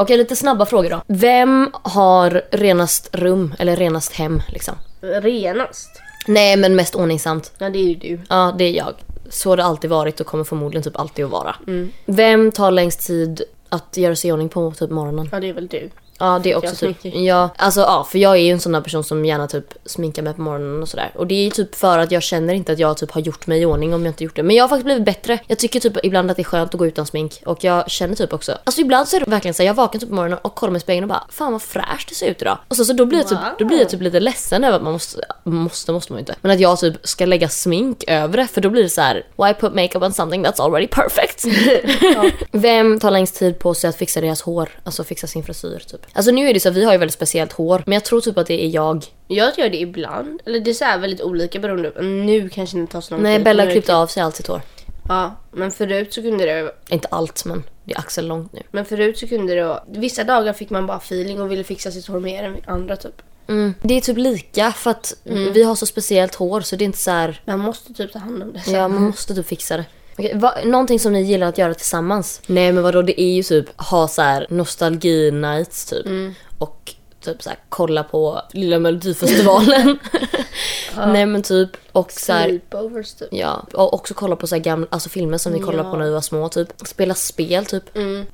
Okej, 0.00 0.16
lite 0.16 0.36
snabba 0.36 0.66
frågor 0.66 0.90
då. 0.90 1.02
Vem 1.06 1.70
har 1.82 2.42
renast 2.50 3.08
rum 3.12 3.54
eller 3.58 3.76
renast 3.76 4.12
hem 4.12 4.42
liksom? 4.48 4.74
Renast. 5.00 6.00
Nej, 6.26 6.56
men 6.56 6.76
mest 6.76 6.94
ordningsamt. 6.94 7.52
Ja, 7.58 7.70
det 7.70 7.78
är 7.78 7.84
ju 7.84 7.94
du. 7.94 8.20
Ja, 8.28 8.54
det 8.58 8.64
är 8.64 8.72
jag. 8.72 8.94
Så 9.30 9.48
har 9.50 9.56
det 9.56 9.64
alltid 9.64 9.90
varit 9.90 10.20
och 10.20 10.26
kommer 10.26 10.44
förmodligen 10.44 10.82
typ 10.82 10.98
alltid 10.98 11.24
att 11.24 11.30
vara. 11.30 11.56
Vem 12.06 12.52
tar 12.52 12.70
längst 12.70 13.06
tid 13.06 13.42
att 13.68 13.96
göra 13.96 14.16
sig 14.16 14.30
i 14.30 14.32
ordning 14.32 14.48
på 14.48 14.70
typ 14.70 14.90
morgonen? 14.90 15.28
Ja, 15.32 15.40
det 15.40 15.48
är 15.48 15.52
väl 15.52 15.66
du. 15.66 15.90
Ja, 16.20 16.40
det 16.42 16.52
är 16.52 16.56
också 16.56 16.76
typ. 16.76 16.96
Ja, 17.02 17.50
alltså 17.56 17.80
ja, 17.80 18.06
för 18.10 18.18
jag 18.18 18.32
är 18.32 18.40
ju 18.40 18.50
en 18.50 18.60
sån 18.60 18.72
där 18.72 18.80
person 18.80 19.04
som 19.04 19.24
gärna 19.24 19.46
typ 19.46 19.74
sminkar 19.84 20.22
mig 20.22 20.34
på 20.34 20.40
morgonen 20.40 20.82
och 20.82 20.88
sådär. 20.88 21.10
Och 21.14 21.26
det 21.26 21.34
är 21.34 21.44
ju 21.44 21.50
typ 21.50 21.74
för 21.74 21.98
att 21.98 22.10
jag 22.10 22.22
känner 22.22 22.54
inte 22.54 22.72
att 22.72 22.78
jag 22.78 22.96
typ 22.96 23.10
har 23.10 23.20
gjort 23.20 23.46
mig 23.46 23.62
i 23.62 23.64
ordning 23.64 23.94
om 23.94 24.04
jag 24.04 24.10
inte 24.10 24.24
gjort 24.24 24.36
det. 24.36 24.42
Men 24.42 24.56
jag 24.56 24.64
har 24.64 24.68
faktiskt 24.68 24.84
blivit 24.84 25.04
bättre. 25.04 25.38
Jag 25.46 25.58
tycker 25.58 25.80
typ 25.80 25.92
ibland 26.02 26.30
att 26.30 26.36
det 26.36 26.42
är 26.42 26.44
skönt 26.44 26.74
att 26.74 26.78
gå 26.78 26.86
utan 26.86 27.06
smink 27.06 27.42
och 27.46 27.64
jag 27.64 27.90
känner 27.90 28.14
typ 28.14 28.32
också. 28.32 28.58
Alltså 28.64 28.80
ibland 28.80 29.08
så 29.08 29.16
är 29.16 29.20
det 29.20 29.30
verkligen 29.30 29.54
så 29.54 29.62
här, 29.62 29.66
jag 29.66 29.74
vaknar 29.74 30.00
typ 30.00 30.08
på 30.08 30.14
morgonen 30.14 30.38
och 30.42 30.54
kollar 30.54 30.70
mig 30.70 30.78
i 30.78 30.80
spegeln 30.80 31.04
och 31.04 31.08
bara 31.08 31.24
fan 31.30 31.52
vad 31.52 31.62
fräscht 31.62 32.08
det 32.08 32.14
ser 32.14 32.26
ut 32.26 32.42
idag. 32.42 32.58
Och 32.68 32.76
så, 32.76 32.84
så 32.84 32.92
då 32.92 33.06
blir 33.06 33.18
jag 33.18 33.28
typ, 33.28 33.38
då 33.58 33.64
blir 33.64 33.78
jag 33.78 33.88
typ 33.88 34.00
lite 34.00 34.20
ledsen 34.20 34.64
över 34.64 34.76
att 34.76 34.82
man 34.82 34.92
måste, 34.92 35.20
måste, 35.44 35.92
måste 35.92 36.12
man 36.12 36.20
inte. 36.20 36.34
Men 36.40 36.50
att 36.50 36.60
jag 36.60 36.78
typ 36.78 37.06
ska 37.06 37.26
lägga 37.26 37.48
smink 37.48 38.04
över 38.06 38.36
det 38.36 38.46
för 38.46 38.60
då 38.60 38.70
blir 38.70 38.82
det 38.82 38.88
så 38.88 39.00
här: 39.00 39.26
why 39.36 39.54
put 39.54 39.74
makeup 39.74 40.02
on 40.02 40.12
something 40.12 40.46
that's 40.46 40.62
already 40.62 40.86
perfect? 40.86 41.44
Vem 42.52 43.00
tar 43.00 43.10
längst 43.10 43.36
tid 43.38 43.58
på 43.58 43.74
sig 43.74 43.90
att 43.90 43.96
fixa 43.96 44.20
deras 44.20 44.42
hår? 44.42 44.68
Alltså 44.84 45.04
fixa 45.04 45.26
sin 45.26 45.42
frisyr 45.44 45.82
typ. 45.88 46.06
Alltså 46.12 46.30
nu 46.32 46.48
är 46.48 46.54
det 46.54 46.60
så 46.60 46.68
att 46.68 46.76
vi 46.76 46.84
har 46.84 46.92
ju 46.92 46.98
väldigt 46.98 47.14
speciellt 47.14 47.52
hår 47.52 47.82
men 47.86 47.92
jag 47.92 48.04
tror 48.04 48.20
typ 48.20 48.38
att 48.38 48.46
det 48.46 48.64
är 48.64 48.68
jag. 48.68 49.04
Jag 49.28 49.58
gör 49.58 49.68
det 49.68 49.76
ibland. 49.76 50.40
Eller 50.46 50.60
det 50.60 50.70
är 50.70 50.74
så 50.74 50.84
här 50.84 50.98
väldigt 50.98 51.20
olika 51.20 51.58
beroende 51.58 51.90
på. 51.90 52.02
Nu 52.02 52.48
kanske 52.48 52.76
det 52.76 52.80
inte 52.80 52.92
tar 52.92 53.00
så 53.00 53.14
lång 53.14 53.22
Nej 53.22 53.36
tid. 53.36 53.44
Bella 53.44 53.62
klippte 53.66 53.80
typ- 53.80 53.96
av 53.96 54.06
sig 54.06 54.22
allt 54.22 54.36
sitt 54.36 54.46
hår. 54.46 54.60
Ja, 55.08 55.36
men 55.50 55.70
förut 55.70 56.14
så 56.14 56.22
kunde 56.22 56.44
det... 56.44 56.74
Inte 56.88 57.08
allt 57.10 57.44
men 57.44 57.62
det 57.84 57.94
är 57.94 57.98
axellångt 57.98 58.52
nu. 58.52 58.62
Men 58.70 58.84
förut 58.84 59.18
så 59.18 59.26
kunde 59.26 59.54
det... 59.54 59.82
Vissa 59.88 60.24
dagar 60.24 60.52
fick 60.52 60.70
man 60.70 60.86
bara 60.86 60.96
feeling 60.96 61.40
och 61.40 61.52
ville 61.52 61.64
fixa 61.64 61.90
sitt 61.90 62.06
hår 62.06 62.20
mer 62.20 62.42
än 62.42 62.56
andra 62.66 62.96
typ. 62.96 63.22
Mm. 63.48 63.74
Det 63.82 63.94
är 63.94 64.00
typ 64.00 64.16
lika 64.16 64.72
för 64.72 64.90
att 64.90 65.14
vi 65.24 65.62
har 65.62 65.74
så 65.74 65.86
speciellt 65.86 66.34
hår 66.34 66.60
så 66.60 66.76
det 66.76 66.84
är 66.84 66.86
inte 66.86 66.98
så 66.98 67.10
här. 67.10 67.40
Man 67.44 67.58
måste 67.58 67.94
typ 67.94 68.12
ta 68.12 68.18
hand 68.18 68.42
om 68.42 68.52
det. 68.52 68.60
sen. 68.60 68.74
Ja 68.74 68.88
man 68.88 69.02
måste 69.02 69.34
typ 69.34 69.46
fixa 69.46 69.76
det. 69.76 69.84
Okej, 70.20 70.38
va, 70.38 70.54
någonting 70.64 71.00
som 71.00 71.12
ni 71.12 71.22
gillar 71.22 71.46
att 71.46 71.58
göra 71.58 71.74
tillsammans? 71.74 72.40
Nej 72.46 72.72
men 72.72 72.82
vadå 72.82 73.02
det 73.02 73.20
är 73.20 73.32
ju 73.32 73.42
typ 73.42 73.80
ha 73.80 74.08
så 74.08 74.22
här 74.22 74.46
nostalgi 74.50 75.30
nights 75.30 75.84
typ. 75.84 76.06
Och 76.58 76.94
typ 77.24 77.42
så 77.42 77.48
här, 77.48 77.58
kolla 77.68 78.04
på 78.04 78.42
lilla 78.52 78.78
melodifestivalen. 78.78 79.98
Nej 81.06 81.26
men 81.26 81.42
typ 81.42 81.70
Och 81.92 82.12
så 82.12 82.32
här, 82.32 82.48
Sleepovers 82.48 83.12
typ. 83.14 83.28
Ja, 83.32 83.66
och 83.74 83.94
också 83.94 84.14
kolla 84.14 84.36
på 84.36 84.46
så 84.46 84.54
här 84.54 84.62
gamla 84.62 84.86
alltså 84.90 85.08
filmer 85.08 85.38
som 85.38 85.52
vi 85.52 85.58
kollade 85.60 85.82
på 85.82 85.94
Ja. 85.94 85.98
när 85.98 86.04
vi 86.06 86.10
var 86.12 86.20
små 86.20 86.48
typ. 86.48 86.68
Spela 86.86 87.14
spel 87.14 87.66
typ. 87.66 87.84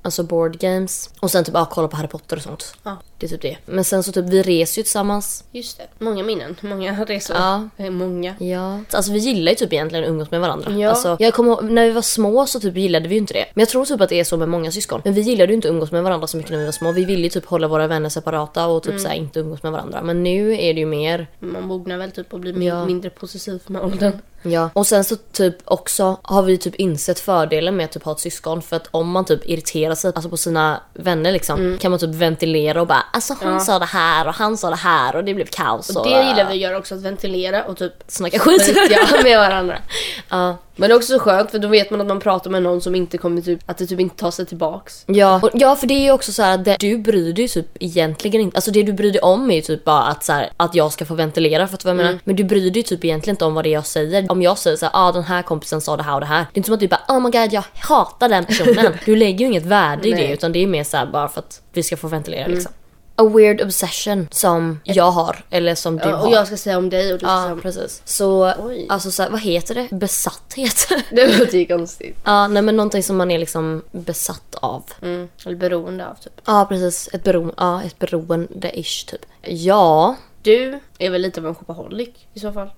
Alltså 0.03 0.23
board 0.23 0.59
games. 0.59 1.11
Och 1.21 1.31
sen 1.31 1.45
typ 1.45 1.55
ja, 1.55 1.69
kolla 1.71 1.89
på 1.89 1.97
Harry 1.97 2.09
Potter 2.09 2.37
och 2.37 2.43
sånt. 2.43 2.75
Ja. 2.83 2.97
Det 3.19 3.27
är 3.27 3.31
typ 3.31 3.43
det. 3.43 3.57
Men 3.67 3.85
sen 3.85 4.03
så 4.03 4.13
typ 4.13 4.25
vi 4.25 4.43
reser 4.43 4.79
ju 4.79 4.83
tillsammans. 4.83 5.45
Just 5.53 5.79
det. 5.79 5.87
Många 5.99 6.23
minnen. 6.23 6.57
Många 6.61 7.05
resor. 7.09 7.37
Ja. 7.37 7.69
Eh, 7.77 7.91
Många. 7.91 8.35
Ja. 8.39 8.81
Alltså 8.91 9.13
vi 9.13 9.19
gillar 9.19 9.53
ju 9.53 9.57
typ 9.57 9.73
egentligen 9.73 10.05
att 10.05 10.11
umgås 10.11 10.31
med 10.31 10.41
varandra. 10.41 10.71
Ja. 10.73 10.91
Alltså, 10.91 11.17
jag 11.21 11.35
kommer 11.35 11.53
ihåg, 11.53 11.65
när 11.65 11.85
vi 11.87 11.91
var 11.93 12.03
små 12.03 12.47
så 12.47 12.61
typ 12.61 12.77
gillade 12.77 13.09
vi 13.09 13.15
ju 13.15 13.21
inte 13.21 13.35
det. 13.35 13.45
Men 13.55 13.63
jag 13.63 13.69
tror 13.69 13.85
typ 13.85 14.01
att 14.01 14.09
det 14.09 14.21
är 14.21 14.25
så 14.25 14.37
med 14.37 14.49
många 14.49 14.71
syskon. 14.71 15.01
Men 15.05 15.15
vi 15.15 15.21
gillade 15.21 15.53
ju 15.53 15.55
inte 15.55 15.69
att 15.69 15.73
umgås 15.73 15.93
med 15.93 16.03
varandra 16.03 16.27
så 16.27 16.37
mycket 16.37 16.51
när 16.53 16.59
vi 16.59 16.65
var 16.65 16.73
små. 16.73 16.93
Vi 16.93 17.05
ville 17.05 17.23
ju 17.23 17.29
typ 17.29 17.47
hålla 17.47 17.69
våra 17.69 17.87
vänner 17.87 18.09
separata 18.09 18.67
och 18.67 18.83
typ 18.83 18.91
Mm. 18.91 19.03
så 19.03 19.09
här, 19.09 19.15
inte 19.17 19.41
umgås 19.41 19.63
med 19.63 19.73
varandra. 19.73 20.03
Men 20.03 20.23
nu 20.23 20.53
är 20.53 20.75
det 20.75 20.81
ju 20.81 20.87
mer 20.87 21.27
Man 21.39 21.63
mognar 21.63 21.99
väl 21.99 22.11
typ 22.11 22.33
och 22.35 22.41
blir 22.41 22.53
min- 22.53 22.69
Ja. 22.69 22.85
mindre 22.87 23.11
possessiv 23.47 23.73
med 23.73 23.81
åldern. 23.81 24.13
Ja, 24.43 24.71
och 24.73 24.87
sen 24.87 25.05
så 25.05 25.17
typ 25.17 25.57
också 25.65 26.17
har 26.23 26.43
vi 26.43 26.59
typ 26.59 26.75
insett 26.75 27.21
fördelen 27.21 27.77
med 27.77 27.85
att 27.85 27.93
typ 27.93 28.03
ha 28.03 28.13
ett 28.13 28.21
syskon 28.21 28.63
för 28.63 28.77
att 28.77 28.89
om 28.91 29.11
man 29.11 29.25
typ 29.25 29.41
irriterar 29.49 29.95
sig 29.95 30.13
alltså 30.15 30.31
på 30.31 30.37
sina 30.37 30.81
vänner 30.95 31.33
liksom 31.33 31.79
kan 31.81 31.91
man 31.91 32.01
typ 32.01 32.15
ventilera 32.15 32.81
och 32.81 32.87
bara 32.87 33.05
alltså 33.13 33.33
hon 33.33 33.43
Mm. 33.47 33.55
Ja. 33.59 33.61
sa 33.65 33.79
det 33.79 33.85
här 33.85 34.29
och 34.29 34.35
han 34.35 34.57
sa 34.57 34.71
det 34.71 34.77
här 34.77 35.17
och 35.17 35.25
det 35.25 35.35
blev 35.35 35.47
kaos 35.47 35.97
och, 35.97 36.05
Det 36.05 36.11
gillar 36.11 36.45
vi 36.49 36.51
att 36.53 36.57
göra 36.57 36.79
också, 36.79 36.95
att 36.95 37.03
ventilera 37.03 37.65
och 37.65 37.77
typ 37.77 37.93
snacka 38.09 38.39
skit. 38.39 38.77
ja, 38.91 39.23
med 39.23 39.39
varandra. 39.39 39.79
ja. 40.29 40.57
Men 40.79 40.89
det 40.89 40.95
är 40.95 40.97
också 40.97 41.13
så 41.13 41.19
skönt 41.19 41.51
för 41.51 41.59
då 41.59 41.69
vet 41.69 41.91
man 41.91 42.01
att 42.01 42.07
man 42.07 42.21
pratar 42.21 42.51
med 42.51 42.63
någon 42.63 42.81
som 42.81 42.95
inte 42.95 43.19
kommer 43.19 43.43
typ, 43.43 43.61
att 43.67 43.79
det 43.79 43.87
typ 43.87 44.01
inte 44.01 44.17
tar 44.17 44.31
sig 44.31 44.47
tillbaks. 44.47 45.05
Ja, 45.07 45.41
och, 45.43 45.51
ja 45.55 45.77
för 45.77 45.87
det 45.87 45.95
är 45.95 46.01
ju 46.05 46.11
också 46.13 46.33
så 46.33 46.43
här 46.43 46.55
att 46.55 46.65
det, 46.65 46.77
du 46.81 46.99
bryr 46.99 47.33
dig 47.33 47.49
typ 47.49 47.67
egentligen 47.81 48.41
inte, 48.41 48.57
alltså 48.57 48.71
det 48.71 48.83
du 48.83 48.93
bryr 48.93 49.13
dig 49.13 49.21
om 49.21 49.51
är 49.51 49.55
ju 49.55 49.61
typ 49.63 49.85
bara 49.85 50.03
att 50.03 50.25
så 50.25 50.33
här, 50.33 50.51
att 50.57 50.75
jag 50.75 50.93
ska 50.93 51.05
få 51.05 51.15
ventilera 51.15 51.67
för 51.67 51.75
att 51.75 51.85
vad 51.85 51.91
jag 51.91 51.97
menar. 51.97 52.19
Men 52.25 52.37
du 52.37 52.45
bryr 52.45 52.71
dig 52.71 52.83
typ 52.83 53.05
egentligen 53.05 53.35
inte 53.35 53.45
om 53.45 53.55
vad 53.55 53.65
det 53.65 53.69
är 53.69 53.73
jag 53.73 53.87
säger. 53.87 54.26
Om 54.29 54.43
jag 54.43 54.59
säger 54.59 54.77
så 54.77 54.85
här, 54.87 54.93
ah 54.95 55.13
den 55.13 55.23
här 55.23 55.43
kompisen 55.43 55.81
sa 55.81 55.97
det 55.97 56.03
här 56.03 56.15
och 56.15 56.21
det 56.21 56.27
här. 56.27 56.39
Det 56.39 56.57
är 56.57 56.59
inte 56.59 56.67
som 56.67 56.75
att 56.75 56.81
du 56.81 56.89
bara 56.89 57.03
oh 57.09 57.21
my 57.21 57.31
god 57.31 57.53
jag 57.53 57.65
hatar 57.75 58.29
den 58.29 58.45
personen. 58.45 58.93
du 59.05 59.17
lägger 59.17 59.39
ju 59.41 59.47
inget 59.47 59.67
värde 59.67 60.09
i 60.09 60.13
det 60.13 60.33
utan 60.33 60.53
det 60.53 60.59
är 60.63 60.67
mer 60.67 60.85
så 60.85 60.97
här 60.97 61.07
bara 61.07 61.29
för 61.29 61.41
att 61.41 61.63
vi 61.73 61.83
ska 61.83 61.97
få 61.97 62.09
ventilera 62.09 62.47
liksom. 62.47 62.73
A 63.19 63.25
weird 63.29 63.61
obsession 63.63 64.29
som 64.31 64.81
jag 64.85 65.11
har 65.11 65.45
eller 65.51 65.75
som 65.75 65.97
du 65.97 66.09
Ja, 66.09 66.17
har. 66.17 66.27
och 66.27 66.33
jag 66.33 66.47
ska 66.47 66.57
säga 66.57 66.79
om 66.79 66.91
dig 66.91 67.13
och 67.13 67.19
du 67.19 67.27
ska 67.27 67.29
säga 67.29 67.47
Ja 67.47 67.53
om... 67.53 67.61
precis. 67.61 68.03
Så 68.05 68.53
Oj. 68.59 68.87
alltså 68.89 69.11
så 69.11 69.23
här, 69.23 69.31
vad 69.31 69.41
heter 69.41 69.75
det? 69.75 69.89
Besatthet. 69.97 70.89
Det 71.11 71.39
låter 71.39 71.59
ju 71.59 71.67
konstigt. 71.67 72.17
ja 72.25 72.49
nej 72.49 72.63
men 72.63 72.77
någonting 72.77 73.03
som 73.03 73.17
man 73.17 73.31
är 73.31 73.39
liksom 73.39 73.83
besatt 73.93 74.55
av. 74.55 74.83
Mm. 75.03 75.29
Eller 75.47 75.57
beroende 75.57 76.07
av 76.07 76.15
typ. 76.15 76.33
Ja 76.45 76.67
precis, 76.69 77.09
ett, 77.13 77.25
bero 77.25 77.53
ja, 77.57 77.83
ett 77.83 77.99
beroende-ish 77.99 79.11
typ. 79.11 79.27
Ja, 79.43 80.15
Du 80.43 80.81
är 80.99 81.11
väl 81.11 81.23
lite 81.23 81.41
av 81.41 81.47
en 81.47 81.55
shopaholic 81.55 82.09
i 82.35 82.41
så 82.41 82.53
fall? 82.53 82.71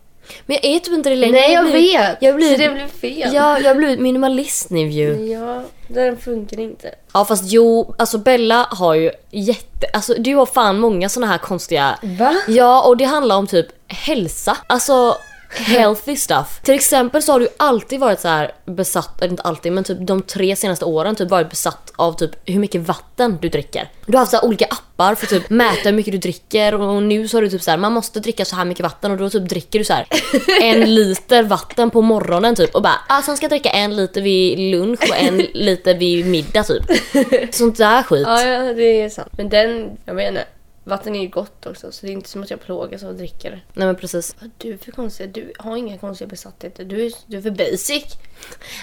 Men 0.47 0.58
jag 0.62 0.64
är 0.75 0.78
typ 0.78 0.94
inte 0.94 1.11
det 1.11 1.16
längre. 1.16 1.32
Nej 1.32 1.52
jag 1.52 1.62
har 1.62 1.70
blivit- 1.70 1.94
vet! 2.00 2.16
Jag 2.20 2.37
blir, 2.37 2.52
Så 2.52 2.56
det 2.62 2.68
blev 2.68 2.88
fel. 2.88 3.35
ja, 3.35 3.58
jag 3.58 3.68
har 3.70 3.75
blivit 3.75 4.00
minimalist 4.00 4.70
nu 4.70 4.88
ju. 4.88 5.14
Ja, 5.32 5.62
den 5.88 6.16
funkar 6.16 6.61
inte. 6.61 6.94
Ja 7.12 7.25
fast 7.25 7.42
jo, 7.47 7.94
alltså 7.99 8.18
Bella 8.18 8.66
har 8.70 8.94
ju 8.94 9.11
jätte, 9.30 9.87
alltså 9.92 10.14
du 10.18 10.35
har 10.35 10.47
fan 10.47 10.78
många 10.80 11.08
såna 11.08 11.26
här 11.26 11.38
konstiga 11.38 11.99
Va? 12.02 12.37
Ja 12.49 12.82
och 12.88 12.97
det 12.97 13.04
handlar 13.04 13.37
om 13.37 13.47
typ 13.47 13.66
hälsa. 13.88 14.56
Alltså 14.66 15.16
healthy 15.49 16.17
stuff. 16.17 16.61
Till 16.62 16.75
exempel 16.75 17.23
så 17.23 17.33
har 17.33 17.40
du 17.40 17.49
alltid 17.57 18.00
varit 18.00 18.21
så 18.21 18.28
här 18.28 18.52
besatt, 18.64 19.23
inte 19.25 19.43
alltid 19.43 19.73
men 19.73 19.85
typ 19.85 19.99
de 20.00 20.23
tre 20.23 20.57
senaste 20.57 20.85
åren 20.85 21.17
typ 21.17 21.31
varit 21.31 21.50
besatt 21.50 21.93
av 21.97 22.12
typ 22.12 22.31
hur 22.45 22.59
mycket 22.59 22.81
vatten 22.81 23.38
du 23.40 23.49
dricker. 23.49 23.90
Du 24.07 24.12
har 24.12 24.19
haft 24.19 24.33
så 24.33 24.40
olika 24.40 24.64
appar 24.64 25.14
för 25.14 25.26
att 25.26 25.31
typ 25.31 25.50
mäta 25.50 25.81
hur 25.85 25.93
mycket 25.93 26.12
du 26.12 26.19
dricker 26.19 26.75
och 26.75 27.02
nu 27.02 27.28
så 27.28 27.37
har 27.37 27.43
du 27.43 27.49
typ 27.49 27.62
så 27.62 27.71
här 27.71 27.78
man 27.78 27.93
måste 27.93 28.21
dricka 28.21 28.45
så 28.45 28.57
här 28.57 28.64
mycket 28.64 28.83
vatten 28.83 29.11
och 29.11 29.17
då 29.17 29.31
typ 29.31 29.49
dricker 29.49 29.78
du 29.78 29.85
så 29.85 29.93
här 29.93 30.07
en 30.62 30.95
liter 30.95 31.43
vatten 31.43 31.90
på 31.90 32.02
morgonen 32.02 32.55
typ 32.55 32.75
och 32.75 32.83
bara 32.83 33.00
ah, 33.09 33.23
sen 33.23 33.37
ska 33.37 33.45
jag 33.45 33.50
dricka 33.50 33.71
en 33.71 33.97
liter 33.97 34.21
vid 34.21 34.59
lunch 34.59 35.11
och 35.11 35.17
en 35.17 35.37
liter 35.55 35.95
vid 35.95 36.26
middag 36.26 36.62
typ. 36.62 36.85
Sånt 37.55 37.78
där 37.78 38.02
skit. 38.02 38.26
Ja, 38.26 38.43
ja, 38.43 38.73
det 38.73 39.02
är 39.02 39.09
sant. 39.09 39.28
Men 39.37 39.49
den, 39.49 39.97
jag 40.05 40.17
menar, 40.17 40.45
vatten 40.88 41.14
är 41.16 41.21
ju 41.21 41.28
gott 41.28 41.66
också 41.66 41.92
så 41.92 42.07
det 42.07 42.12
är 42.12 42.14
inte 42.14 42.28
som 42.28 42.42
att 42.42 42.50
jag 42.50 42.61
plågas 42.61 43.02
av 43.02 43.11
att 43.11 43.18
dricka 43.18 43.50
det. 43.50 43.61
Nej 43.75 43.87
men 43.87 43.97
precis. 43.97 44.37
Vad 44.40 44.50
du 44.59 44.73
är 44.73 44.76
för 44.78 44.92
konstiga, 44.92 45.26
du 45.26 45.52
har 45.59 45.76
inga 45.76 45.99
konstiga 45.99 46.28
besattheter. 46.28 46.85
Du 46.85 47.07
är, 47.07 47.12
du 47.26 47.37
är 47.37 47.42
för 47.42 47.50
basic. 47.50 48.04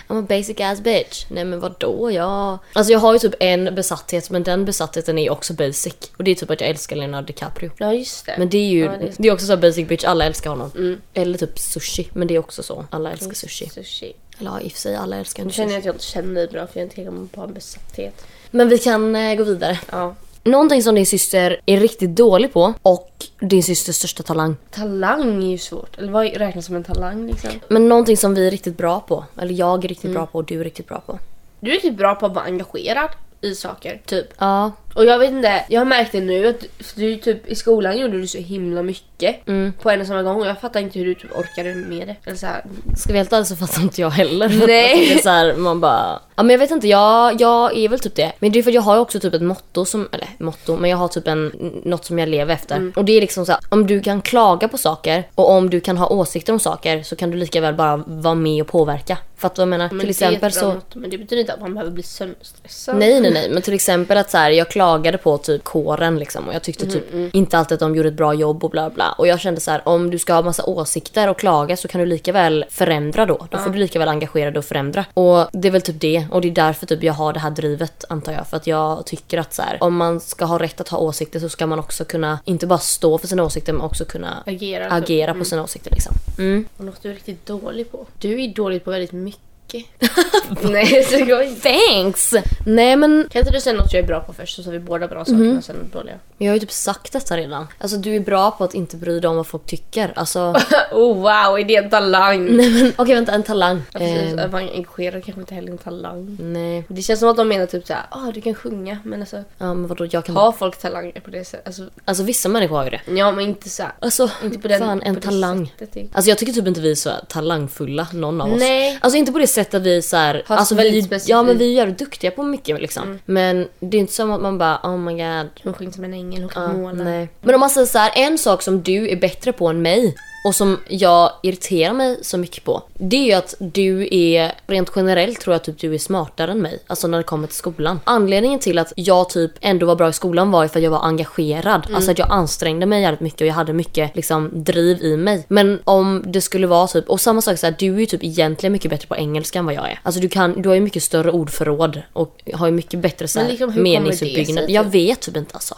I'm 0.08 0.20
a 0.20 0.26
basic 0.30 0.60
ass 0.60 0.82
bitch. 0.82 1.26
Nej 1.30 1.46
men 1.46 1.60
vadå? 1.60 2.12
Jag... 2.12 2.58
Alltså 2.74 2.94
jag 2.94 3.00
har 3.00 3.14
ju 3.14 3.20
typ 3.20 3.34
en 3.40 3.75
besatthet 3.75 4.29
men 4.29 4.44
den 4.44 4.66
besattheten 4.66 5.18
är 5.18 5.29
också 5.29 5.53
basic. 5.53 5.96
Och 6.18 6.24
det 6.24 6.32
är 6.32 6.36
typ 6.36 6.50
att 6.50 6.62
jag 6.62 6.70
älskar 6.70 6.96
Leonardo 6.96 7.25
DiCaprio. 7.25 7.72
Ja, 7.77 7.94
just 7.94 8.25
det. 8.25 8.36
Men 8.38 8.50
det 8.50 8.58
är 8.58 8.70
ju, 8.70 8.79
Ja, 8.84 8.92
det 8.92 9.06
är 9.08 9.14
det, 9.18 9.27
är 9.27 9.34
också 9.34 9.46
så 9.46 9.58
basic 9.58 9.88
bitch, 9.88 10.03
alla 10.03 10.25
älskar 10.25 10.50
honom. 10.50 10.72
Mm. 10.75 11.01
Eller 11.14 11.38
typ 11.38 11.60
sushi, 11.60 12.10
men 12.14 12.27
det 12.27 12.36
är 12.36 12.40
också 12.40 12.64
så. 12.64 12.86
Alla 12.90 13.12
älskar 13.12 13.34
sushi. 13.34 13.70
Sushi. 13.70 14.14
Eller 14.40 14.51
ja, 14.51 14.62
i 14.62 14.68
och 14.68 14.72
för 14.72 14.79
sig, 14.79 14.96
alla 14.96 15.18
älskar 15.18 15.44
Nu 15.44 15.48
inte 15.48 15.56
känner 15.56 15.74
jag 15.74 15.77
sushi. 15.77 15.79
att 15.79 15.86
jag 15.86 15.96
inte 15.96 16.06
känner 16.06 16.34
dig 16.34 16.48
bra 16.48 16.68
för 16.68 16.79
jag 16.79 16.86
inte 16.86 17.06
kommer 17.06 17.27
på 17.27 17.42
en 17.42 17.53
besatthet. 17.53 18.25
Men 18.51 18.70
vi 18.70 18.77
kan 18.77 19.16
eh, 19.16 19.36
gå 19.36 19.44
vidare. 19.44 19.79
Ja. 19.92 20.16
Någonting 20.46 20.84
som 20.84 20.96
din 20.96 21.05
syster 21.05 21.60
är 21.66 21.79
riktigt 21.79 22.16
dålig 22.16 22.53
på 22.53 22.74
och 22.81 23.12
din 23.40 23.64
systers 23.64 23.96
största 23.96 24.24
talang. 24.24 24.55
Talang 24.72 25.44
är 25.44 25.48
ju 25.51 25.58
svårt. 25.58 25.98
Eller 25.98 26.12
vad 26.12 26.25
räknas 26.38 26.66
som 26.66 26.75
en 26.75 26.84
talang 26.84 27.27
liksom? 27.27 27.50
Men 27.68 27.90
någonting 27.90 28.18
som 28.18 28.36
vi 28.36 28.48
är 28.48 28.51
riktigt 28.51 28.77
bra 28.77 29.00
på. 29.00 29.25
Eller 29.42 29.53
jag 29.53 29.84
är 29.86 29.88
riktigt 29.88 30.03
Mm. 30.05 30.14
bra 30.16 30.25
på 30.25 30.38
och 30.38 30.46
du 30.46 30.60
är 30.60 30.64
riktigt 30.64 30.88
bra 30.88 31.00
på. 31.05 31.20
Du 31.60 31.70
är 31.70 31.74
riktigt 31.74 31.98
bra 31.98 32.16
på 32.16 32.25
att 32.25 32.34
vara 32.34 32.46
engagerad 32.46 33.10
i 33.42 33.55
saker, 33.55 34.01
typ. 34.05 34.27
Ja. 34.38 34.72
Och 34.96 35.05
jag 35.05 35.20
vet 35.20 35.31
inte, 35.31 35.66
jag 35.70 35.81
har 35.81 35.86
märkt 35.86 36.12
det 36.12 36.22
nu 36.22 36.48
att 36.48 36.66
du 36.96 37.18
typ 37.18 37.48
i 37.48 37.55
skolan 37.55 37.98
gjorde 37.98 38.18
du 38.22 38.27
så 38.27 38.38
himla 38.38 38.84
mycket 38.84 39.48
Mm. 39.48 39.74
på 39.81 39.90
en 39.90 40.01
och 40.01 40.08
samma 40.08 40.24
gång 40.24 40.42
och 40.42 40.48
jag 40.48 40.62
fattar 40.62 40.79
inte 40.79 41.00
hur 41.00 41.05
du 41.05 41.16
typ 41.16 41.38
orkade 41.38 41.75
med 41.75 42.08
det. 42.08 42.16
Eller 42.25 42.38
så 42.38 42.46
här, 42.46 42.66
Ska 42.98 43.12
vi 43.14 43.18
helt 43.18 43.34
ärligt 43.34 43.48
så 43.48 43.55
fattar 43.55 43.81
inte 43.81 44.01
jag 44.01 44.10
heller. 44.10 44.50
Nej. 44.68 45.08
Det 45.08 45.14
är 45.14 45.18
så 45.18 45.29
här, 45.29 45.55
man 45.55 45.79
bara... 45.81 46.20
Ja 46.36 46.44
men 46.44 46.50
jag 46.50 46.60
vet 46.60 46.72
inte, 46.72 46.88
jag, 46.88 47.42
jag 47.42 47.77
är 47.77 47.90
väl 47.90 48.00
typ 48.00 48.16
det. 48.16 48.31
Men 48.40 48.51
det 48.51 48.60
är 48.60 48.64
för 48.64 48.72
att 48.72 48.75
jag 48.75 48.81
har 48.81 48.98
också 48.98 49.20
typ 49.20 49.34
ett 49.34 49.42
motto 49.42 49.86
som, 49.86 50.10
eller 50.12 50.27
motto, 50.38 50.77
men 50.77 50.90
jag 50.90 50.98
har 50.98 51.08
typ 51.08 51.27
en, 51.27 51.72
något 51.84 52.05
som 52.05 52.20
jag 52.20 52.29
lever 52.29 52.53
efter. 52.53 52.75
Mm. 52.75 52.94
Och 52.96 53.05
det 53.05 53.12
är 53.18 53.22
liksom 53.22 53.46
så 53.46 53.51
här, 53.51 53.62
om 53.70 53.88
du 53.88 54.01
kan 54.01 54.22
klaga 54.22 54.68
på 54.68 54.77
saker 54.77 55.27
och 55.36 55.51
om 55.51 55.70
du 55.70 55.79
kan 55.79 55.98
ha 55.98 56.08
åsikter 56.08 56.53
om 56.53 56.60
saker 56.60 57.03
så 57.03 57.16
kan 57.16 57.31
du 57.31 57.38
lika 57.38 57.62
väl 57.62 57.74
bara 57.74 57.98
vara 58.08 58.36
med 58.36 58.62
och 58.62 58.68
påverka. 58.68 59.18
Fattar 59.38 59.55
du 59.55 59.70
vad 59.70 59.74
jag 59.74 59.79
menar? 59.79 59.90
men 59.92 60.00
till 60.00 60.10
exempel 60.10 60.51
så... 60.51 60.74
motto, 60.74 61.00
men 61.00 61.10
det 61.10 61.18
betyder 61.18 61.40
inte 61.40 61.53
att 61.53 61.62
man 61.62 61.74
behöver 61.74 61.92
bli 61.92 62.03
sönderstressad. 62.03 62.98
Nej 62.98 63.22
nej 63.22 63.31
nej 63.31 63.50
men 63.50 63.62
till 63.62 63.74
exempel 63.74 64.18
att 64.18 64.31
så 64.31 64.38
här, 64.38 64.51
jag 64.51 64.70
klagade 64.86 65.18
på 65.18 65.38
typ 65.38 65.64
kåren 65.64 66.20
liksom 66.20 66.48
och 66.48 66.54
jag 66.54 66.64
tyckte 66.64 66.86
typ 66.86 67.14
Mm, 67.14 67.30
inte 67.34 67.58
alltid 67.58 67.74
att 67.74 67.80
de 67.80 67.96
gjorde 67.96 68.10
ett 68.10 68.16
bra 68.16 68.34
jobb 68.34 68.64
och 68.64 68.70
bla 68.70 68.90
bla. 68.90 69.12
Och 69.18 69.28
jag 69.28 69.40
kände 69.40 69.62
så 69.62 69.72
här, 69.72 69.82
om 69.88 70.10
du 70.12 70.20
ska 70.20 70.34
ha 70.34 70.42
massa 70.42 70.64
åsikter 70.66 71.30
och 71.30 71.40
klaga 71.40 71.78
så 71.78 71.88
kan 71.88 72.02
du 72.02 72.06
lika 72.08 72.32
väl 72.32 72.66
förändra 72.70 73.26
då. 73.26 73.48
Då 73.52 73.58
får 73.58 73.70
du 73.70 73.80
lika 73.80 74.00
väl 74.00 74.08
engagera 74.08 74.52
dig 74.52 74.60
och 74.60 74.66
förändra. 74.66 75.06
Och 75.14 75.48
det 75.54 75.68
är 75.68 75.72
väl 75.72 75.82
typ 75.82 76.02
det. 76.02 76.26
Och 76.32 76.42
det 76.42 76.48
är 76.48 76.52
därför 76.52 76.86
typ 76.86 77.04
jag 77.04 77.14
har 77.14 77.34
det 77.34 77.40
här 77.40 77.52
drivet 77.52 78.06
antar 78.10 78.32
jag. 78.32 78.48
För 78.48 78.58
att 78.58 78.68
jag 78.68 79.06
tycker 79.06 79.38
att 79.38 79.54
så 79.54 79.62
här, 79.62 79.78
om 79.84 79.96
man 79.96 80.20
ska 80.20 80.46
ha 80.46 80.60
rätt 80.60 80.82
att 80.82 80.90
ha 80.90 80.98
åsikter 80.98 81.40
så 81.40 81.50
ska 81.50 81.68
man 81.68 81.80
också 81.80 82.06
kunna, 82.06 82.40
inte 82.46 82.68
bara 82.68 82.80
stå 82.80 83.18
för 83.18 83.28
sina 83.28 83.44
åsikter 83.44 83.74
men 83.74 83.82
också 83.82 84.06
kunna 84.06 84.44
Agera. 84.46 84.84
typ. 84.84 84.94
agera 84.94 85.34
på 85.34 85.46
sina 85.46 85.64
åsikter 85.64 85.92
liksom. 85.92 86.14
Mm. 86.38 86.66
Och 86.78 86.86
något 86.86 87.02
du 87.04 87.10
är 87.10 87.14
riktigt 87.14 87.46
dålig 87.46 87.92
på. 87.92 88.06
Du 88.20 88.44
är 88.44 88.48
dålig 88.48 88.84
på 88.84 88.92
väldigt 88.92 89.12
mycket. 89.12 89.42
Nej, 90.62 91.04
så 91.04 91.16
inte. 91.42 91.62
Thanks! 91.70 92.34
Nej 92.66 92.96
men 92.96 93.28
Kan 93.32 93.40
inte 93.40 93.51
du 93.51 93.62
säga 93.62 93.75
något 93.78 93.94
jag 93.94 94.04
är 94.04 94.08
bra 94.08 94.20
på 94.20 94.34
först 94.34 94.56
så 94.56 94.64
har 94.64 94.72
vi 94.72 94.80
båda 94.80 95.08
bra 95.08 95.25
saker 95.25 95.38
Mhm. 95.38 95.58
och 95.58 95.64
sen 95.64 95.75
dåliga? 95.94 96.16
jag 96.38 96.48
har 96.48 96.54
ju 96.54 96.60
typ 96.60 96.72
sagt 96.72 97.14
detta 97.14 97.38
redan. 97.38 97.68
Alltså 97.78 97.98
du 97.98 98.16
är 98.16 98.20
bra 98.20 98.51
på 98.51 98.64
att 98.64 98.74
inte 98.74 98.98
bry 98.98 99.20
dig 99.20 99.30
om 99.30 99.36
vad 99.36 99.48
folk 99.48 99.66
tycker. 99.66 100.14
Alltså, 100.16 100.40
oh 100.92 101.16
wow, 101.16 101.60
är 101.60 101.64
det 101.64 101.75
en 101.75 101.90
talang? 101.90 102.46
nej 102.58 102.70
men 102.72 102.94
okej 102.96 103.16
vänta 103.16 103.32
en 103.32 103.44
talang. 103.44 103.82
Ja, 103.94 104.00
precis, 104.00 104.34
Eh, 104.38 104.46
att 104.46 104.51
vara 104.51 104.62
engagerad 104.62 105.24
kanske 105.25 105.42
inte 105.42 105.56
heller 105.56 105.68
är 105.68 105.72
en 105.72 105.78
talang. 105.78 106.38
nej. 106.42 106.84
Det 106.88 107.01
känns 107.01 107.20
som 107.20 107.30
att 107.30 107.38
de 107.38 107.48
menar 107.48 107.66
typ 107.66 107.88
såhär, 107.88 108.04
ah 108.10 108.32
du 108.34 108.42
kan 108.42 108.54
sjunga 108.56 108.98
men 109.04 109.20
alltså 109.20 109.38
Ja 109.58 109.74
men 109.74 109.88
vadå 109.88 110.08
jag 110.12 110.25
kan... 110.25 110.36
har 110.36 110.51
folk 110.51 110.78
talanger 110.78 111.20
på 111.22 111.30
det 111.30 111.46
sättet? 111.46 111.68
Alltså, 111.68 111.84
Alltså 112.06 112.24
vissa 112.24 112.50
människor 112.50 112.75
har 112.78 112.84
ju 112.84 112.90
det. 112.90 113.01
ja 113.16 113.32
men 113.32 113.46
inte 113.46 113.70
såhär. 113.70 113.92
Alltså 114.00 114.30
Inte 114.44 114.60
på 114.60 114.68
den, 114.68 114.80
fan 114.80 115.01
en 115.01 115.22
talang. 115.22 115.74
sättet. 115.80 116.10
Alltså 116.14 116.30
jag 116.30 116.38
tycker 116.38 116.54
typ 116.54 116.68
inte 116.68 116.82
vi 116.82 116.92
är 116.92 116.96
så 116.96 117.10
talangfulla 117.30 118.08
någon 118.14 118.42
av 118.42 118.54
oss. 118.54 118.60
Nej. 118.60 118.98
Alltså 119.01 119.18
inte 119.18 119.32
på 119.32 119.40
det 119.40 119.48
sättet 119.55 119.74
att 119.74 119.81
vi 119.81 120.01
så 120.01 120.18
här, 120.18 120.44
alltså 120.48 120.75
vi, 120.75 121.01
specifikt. 121.01 121.29
Ja 121.29 121.44
men 121.44 121.57
vi 121.57 121.65
är 121.70 121.74
jävligt 121.74 121.98
duktiga 122.00 122.31
på 122.31 122.44
mycket 122.44 122.81
liksom. 122.81 123.20
Men 123.25 123.68
det 123.79 123.98
är 123.98 124.01
inte 124.01 124.13
som 124.13 124.31
att 124.31 124.41
man 124.41 124.57
bara 124.57 124.79
oh 124.83 124.98
my 124.98 125.11
god. 125.11 125.50
Hon 125.63 125.74
sjunger 125.74 125.91
som 125.91 126.03
en 126.03 126.13
ängel, 126.13 126.41
hon 126.41 126.50
kan 126.50 126.63
Ja, 126.63 126.74
måla. 126.74 127.03
nej. 127.03 127.29
Men 127.41 127.55
om 127.55 127.59
man 127.59 127.70
säger 127.70 127.87
så 127.87 127.98
här, 127.98 128.11
en 128.15 128.37
sak 128.37 128.61
som 128.61 128.81
du 128.81 129.09
är 129.09 129.15
bättre 129.15 129.51
på 129.53 129.68
än 129.68 129.81
mig 129.81 130.15
och 130.46 130.55
som 130.55 130.79
jag 130.88 131.31
irriterar 131.44 131.94
mig 131.94 132.20
så 132.22 132.38
mycket 132.38 132.64
på. 132.64 132.84
Det 132.94 133.16
är 133.16 133.25
ju 133.25 133.34
att 133.34 133.55
du 133.60 134.08
är, 134.12 134.51
rent 134.68 134.92
generellt 134.96 135.42
tror 135.42 135.53
jag 135.53 135.64
typ 135.64 135.79
du 135.79 135.94
är 135.94 135.98
smartare 135.98 136.51
än 136.51 136.62
mig. 136.62 136.79
Alltså 136.88 137.08
när 137.08 137.18
det 137.18 137.24
kommer 137.24 137.48
till 137.48 137.55
skolan. 137.55 138.00
Anledningen 138.03 138.60
till 138.60 138.77
att 138.77 138.94
jag 138.96 139.29
typ 139.29 139.51
ändå 139.62 139.86
var 139.86 139.96
bra 139.96 140.10
i 140.10 140.14
skolan 140.14 140.51
var 140.51 140.64
ju 140.64 140.70
för 140.70 140.79
att 140.79 140.84
jag 140.84 140.92
var 140.92 141.03
engagerad. 141.03 141.88
Alltså 141.94 142.12
att 142.12 142.20
jag 142.20 142.27
ansträngde 142.31 142.86
mig 142.86 143.01
jävligt 143.01 143.20
mycket 143.20 143.42
och 143.42 143.48
jag 143.48 143.53
hade 143.53 143.74
mycket 143.74 144.16
liksom 144.16 144.51
driv 144.53 145.01
i 145.01 145.18
mig. 145.18 145.46
Men 145.48 145.79
om 145.84 146.24
det 146.25 146.42
skulle 146.42 146.68
vara 146.68 146.88
typ, 146.88 147.10
och 147.10 147.22
samma 147.22 147.42
sak 147.42 147.60
så 147.60 147.66
här, 147.66 147.75
du 147.79 147.96
är 147.96 148.00
ju 148.00 148.05
typ 148.05 148.24
egentligen 148.24 148.74
mycket 148.74 148.92
bättre 148.92 149.08
på 149.08 149.16
engelska 149.16 149.60
än 149.60 149.66
vad 149.66 149.74
jag 149.74 149.90
är. 149.90 150.00
Alltså 150.03 150.22
du 150.22 150.29
kan, 150.29 150.62
du 150.62 150.70
har 150.70 150.75
ju 150.75 150.81
mycket 150.81 151.03
större 151.03 151.31
ordförråd 151.31 152.01
och 152.14 152.42
har 152.53 152.66
ju 152.66 152.72
mycket 152.72 153.00
bättre 153.00 153.27
så 153.27 153.40
här, 153.40 153.46
Men 153.46 153.51
liksom, 153.51 153.70
hur 153.70 153.75
kommer 153.75 153.90
det 153.90 154.00
meningsuppbyggnad. 154.00 154.66
sig, 154.66 154.74
Jag 154.74 154.86
typ? 154.86 154.94
vet 154.94 155.22
typ 155.22 155.38
inte 155.38 155.53
alltså. 155.53 155.75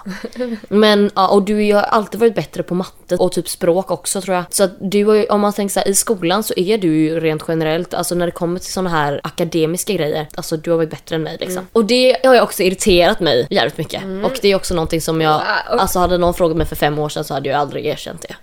Men 0.70 1.12
ja, 1.16 1.28
och 1.28 1.44
du 1.44 1.74
har 1.74 1.82
alltid 1.82 2.20
varit 2.20 2.36
bättre 2.36 2.64
på 2.64 2.76
matte 2.76 3.16
och 3.16 3.32
typ 3.32 3.50
språk 3.50 3.92
också 3.92 4.22
tror 4.22 4.36
jag. 4.36 4.46
Så 4.58 4.64
att 4.64 4.72
du 4.80 5.26
om 5.28 5.42
man 5.42 5.54
tänker 5.54 5.74
så 5.74 5.80
här, 5.80 5.88
i 5.88 5.96
skolan 5.96 6.44
så 6.44 6.54
är 6.58 6.78
du 6.78 6.88
ju 6.98 7.20
rent 7.20 7.44
generellt, 7.48 7.94
alltså 7.94 8.16
när 8.16 8.26
det 8.26 8.32
kommer 8.32 8.60
till 8.60 8.72
såna 8.74 8.90
här 8.90 9.22
akademiska 9.24 9.94
grejer, 9.94 10.28
alltså 10.36 10.58
du 10.58 10.70
har 10.72 10.78
varit 10.78 10.90
bättre 10.90 11.16
än 11.16 11.24
mig 11.24 11.38
liksom. 11.40 11.68
Och 11.74 11.86
det 11.86 12.18
har 12.24 12.36
ju 12.36 12.42
också 12.42 12.64
irriterat 12.64 13.20
mig 13.20 13.48
jävligt 13.50 13.78
mycket. 13.78 14.04
Och 14.24 14.40
det 14.42 14.48
är 14.48 14.56
också 14.56 14.74
någonting 14.74 15.02
som 15.02 15.22
jag, 15.22 15.34
Wow. 15.34 15.80
alltså 15.80 16.00
hade 16.00 16.18
någon 16.18 16.34
frågat 16.34 16.58
mig 16.58 16.66
för 16.68 16.76
fem 16.76 17.00
år 17.00 17.10
sedan 17.10 17.24
så 17.24 17.34
hade 17.34 17.50
jag 17.50 17.60
aldrig 17.60 17.86
erkänt 17.86 18.22
det. 18.28 18.36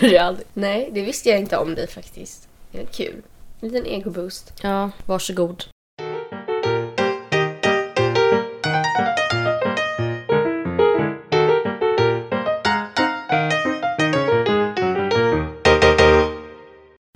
Det 0.00 0.16
är 0.16 0.22
aldrig- 0.22 0.46
Nej, 0.54 0.90
det 0.92 1.00
visste 1.00 1.28
jag 1.30 1.38
inte 1.38 1.56
om 1.56 1.74
dig 1.74 1.86
faktiskt. 1.86 2.48
Det 2.72 2.80
är 2.80 2.86
kul. 2.86 3.22
En 3.60 3.68
liten 3.68 3.86
egoboost. 3.86 4.52
Ja, 4.62 4.90
varsågod. 5.06 5.64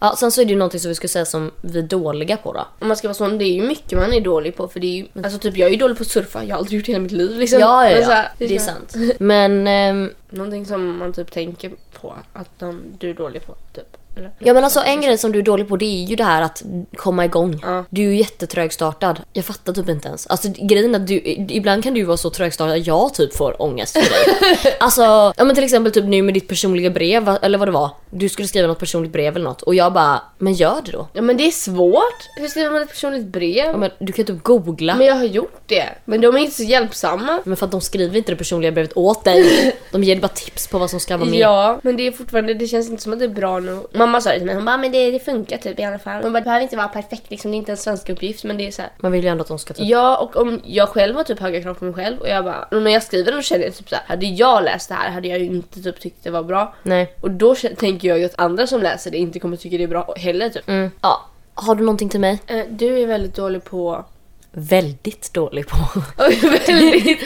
Ja, 0.07 0.17
sen 0.17 0.31
så 0.33 0.41
är 0.41 0.45
det 0.45 0.51
ju 0.51 0.59
någonting 0.59 0.81
som 0.81 0.89
vi 0.89 0.95
skulle 0.95 1.09
säga 1.09 1.25
som 1.25 1.51
vi 1.61 1.79
är 1.79 1.83
dåliga 1.83 2.37
på 2.37 2.53
då. 2.53 2.67
Om 2.79 2.89
man 2.89 2.97
ska 2.97 3.09
vara 3.09 3.15
sån, 3.15 3.39
det 3.39 3.45
är 3.45 3.53
ju 3.55 3.63
mycket 3.63 3.99
man 3.99 4.13
är 4.13 4.21
dålig 4.21 4.57
på 4.57 4.69
för 4.69 4.81
det 4.81 4.87
är 4.87 4.97
ju, 4.97 5.07
alltså 5.25 5.39
typ 5.39 5.57
jag 5.57 5.67
är 5.69 5.73
ju 5.73 5.77
dålig 5.79 5.97
på 5.97 6.03
att 6.03 6.09
surfa, 6.09 6.45
jag 6.45 6.55
har 6.55 6.59
aldrig 6.59 6.79
gjort 6.79 6.87
det 6.87 6.93
hela 6.93 7.03
mitt 7.03 7.13
liv 7.13 7.39
liksom. 7.39 7.61
Ja, 7.61 7.91
ja, 7.91 7.99
ja. 7.99 8.07
här, 8.07 8.29
Det 8.39 8.55
är 8.55 8.59
så- 8.59 8.65
sant. 8.65 8.95
Men, 9.19 9.67
ehm, 9.67 10.11
Någonting 10.31 10.67
som 10.67 10.99
man 10.99 11.13
typ 11.13 11.33
tänker 11.33 11.71
på 12.01 12.15
att 12.33 12.59
de, 12.59 12.83
du 12.99 13.11
är 13.11 13.15
dålig 13.15 13.47
på, 13.47 13.55
typ. 13.73 13.97
Eller? 14.17 14.31
ja 14.39 14.55
men 14.55 14.65
alltså 14.65 14.81
en 14.81 15.01
grej 15.01 15.19
som 15.19 15.33
du 15.33 15.39
är 15.39 15.43
dålig 15.43 15.69
på 15.69 15.77
det 15.77 15.85
är 15.85 16.07
ju 16.07 16.17
det 16.17 16.25
här 16.25 16.43
att 16.43 16.63
komma 16.97 17.25
igång. 17.25 17.61
Ja. 17.63 17.85
Du 17.91 18.03
är 18.03 18.07
ju 18.07 18.17
jättetrögstartad. 18.17 19.21
Jag 19.33 19.45
fattar 19.45 19.73
typ 19.73 19.89
inte 19.89 20.09
ens. 20.09 20.27
Alltså 20.27 20.49
grejen 20.57 20.95
är 20.95 21.01
att 21.01 21.07
du, 21.07 21.21
ibland 21.49 21.85
kan 21.85 21.95
du 21.95 22.05
vara 22.05 22.17
så 22.17 22.31
trögstartad 22.31 22.77
att 22.77 22.87
jag 22.87 23.15
typ 23.15 23.37
får 23.37 23.63
ångest 23.63 23.99
för 23.99 24.11
dig. 24.11 24.77
alltså, 24.81 25.03
ja 25.37 25.45
men 25.45 25.55
till 25.55 25.65
exempel 25.65 25.93
typ 25.93 26.05
nu 26.05 26.23
med 26.23 26.35
ditt 26.35 26.49
personliga 26.49 26.91
brev, 26.91 27.39
eller 27.43 27.59
vad 27.59 27.69
det 27.69 27.73
var. 27.73 27.91
Du 28.11 28.29
skulle 28.29 28.49
skriva 28.49 28.69
något 28.69 28.79
personligt 28.79 29.13
brev 29.13 29.37
eller 29.37 29.45
något 29.45 29.63
och 29.63 29.75
jag 29.75 29.93
bara, 29.93 30.23
men 30.39 30.53
gör 30.53 30.83
det 30.85 30.93
då. 30.93 31.09
Ja 31.13 31.23
men 31.23 31.37
det 31.37 31.47
är 31.47 31.51
svårt. 31.51 32.29
Hur 32.37 32.49
skriver 32.49 32.71
man 32.71 32.83
ett 32.83 32.89
personligt 32.89 33.27
brev? 33.27 33.67
Ja, 33.67 33.77
men 33.77 33.91
du 33.99 34.13
kan 34.13 34.25
typ 34.25 34.43
googla. 34.43 34.95
Men 34.95 35.07
jag 35.07 35.15
har 35.15 35.25
gjort 35.25 35.61
det. 35.67 35.89
Men 36.05 36.21
de 36.21 36.37
är 36.37 36.39
inte 36.39 36.57
så 36.57 36.63
hjälpsamma. 36.63 37.41
Men 37.45 37.57
för 37.57 37.67
att 37.67 37.73
de 37.73 37.81
skriver 37.81 38.17
inte 38.17 38.33
det 38.33 38.37
personliga 38.37 38.73
brevet 38.73 38.97
åt 38.97 39.25
dig. 39.25 39.73
De 39.93 40.05
ger 40.05 40.15
dig 40.15 40.23
bara 40.23 40.29
tips 40.29 40.69
på 40.69 40.79
vad 40.79 40.91
som 40.91 41.01
ska 41.01 41.17
vara 41.17 41.31
med. 41.31 41.39
Ja, 41.39 41.81
men 41.83 41.97
det 41.97 42.07
är 42.07 42.13
fortfarande, 42.13 42.55
det 42.55 42.67
känns 42.67 42.91
inte 42.91 43.03
som 43.03 43.13
att 43.13 43.19
det 43.19 43.25
är 43.25 43.29
bra 43.29 43.61
nu. 43.61 43.81
Mamma 44.07 44.21
sa 44.21 44.31
det 44.31 44.37
till 44.37 44.47
mig, 44.47 44.55
hon 44.55 44.65
bara 44.65 44.77
men 44.77 44.93
det, 44.93 45.11
det 45.11 45.19
funkar 45.19 45.57
typ 45.57 45.81
i 45.81 45.85
alla 45.85 45.99
fall. 45.99 46.23
Hon 46.23 46.33
bara 46.33 46.41
det 46.41 46.45
behöver 46.45 46.63
inte 46.63 46.77
vara 46.77 46.89
perfekt 46.89 47.31
liksom, 47.31 47.51
det 47.51 47.55
är 47.57 47.59
inte 47.59 47.73
en 47.73 47.77
svensk 47.77 48.09
uppgift 48.09 48.45
men 48.45 48.57
det 48.57 48.67
är 48.67 48.71
så 48.71 48.83
här. 48.83 48.91
Man 48.99 49.13
vill 49.13 49.25
ju 49.25 49.31
ändå 49.31 49.43
att 49.43 49.49
de 49.49 49.59
ska 49.59 49.75
typ... 49.75 49.87
Ja, 49.87 50.17
och 50.17 50.37
om 50.37 50.61
jag 50.65 50.89
själv 50.89 51.17
har 51.17 51.25
typ 51.25 51.41
höga 51.41 51.63
krav 51.63 51.75
på 51.75 51.85
mig 51.85 51.95
själv 51.95 52.19
och 52.21 52.29
jag 52.29 52.45
bara, 52.45 52.63
och 52.63 52.83
när 52.83 52.91
jag 52.91 53.03
skriver 53.03 53.33
då 53.33 53.43
känner 53.43 53.65
jag 53.65 53.75
typ 53.75 53.89
så 53.89 53.95
här, 53.95 54.05
hade 54.07 54.27
jag 54.27 54.65
läst 54.65 54.89
det 54.89 54.95
här 54.95 55.11
hade 55.11 55.29
jag 55.29 55.39
ju 55.39 55.45
inte 55.45 55.83
typ 55.83 56.01
tyckt 56.01 56.25
det 56.25 56.31
var 56.31 56.43
bra. 56.43 56.75
Nej. 56.83 57.15
Och 57.21 57.31
då 57.31 57.55
tänker 57.55 58.09
jag 58.09 58.19
ju 58.19 58.25
att 58.25 58.41
andra 58.41 58.67
som 58.67 58.83
läser 58.83 59.11
det 59.11 59.19
inte 59.19 59.39
kommer 59.41 59.57
tycka 59.57 59.77
det 59.77 59.83
är 59.83 59.89
bra 59.89 60.15
heller 60.17 60.49
typ. 60.49 60.69
Mm. 60.69 60.91
Ja. 61.03 61.25
Har 61.55 61.75
du 61.75 61.85
någonting 61.85 62.09
till 62.09 62.21
mig? 62.21 62.39
Eh, 62.47 62.65
Du 62.71 62.99
är 62.99 63.07
väldigt 63.07 63.35
dålig 63.35 63.65
på... 63.65 64.05
Väldigt 64.59 65.35
dålig 65.35 65.67
på. 65.69 65.77
Väldigt... 66.67 67.19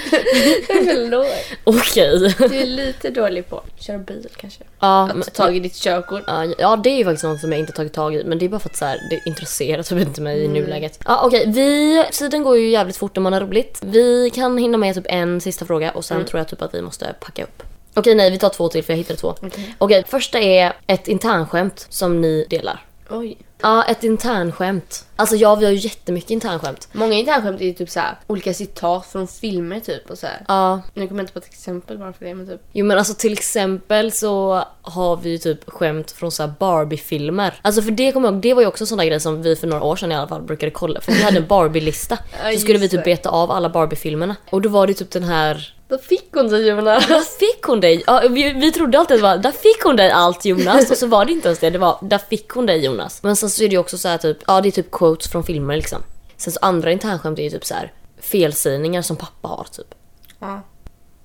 Förlåt. 0.66 1.26
Okej. 1.64 2.34
Du 2.38 2.56
är 2.56 2.66
lite 2.66 3.10
dålig 3.10 3.48
på 3.48 3.58
att 3.58 3.82
köra 3.82 3.98
bil 3.98 4.28
kanske. 4.36 4.64
Ja, 4.80 5.02
Att 5.04 5.14
men, 5.14 5.22
ta 5.22 5.30
tag 5.30 5.56
i 5.56 5.60
ditt 5.60 5.74
körkort. 5.74 6.22
ja, 6.26 6.44
ja, 6.58 6.76
det 6.76 6.90
är 6.90 6.96
ju 6.96 7.04
faktiskt 7.04 7.24
något 7.24 7.40
som 7.40 7.52
jag 7.52 7.58
inte 7.60 7.72
tagit 7.72 7.92
tag 7.92 8.14
i. 8.14 8.24
Men 8.24 8.38
det 8.38 8.44
är 8.44 8.48
bara 8.48 8.60
för 8.60 8.68
att 8.68 8.76
så 8.76 8.84
här, 8.84 9.00
det 9.10 9.20
intresserar 9.26 9.82
typ 9.82 9.98
inte 9.98 10.20
mig 10.20 10.44
i 10.44 10.48
nuläget. 10.48 11.00
Ja, 11.04 11.22
okej. 11.26 11.44
Vi... 11.46 12.04
Tiden 12.12 12.42
går 12.42 12.58
ju 12.58 12.68
jävligt 12.68 12.96
fort 12.96 13.16
när 13.16 13.22
man 13.22 13.32
har 13.32 13.40
roligt. 13.40 13.80
Vi 13.84 14.30
kan 14.34 14.58
hinna 14.58 14.78
med 14.78 14.94
typ 14.94 15.06
en 15.08 15.40
sista 15.40 15.64
fråga 15.64 15.90
och 15.90 16.04
sen 16.04 16.24
tror 16.24 16.38
jag 16.40 16.48
typ 16.48 16.62
att 16.62 16.74
vi 16.74 16.82
måste 16.82 17.14
packa 17.20 17.42
upp. 17.42 17.62
Okej, 17.94 18.14
nej, 18.14 18.30
vi 18.30 18.38
tar 18.38 18.48
två 18.48 18.68
till 18.68 18.84
för 18.84 18.92
jag 18.92 18.98
hittade 18.98 19.20
två. 19.20 19.34
Okej, 19.78 20.04
första 20.08 20.40
är 20.40 20.72
ett 20.86 21.08
internskämt 21.08 21.86
som 21.88 22.20
ni 22.20 22.46
delar. 22.50 22.86
Oj. 23.10 23.36
Ja, 23.62 23.84
ett 23.84 24.04
internskämt. 24.04 25.04
Alltså 25.20 25.36
ja, 25.36 25.54
vi 25.54 25.64
har 25.64 25.72
ju 25.72 25.78
jättemycket 25.78 26.30
internskämt. 26.30 26.88
Många 26.92 27.14
internskämt 27.14 27.60
är 27.60 27.64
ju 27.64 27.72
typ 27.72 27.90
så 27.90 28.00
här, 28.00 28.16
olika 28.26 28.54
citat 28.54 29.06
från 29.06 29.28
filmer 29.28 29.80
typ 29.80 30.10
och 30.10 30.18
så 30.18 30.26
här. 30.26 30.44
Ja, 30.48 30.80
Nu 30.94 31.06
kommer 31.08 31.20
jag 31.20 31.22
inte 31.22 31.32
på 31.32 31.38
ett 31.38 31.46
exempel 31.46 31.98
bara 31.98 32.12
för 32.12 32.24
det 32.24 32.34
men 32.34 32.46
typ. 32.46 32.60
Jo 32.72 32.86
men 32.86 32.98
alltså 32.98 33.14
till 33.14 33.32
exempel 33.32 34.12
så 34.12 34.64
har 34.82 35.16
vi 35.16 35.30
ju 35.30 35.38
typ 35.38 35.70
skämt 35.70 36.10
från 36.10 36.32
så 36.32 36.42
här 36.42 36.52
Barbie-filmer. 36.58 37.54
Alltså 37.62 37.82
för 37.82 37.90
det 37.90 38.12
kommer 38.12 38.28
jag 38.28 38.34
ihåg, 38.34 38.42
det 38.42 38.54
var 38.54 38.62
ju 38.62 38.68
också 38.68 38.82
en 38.84 38.86
sån 38.86 38.98
där 38.98 39.04
grej 39.04 39.20
som 39.20 39.42
vi 39.42 39.56
för 39.56 39.66
några 39.66 39.82
år 39.82 39.96
sedan 39.96 40.12
i 40.12 40.14
alla 40.14 40.28
fall 40.28 40.42
brukade 40.42 40.70
kolla. 40.72 41.00
För 41.00 41.12
vi 41.12 41.22
hade 41.22 41.36
en 41.38 41.46
Barbie-lista. 41.48 42.18
Ja, 42.44 42.52
så 42.52 42.60
skulle 42.60 42.78
vi 42.78 42.88
typ 42.88 43.04
beta 43.04 43.28
av 43.28 43.50
alla 43.50 43.68
Barbie-filmerna. 43.68 44.36
Och 44.50 44.60
då 44.62 44.68
var 44.68 44.86
det 44.86 44.94
typ 44.94 45.10
den 45.10 45.24
här 45.24 45.74
Då 45.88 45.98
fick 45.98 46.28
hon 46.34 46.50
sig 46.50 46.68
Jonas. 46.68 47.06
Där 47.06 47.20
fick 47.20 47.62
hon 47.62 47.80
dig! 47.80 48.02
Ja, 48.06 48.22
vi, 48.30 48.52
vi 48.52 48.72
trodde 48.72 48.98
alltid 48.98 49.14
att 49.14 49.18
det 49.20 49.22
var 49.22 49.38
där 49.38 49.52
fick 49.52 49.82
hon 49.84 49.96
dig 49.96 50.10
allt 50.10 50.44
Jonas 50.44 50.90
och 50.90 50.96
så 50.96 51.06
var 51.06 51.24
det 51.24 51.32
inte 51.32 51.48
ens 51.48 51.58
det, 51.58 51.70
det 51.70 51.78
var 51.78 51.98
där 52.02 52.18
fick 52.18 52.48
hon 52.50 52.66
dig 52.66 52.84
Jonas. 52.84 53.22
Men 53.22 53.36
sen 53.36 53.50
så 53.50 53.62
är 53.62 53.68
det 53.68 53.72
ju 53.72 53.78
också 53.78 53.98
så 53.98 54.08
här 54.08 54.18
typ, 54.18 54.38
ja 54.46 54.60
det 54.60 54.68
är 54.68 54.70
typ 54.70 54.90
quotes 55.10 55.28
från 55.28 55.44
filmer 55.44 55.76
liksom. 55.76 56.02
Sen 56.36 56.52
så 56.52 56.58
andra 56.62 56.92
internskämt 56.92 57.38
är 57.38 57.42
ju 57.42 57.50
typ 57.50 57.64
så 57.64 57.74
här 57.74 57.92
felsägningar 58.20 59.02
som 59.02 59.16
pappa 59.16 59.48
har 59.48 59.66
typ. 59.72 59.94
Ja. 60.38 60.60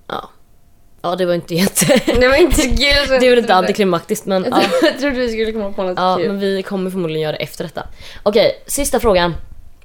Ja. 0.07 0.29
Ja 1.01 1.15
det 1.15 1.25
var 1.25 1.33
inte 1.33 1.55
jätte... 1.55 1.85
Det 2.19 2.27
var 2.27 2.35
inte 2.35 2.61
kul. 2.61 2.75
jag 2.79 3.07
Det 3.07 3.09
var 3.11 3.19
lite 3.19 3.35
trodde- 3.35 3.55
antiklimaktiskt 3.55 4.25
men 4.25 4.45
ja. 4.51 4.61
Jag 4.81 4.99
trodde 4.99 5.15
vi 5.15 5.29
skulle 5.31 5.51
komma 5.51 5.71
på 5.73 5.83
något 5.83 5.97
Ja, 5.97 6.15
kul. 6.17 6.27
men 6.27 6.39
vi 6.39 6.63
kommer 6.63 6.91
förmodligen 6.91 7.21
göra 7.21 7.31
det 7.37 7.43
efter 7.43 7.63
detta. 7.63 7.87
Okej, 8.23 8.63
sista 8.67 8.99
frågan 8.99 9.35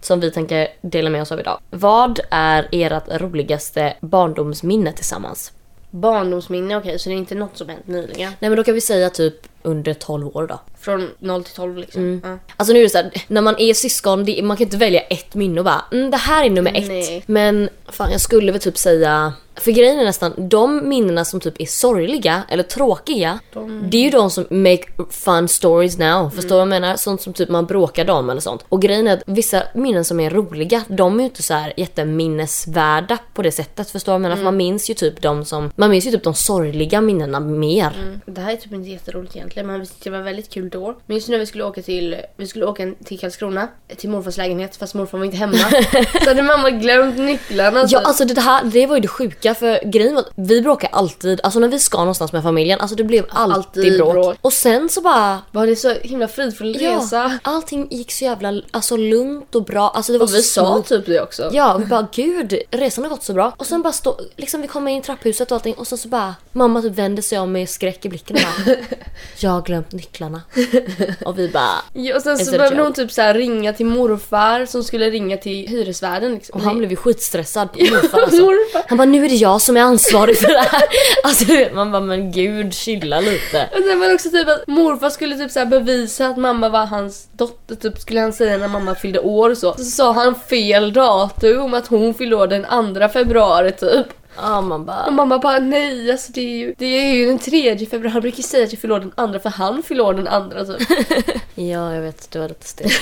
som 0.00 0.20
vi 0.20 0.30
tänker 0.30 0.68
dela 0.80 1.10
med 1.10 1.22
oss 1.22 1.32
av 1.32 1.40
idag. 1.40 1.60
Vad 1.70 2.20
är 2.30 2.68
ert 2.72 3.08
roligaste 3.20 3.96
barndomsminne 4.00 4.92
tillsammans? 4.92 5.52
Barndomsminne, 5.90 6.76
okej 6.76 6.98
så 6.98 7.08
det 7.08 7.14
är 7.14 7.16
inte 7.18 7.34
något 7.34 7.56
som 7.56 7.68
hänt 7.68 7.86
nyligen. 7.86 8.32
Nej 8.40 8.50
men 8.50 8.56
då 8.56 8.64
kan 8.64 8.74
vi 8.74 8.80
säga 8.80 9.10
typ 9.10 9.34
under 9.62 9.94
12 9.94 10.36
år 10.36 10.46
då. 10.46 10.60
Från 10.80 11.10
0 11.18 11.44
till 11.44 11.54
12 11.54 11.76
liksom. 11.76 12.02
Mm. 12.02 12.20
Ja. 12.24 12.38
Alltså 12.56 12.72
nu 12.72 12.78
är 12.78 12.82
det 12.82 12.90
så 12.90 12.98
här, 12.98 13.10
när 13.28 13.40
man 13.40 13.58
är 13.58 13.74
syskon, 13.74 14.24
det, 14.24 14.42
man 14.42 14.56
kan 14.56 14.64
inte 14.64 14.76
välja 14.76 15.00
ett 15.00 15.34
minne 15.34 15.60
och 15.60 15.64
bara 15.64 15.84
mm, 15.92 16.10
det 16.10 16.16
här 16.16 16.44
är 16.44 16.50
nummer 16.50 16.74
ett. 16.74 16.88
Nej. 16.88 17.22
Men 17.26 17.68
fan 17.88 18.10
jag 18.10 18.20
skulle 18.20 18.52
väl 18.52 18.60
typ 18.60 18.78
säga, 18.78 19.32
för 19.60 19.70
grejen 19.70 19.98
är 19.98 20.04
nästan, 20.04 20.32
de 20.36 20.88
minnena 20.88 21.24
som 21.24 21.40
typ 21.40 21.60
är 21.60 21.66
sorgliga 21.66 22.42
eller 22.48 22.62
tråkiga, 22.62 23.38
det 23.82 23.96
är 23.96 24.02
ju 24.02 24.10
de 24.10 24.30
som 24.30 24.46
make 24.50 24.84
fun 25.10 25.48
stories 25.48 25.98
now. 25.98 26.30
Förstår 26.30 26.48
du 26.48 26.54
vad 26.54 26.60
jag 26.60 26.68
menar? 26.68 26.96
Sånt 26.96 27.22
som 27.22 27.32
typ 27.32 27.48
man 27.48 27.66
bråkade 27.66 28.12
om 28.12 28.30
eller 28.30 28.40
sånt. 28.40 28.64
Och 28.68 28.82
grejen 28.82 29.06
är 29.06 29.16
att 29.16 29.22
vissa 29.26 29.62
minnen 29.74 30.04
som 30.04 30.20
är 30.20 30.30
roliga, 30.30 30.84
de 30.88 31.14
är 31.14 31.18
ju 31.18 31.24
inte 31.24 31.42
så 31.42 31.54
här 31.54 31.72
jätteminnesvärda 31.76 33.18
på 33.34 33.42
det 33.42 33.52
sättet. 33.52 33.90
Förstår 33.90 34.12
du 34.12 34.14
vad 34.14 34.14
jag 34.14 34.22
menar? 34.22 34.36
För 34.36 34.44
man 34.44 34.56
minns 34.56 34.90
ju 34.90 34.94
typ 34.94 35.22
de 35.22 35.44
som, 35.44 35.70
man 35.76 35.90
minns 35.90 36.06
ju 36.06 36.10
typ 36.10 36.24
de 36.24 36.34
sorgliga 36.34 37.00
minnena 37.00 37.40
mer. 37.40 38.20
Det 38.26 38.40
här 38.40 38.52
är 38.52 38.56
typ 38.56 38.72
inte 38.72 38.90
jätteroligt 38.90 39.36
egentligen 39.36 39.49
men 39.56 39.86
det 40.02 40.10
var 40.10 40.18
väldigt 40.18 40.50
kul 40.50 40.68
då. 40.68 40.96
Men 41.06 41.16
just 41.16 41.28
när 41.28 41.38
vi 41.38 41.46
skulle 41.46 41.64
åka 41.64 41.82
till, 41.82 42.16
vi 42.36 42.46
skulle 42.46 42.64
åka 42.66 42.92
till 43.04 43.18
Karlskrona, 43.18 43.68
till 43.96 44.10
morfars 44.10 44.36
lägenhet 44.36 44.76
fast 44.76 44.94
morfar 44.94 45.18
var 45.18 45.24
inte 45.24 45.36
hemma. 45.36 45.58
så 46.24 46.28
hade 46.28 46.42
mamma 46.42 46.70
glömt 46.70 47.18
nycklarna. 47.18 47.80
Ja 47.88 47.98
typ. 47.98 48.06
alltså 48.08 48.24
det 48.24 48.40
här 48.40 48.64
det 48.64 48.86
var 48.86 48.96
ju 48.96 49.00
det 49.00 49.08
sjuka 49.08 49.54
för 49.54 49.84
grejen 49.84 50.14
var 50.14 50.22
att 50.22 50.32
vi 50.34 50.62
bråkar 50.62 50.88
alltid, 50.92 51.40
alltså 51.42 51.60
när 51.60 51.68
vi 51.68 51.78
ska 51.78 51.98
någonstans 51.98 52.32
med 52.32 52.42
familjen, 52.42 52.80
alltså 52.80 52.96
det 52.96 53.04
blev 53.04 53.24
alltid, 53.30 53.56
Alltid 53.56 53.98
bråk. 53.98 54.12
bråk. 54.12 54.36
Och 54.40 54.52
sen 54.52 54.88
så 54.88 55.00
bara 55.00 55.38
Var 55.50 55.66
det 55.66 55.76
så 55.76 55.94
himla 56.02 56.28
fridfull 56.28 56.74
resa? 56.74 57.16
Ja, 57.16 57.38
allting 57.42 57.88
gick 57.90 58.12
så 58.12 58.24
jävla 58.24 58.62
alltså, 58.70 58.96
lugnt 58.96 59.54
och 59.54 59.64
bra. 59.64 59.88
Alltså 59.90 60.12
det 60.12 60.18
var 60.18 60.26
Och 60.26 60.34
vi 60.34 60.42
så 60.42 60.64
sa 60.64 60.82
typ 60.82 61.06
det 61.06 61.20
också. 61.20 61.50
Ja, 61.52 61.76
vi 61.78 61.84
bara 61.84 62.08
gud, 62.12 62.58
resan 62.70 63.04
har 63.04 63.10
gått 63.10 63.22
så 63.24 63.32
bra. 63.32 63.52
Och 63.56 63.66
sen 63.66 63.82
bara 63.82 63.92
stå, 63.92 64.20
liksom 64.36 64.62
vi 64.62 64.68
kommer 64.68 64.90
in 64.90 64.98
i 64.98 65.02
trapphuset 65.02 65.50
och 65.50 65.54
allting 65.56 65.74
och 65.74 65.86
sen 65.86 65.98
så 65.98 66.08
bara 66.08 66.34
mamma 66.52 66.82
typ 66.82 66.92
vänder 66.94 67.22
sig 67.22 67.38
om 67.38 67.52
med 67.52 67.68
skräck 67.68 68.04
i 68.04 68.08
blicken 68.08 68.36
och 68.36 68.42
bara 68.42 68.76
Jag 69.42 69.50
har 69.50 69.62
glömt 69.62 69.92
nycklarna. 69.92 70.42
och 71.24 71.38
vi 71.38 71.48
bara 71.48 71.82
Ja, 71.92 72.16
och 72.16 72.22
sen 72.22 72.38
så 72.38 72.50
behövde 72.50 72.82
hon 72.82 72.92
typ 72.92 73.12
så 73.12 73.22
här 73.22 73.34
ringa 73.34 73.72
till 73.72 73.86
morfar 73.86 74.66
som 74.66 74.84
skulle 74.84 75.10
ringa 75.10 75.36
till 75.36 75.68
hyresvärden. 75.68 76.34
Liksom. 76.34 76.60
och 76.60 76.64
han 76.64 76.78
blev 76.78 76.90
ju 76.90 76.96
skitstressad 76.96 77.72
på 77.72 77.78
morfar 77.90 78.20
alltså. 78.20 78.42
Morfar. 78.42 78.82
Han 78.88 78.98
bara 78.98 79.04
nu 79.04 79.24
är 79.24 79.28
det 79.28 79.34
jag 79.34 79.60
som 79.60 79.76
är 79.76 79.80
ansvarig 79.80 80.38
för 80.38 80.48
det 80.48 80.58
här. 80.58 80.82
Alltså 81.24 81.74
man 81.74 81.92
bara 81.92 82.02
men 82.02 82.32
gud 82.32 82.74
chilla 82.74 83.20
lite. 83.20 83.68
Och 83.76 83.82
sen 83.84 84.00
var 84.00 84.08
det 84.08 84.14
också 84.14 84.30
typ 84.30 84.48
att 84.48 84.66
morfar 84.66 85.10
skulle 85.10 85.36
typ 85.36 85.50
så 85.50 85.66
bevisa 85.66 86.26
att 86.26 86.36
mamma 86.36 86.68
var 86.68 86.86
hans 86.86 87.28
dotter, 87.32 87.74
typ 87.74 87.98
skulle 87.98 88.20
han 88.20 88.32
säga 88.32 88.56
när 88.56 88.68
mamma 88.68 88.94
fyllde 88.94 89.20
år 89.20 89.50
och 89.50 89.58
så. 89.58 89.74
Så 89.74 89.84
sa 89.84 90.12
han 90.12 90.34
fel 90.34 90.92
datum, 90.92 91.74
att 91.74 91.86
hon 91.86 92.14
fyllde 92.14 92.36
år 92.36 92.46
den 92.46 92.94
2 92.94 93.08
februari 93.08 93.72
typ. 93.72 94.06
Ja 94.42 94.60
man 94.60 94.80
Och 94.80 94.86
bara 94.86 95.10
mamma 95.10 95.38
bara 95.38 95.58
nej, 95.58 96.10
alltså 96.10 96.32
det 96.32 96.40
är 96.40 96.56
ju, 96.58 96.74
det 96.78 96.84
är 96.86 97.14
ju 97.14 97.26
den 97.26 97.38
3 97.38 97.86
februari. 97.86 98.12
Han 98.12 98.22
brukar 98.22 98.42
säga 98.42 98.64
att 98.64 98.72
jag 98.72 98.80
fyller 98.80 98.94
år 98.94 99.00
den 99.00 99.12
andra 99.14 99.38
för 99.38 99.50
han 99.50 99.82
fyller 99.82 100.04
år 100.04 100.14
den 100.14 100.28
andra 100.28 100.64
typ. 100.64 100.88
Ja 101.54 101.94
jag 101.94 102.02
vet, 102.02 102.30
det 102.30 102.38
var 102.38 102.48
lite 102.48 102.66
stelt. 102.66 102.92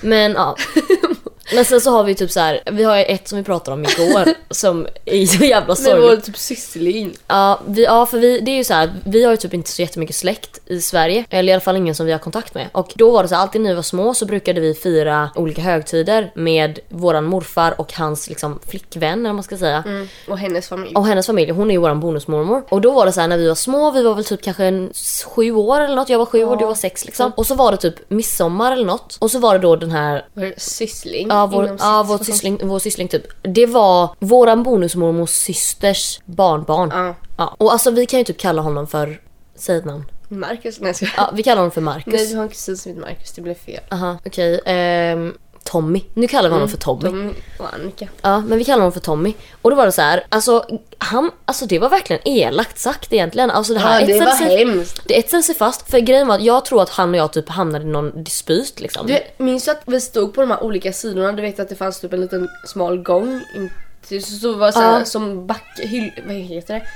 Men 0.00 0.32
ja. 0.32 0.56
Men 1.54 1.64
sen 1.64 1.80
så 1.80 1.90
har 1.90 2.04
vi 2.04 2.14
typ 2.14 2.30
så 2.30 2.40
här, 2.40 2.60
vi 2.72 2.84
har 2.84 2.96
ett 2.96 3.28
som 3.28 3.38
vi 3.38 3.44
pratade 3.44 3.74
om 3.74 3.84
igår 3.84 4.34
som 4.54 4.86
är 5.04 5.26
så 5.26 5.44
jävla 5.44 5.76
sorgligt. 5.76 6.04
vår 6.04 6.16
typ 6.16 6.36
systerling. 6.36 7.16
Ja, 7.26 7.60
vi, 7.66 7.84
ja, 7.84 8.06
för 8.06 8.18
vi, 8.18 8.40
det 8.40 8.50
är 8.50 8.56
ju 8.56 8.64
så 8.64 8.74
här, 8.74 8.92
vi 9.04 9.24
har 9.24 9.30
ju 9.30 9.36
typ 9.36 9.54
inte 9.54 9.70
så 9.70 9.82
jättemycket 9.82 10.16
släkt 10.16 10.60
i 10.66 10.80
Sverige. 10.80 11.24
Eller 11.30 11.50
i 11.50 11.52
alla 11.52 11.60
fall 11.60 11.76
ingen 11.76 11.94
som 11.94 12.06
vi 12.06 12.12
har 12.12 12.18
kontakt 12.18 12.54
med. 12.54 12.68
Och 12.72 12.92
då 12.94 13.10
var 13.10 13.22
det 13.22 13.28
så 13.28 13.34
här, 13.34 13.42
alltid 13.42 13.60
när 13.60 13.70
vi 13.70 13.76
var 13.76 13.82
små 13.82 14.14
så 14.14 14.26
brukade 14.26 14.60
vi 14.60 14.74
fira 14.74 15.30
olika 15.34 15.62
högtider 15.62 16.32
med 16.34 16.78
våran 16.88 17.24
morfar 17.24 17.80
och 17.80 17.92
hans 17.92 18.28
liksom 18.28 18.58
flickvän 18.68 19.26
eller 19.26 19.32
man 19.32 19.42
ska 19.42 19.56
säga. 19.56 19.82
Mm. 19.86 20.08
Och 20.28 20.38
hennes 20.38 20.68
familj. 20.68 20.94
Och 20.94 21.06
hennes 21.06 21.26
familj, 21.26 21.50
hon 21.50 21.70
är 21.70 21.74
ju 21.74 21.80
våran 21.80 22.00
bonusmormor. 22.00 22.62
Och 22.68 22.80
då 22.80 22.90
var 22.92 23.06
det 23.06 23.12
så 23.12 23.20
här 23.20 23.28
när 23.28 23.38
vi 23.38 23.48
var 23.48 23.54
små, 23.54 23.90
vi 23.90 24.02
var 24.02 24.14
väl 24.14 24.24
typ 24.24 24.42
kanske 24.42 24.64
en 24.64 24.92
sju 25.26 25.52
år 25.52 25.80
eller 25.80 25.96
något. 25.96 26.08
Jag 26.08 26.18
var 26.18 26.26
sju 26.26 26.44
och 26.44 26.58
du 26.58 26.66
var 26.66 26.74
sex 26.74 27.04
liksom. 27.04 27.32
Och 27.36 27.46
så 27.46 27.54
var 27.54 27.70
det 27.70 27.76
typ 27.76 28.10
midsommar 28.10 28.72
eller 28.72 28.86
något. 28.86 29.16
Och 29.20 29.30
så 29.30 29.38
var 29.38 29.52
det 29.52 29.58
då 29.58 29.76
den 29.76 29.90
här 29.90 30.24
syssling. 30.56 31.28
Ja, 31.30 31.35
vår, 31.46 31.64
inom 31.64 31.76
ja, 31.80 32.04
vår, 32.08 32.18
syssling, 32.18 32.60
vår 32.62 32.78
syssling 32.78 33.08
typ. 33.08 33.26
Det 33.42 33.66
var 33.66 34.10
våran 34.18 34.62
bonusmormors 34.62 35.30
systers 35.30 36.20
barnbarn. 36.24 36.90
Ja. 36.94 37.14
Ja. 37.38 37.54
Och 37.58 37.72
alltså 37.72 37.90
vi 37.90 38.06
kan 38.06 38.18
ju 38.18 38.24
typ 38.24 38.38
kalla 38.38 38.62
honom 38.62 38.86
för, 38.86 39.20
säg 39.54 39.76
ett 39.76 39.84
namn. 39.84 40.04
Marcus? 40.28 40.80
Nej, 40.80 40.88
jag 40.88 40.96
skojar. 40.96 41.14
Ja, 41.16 41.30
vi 41.34 41.42
kallar 41.42 41.56
honom 41.56 41.70
för 41.70 41.80
Marcus. 41.80 42.14
Nej, 42.14 42.26
du 42.26 42.36
har 42.36 42.42
en 42.42 42.48
kusin 42.48 42.76
som 42.76 42.90
heter 42.90 43.02
Marcus. 43.02 43.32
Det 43.32 43.42
blev 43.42 43.54
fel. 43.54 43.80
Aha, 43.90 44.18
okej. 44.26 44.60
ehm, 44.66 45.34
Tommy. 45.66 46.02
Nu 46.14 46.26
kallar 46.28 46.48
vi 46.48 46.52
honom 46.54 46.68
för 46.68 46.76
Tommy. 46.76 47.02
De 47.02 47.34
och 47.58 47.74
Annika. 47.74 48.08
Ja, 48.22 48.40
men 48.40 48.58
vi 48.58 48.64
kallar 48.64 48.78
honom 48.78 48.92
för 48.92 49.00
Tommy. 49.00 49.34
Och 49.62 49.70
då 49.70 49.76
var 49.76 49.86
det 49.86 49.92
så 49.92 50.02
här, 50.02 50.24
alltså 50.28 50.64
han, 50.98 51.30
alltså 51.44 51.66
det 51.66 51.78
var 51.78 51.88
verkligen 51.88 52.22
elakt 52.28 52.78
sagt 52.78 53.12
egentligen. 53.12 53.50
Alltså 53.50 53.72
det 53.74 53.78
här 53.80 54.00
Ja, 54.00 54.06
det 54.06 54.12
etsade 54.12 54.30
var 54.30 54.36
sig, 54.36 54.56
hemskt. 54.58 55.00
det 55.08 55.18
etsade 55.18 55.42
sig 55.42 55.54
fast. 55.54 55.90
För 55.90 55.98
grejen 55.98 56.26
var 56.28 56.34
att 56.34 56.42
jag 56.42 56.64
tror 56.64 56.82
att 56.82 56.90
han 56.90 57.10
och 57.10 57.16
jag 57.16 57.32
typ 57.32 57.48
hamnade 57.48 57.84
i 57.84 57.88
någon 57.88 58.24
dispyt 58.24 58.80
liksom. 58.80 59.06
Du 59.06 59.18
minns 59.36 59.64
du 59.64 59.70
att 59.70 59.82
vi 59.86 60.00
stod 60.00 60.34
på 60.34 60.40
de 60.40 60.50
här 60.50 60.62
olika 60.62 60.92
sidorna? 60.92 61.32
Du 61.32 61.42
vet 61.42 61.60
att 61.60 61.68
det 61.68 61.76
fanns 61.76 62.00
typ 62.00 62.12
en 62.12 62.20
liten 62.20 62.48
smal 62.66 62.98
gång. 63.02 63.40
in 63.56 63.70
till- 64.08 64.24
Så 64.24 64.30
så 64.38 64.52
var 64.52 64.66
det 64.66 64.72
så 64.72 64.80
här, 64.80 64.98
Ja. 64.98 65.04
som 65.04 65.46
backe, 65.46 65.86
hyll, 65.86 66.12
vad 66.26 66.36
heter 66.36 66.74
det? 66.74 66.86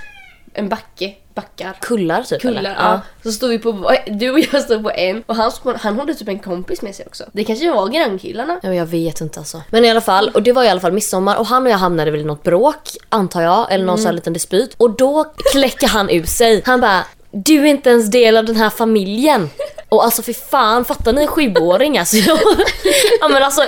En 0.54 0.68
backe, 0.68 1.14
backar. 1.40 1.76
Kullar 1.81 2.22
typ 2.22 2.40
Kullar, 2.40 2.61
eller? 2.61 2.70
ja. 2.70 3.00
Så 3.22 3.33
stod 3.33 3.50
vi 3.50 3.59
på, 3.59 3.96
du 4.07 4.31
och 4.31 4.40
jag 4.53 4.62
stod 4.62 4.83
på 4.83 4.90
en 4.90 5.22
och 5.26 5.37
han, 5.37 5.53
han 5.76 5.98
hade 5.98 6.14
typ 6.14 6.29
en 6.29 6.38
kompis 6.38 6.83
med 6.83 6.94
sig 6.94 7.07
också. 7.07 7.24
Det 7.33 7.44
kanske 7.44 7.70
var 7.70 7.88
grannkillarna. 7.88 8.61
Ja, 8.62 8.74
jag 8.74 8.87
vet 8.87 9.20
inte 9.20 9.38
alltså. 9.38 9.62
Men 9.70 9.85
i 9.85 9.90
alla 9.90 10.00
fall, 10.00 10.31
och 10.35 10.42
det 10.42 10.53
var 10.53 10.64
i 10.64 10.68
alla 10.68 10.81
fall 10.81 10.92
midsommar 10.92 11.37
och 11.37 11.46
han 11.46 11.66
och 11.66 11.72
jag 11.72 11.79
hamnade 11.79 12.11
väl 12.11 12.20
i 12.20 12.24
något 12.24 12.42
bråk, 12.42 12.88
antar 13.09 13.42
jag, 13.42 13.72
eller 13.72 13.85
någon 13.85 13.98
sån 13.98 14.07
här 14.07 14.12
liten 14.12 14.33
dispyt. 14.33 14.74
Och 14.76 14.96
då 14.96 15.24
kläcker 15.53 15.88
han 15.88 16.11
ur 16.11 16.24
sig. 16.24 16.62
Han 16.64 16.81
bara 16.81 17.05
du 17.33 17.61
är 17.61 17.64
inte 17.66 17.90
ens 17.90 18.11
del 18.11 18.37
av 18.37 18.44
den 18.44 18.57
här 18.57 18.70
familjen. 18.70 19.50
Och 19.90 20.05
alltså 20.05 20.22
för 20.22 20.33
fan, 20.33 20.85
fattar 20.85 21.12
ni 21.12 21.20
en 21.22 21.26
sjuåring 21.29 21.98
alltså? 21.98 22.16
Jag, 22.16 22.38
ja 23.20 23.29
men 23.29 23.42
alltså, 23.42 23.62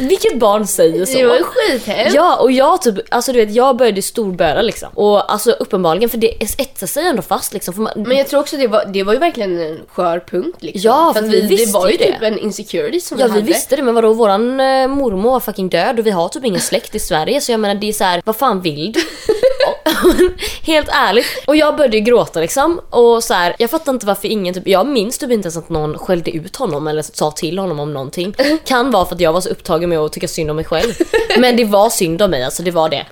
vilket 0.00 0.38
barn 0.38 0.66
säger 0.66 1.04
så? 1.06 1.18
Det 1.18 1.26
var 1.26 1.36
ju 1.36 1.42
skithemskt. 1.44 2.14
Ja 2.14 2.36
och 2.36 2.52
jag 2.52 2.82
typ, 2.82 2.94
alltså 3.10 3.32
du 3.32 3.44
vet 3.46 3.54
jag 3.54 3.76
började 3.76 4.02
storböla 4.02 4.62
liksom. 4.62 4.88
Och 4.94 5.32
alltså 5.32 5.50
uppenbarligen 5.50 6.08
för 6.10 6.18
det 6.18 6.42
etsar 6.42 6.86
sig 6.86 7.06
ändå 7.06 7.22
fast 7.22 7.52
liksom. 7.52 7.82
Man, 7.82 7.92
Men 7.96 8.16
jag 8.16 8.28
tror 8.28 8.40
också 8.40 8.56
det 8.56 8.66
var, 8.66 8.84
det 8.86 9.02
var 9.02 9.12
ju 9.12 9.18
verkligen 9.18 9.60
en 9.60 9.80
skör 9.88 10.20
punkt 10.30 10.56
liksom. 10.60 10.90
Ja, 10.90 11.12
för 11.14 11.20
för 11.20 11.28
vi 11.28 11.40
vi, 11.40 11.46
visste 11.46 11.66
det 11.66 11.72
var 11.72 11.86
ju 11.86 11.92
ju 11.92 11.98
det. 11.98 12.04
typ 12.12 12.22
en 12.22 12.38
insecurity 12.38 13.00
som 13.00 13.18
Ja 13.20 13.26
vi 13.26 13.32
vi 13.32 13.38
hade. 13.38 13.46
visste 13.52 13.76
det 13.76 13.82
men 13.82 13.94
vadå 13.94 14.12
våran 14.12 14.60
eh, 14.60 14.88
mormor 14.88 15.30
var 15.30 15.40
fucking 15.40 15.68
död 15.68 15.98
och 15.98 16.06
vi 16.06 16.10
har 16.10 16.28
typ 16.28 16.44
ingen 16.44 16.60
släkt 16.60 16.94
i 16.94 16.98
Sverige 16.98 17.40
så 17.40 17.52
jag 17.52 17.60
menar 17.60 17.74
det 17.74 17.88
är 17.88 17.92
så 17.92 18.04
här, 18.04 18.22
vad 18.24 18.36
fan 18.36 18.60
vill 18.60 18.92
du? 18.92 19.00
Helt 20.62 20.88
ärligt. 20.92 21.26
Och 21.46 21.56
jag 21.56 21.76
började 21.76 21.96
ju 21.96 22.02
gråta 22.02 22.40
liksom 22.40 22.80
och 22.90 23.24
så 23.24 23.34
här, 23.34 23.56
jag 23.58 23.70
fattar 23.70 23.92
inte 23.92 24.06
varför 24.06 24.28
ingen 24.28 24.54
typ, 24.54 24.68
jag 24.68 24.86
minns 24.86 25.18
typ 25.18 25.30
inte 25.30 25.46
ens 25.46 25.56
att 25.56 25.68
någon 25.68 25.98
skällde 25.98 26.30
ut 26.30 26.56
honom 26.56 26.86
eller 26.86 27.02
sa 27.02 27.30
till 27.30 27.58
honom 27.58 27.80
om 27.80 27.92
någonting. 27.92 28.34
Kan 28.64 28.90
vara 28.90 29.06
för 29.06 29.14
att 29.14 29.20
jag 29.20 29.32
var 29.32 29.40
så 29.40 29.48
upptagen 29.48 29.88
med 29.88 29.98
att 29.98 30.12
tycka 30.12 30.28
synd 30.28 30.50
om 30.50 30.56
mig 30.56 30.64
själv. 30.64 30.92
Men 31.38 31.56
det 31.56 31.64
var 31.64 31.90
synd 31.90 32.22
om 32.22 32.30
mig 32.30 32.44
alltså, 32.44 32.62
det 32.62 32.70
var 32.70 32.88
det. 32.88 33.06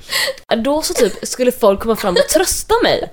Då 0.57 0.83
så 0.83 0.95
typ 0.95 1.12
skulle 1.23 1.53
folk 1.53 1.81
komma 1.81 1.97
fram 1.97 2.15
och 2.15 2.29
trösta 2.29 2.75
mig. 2.83 3.12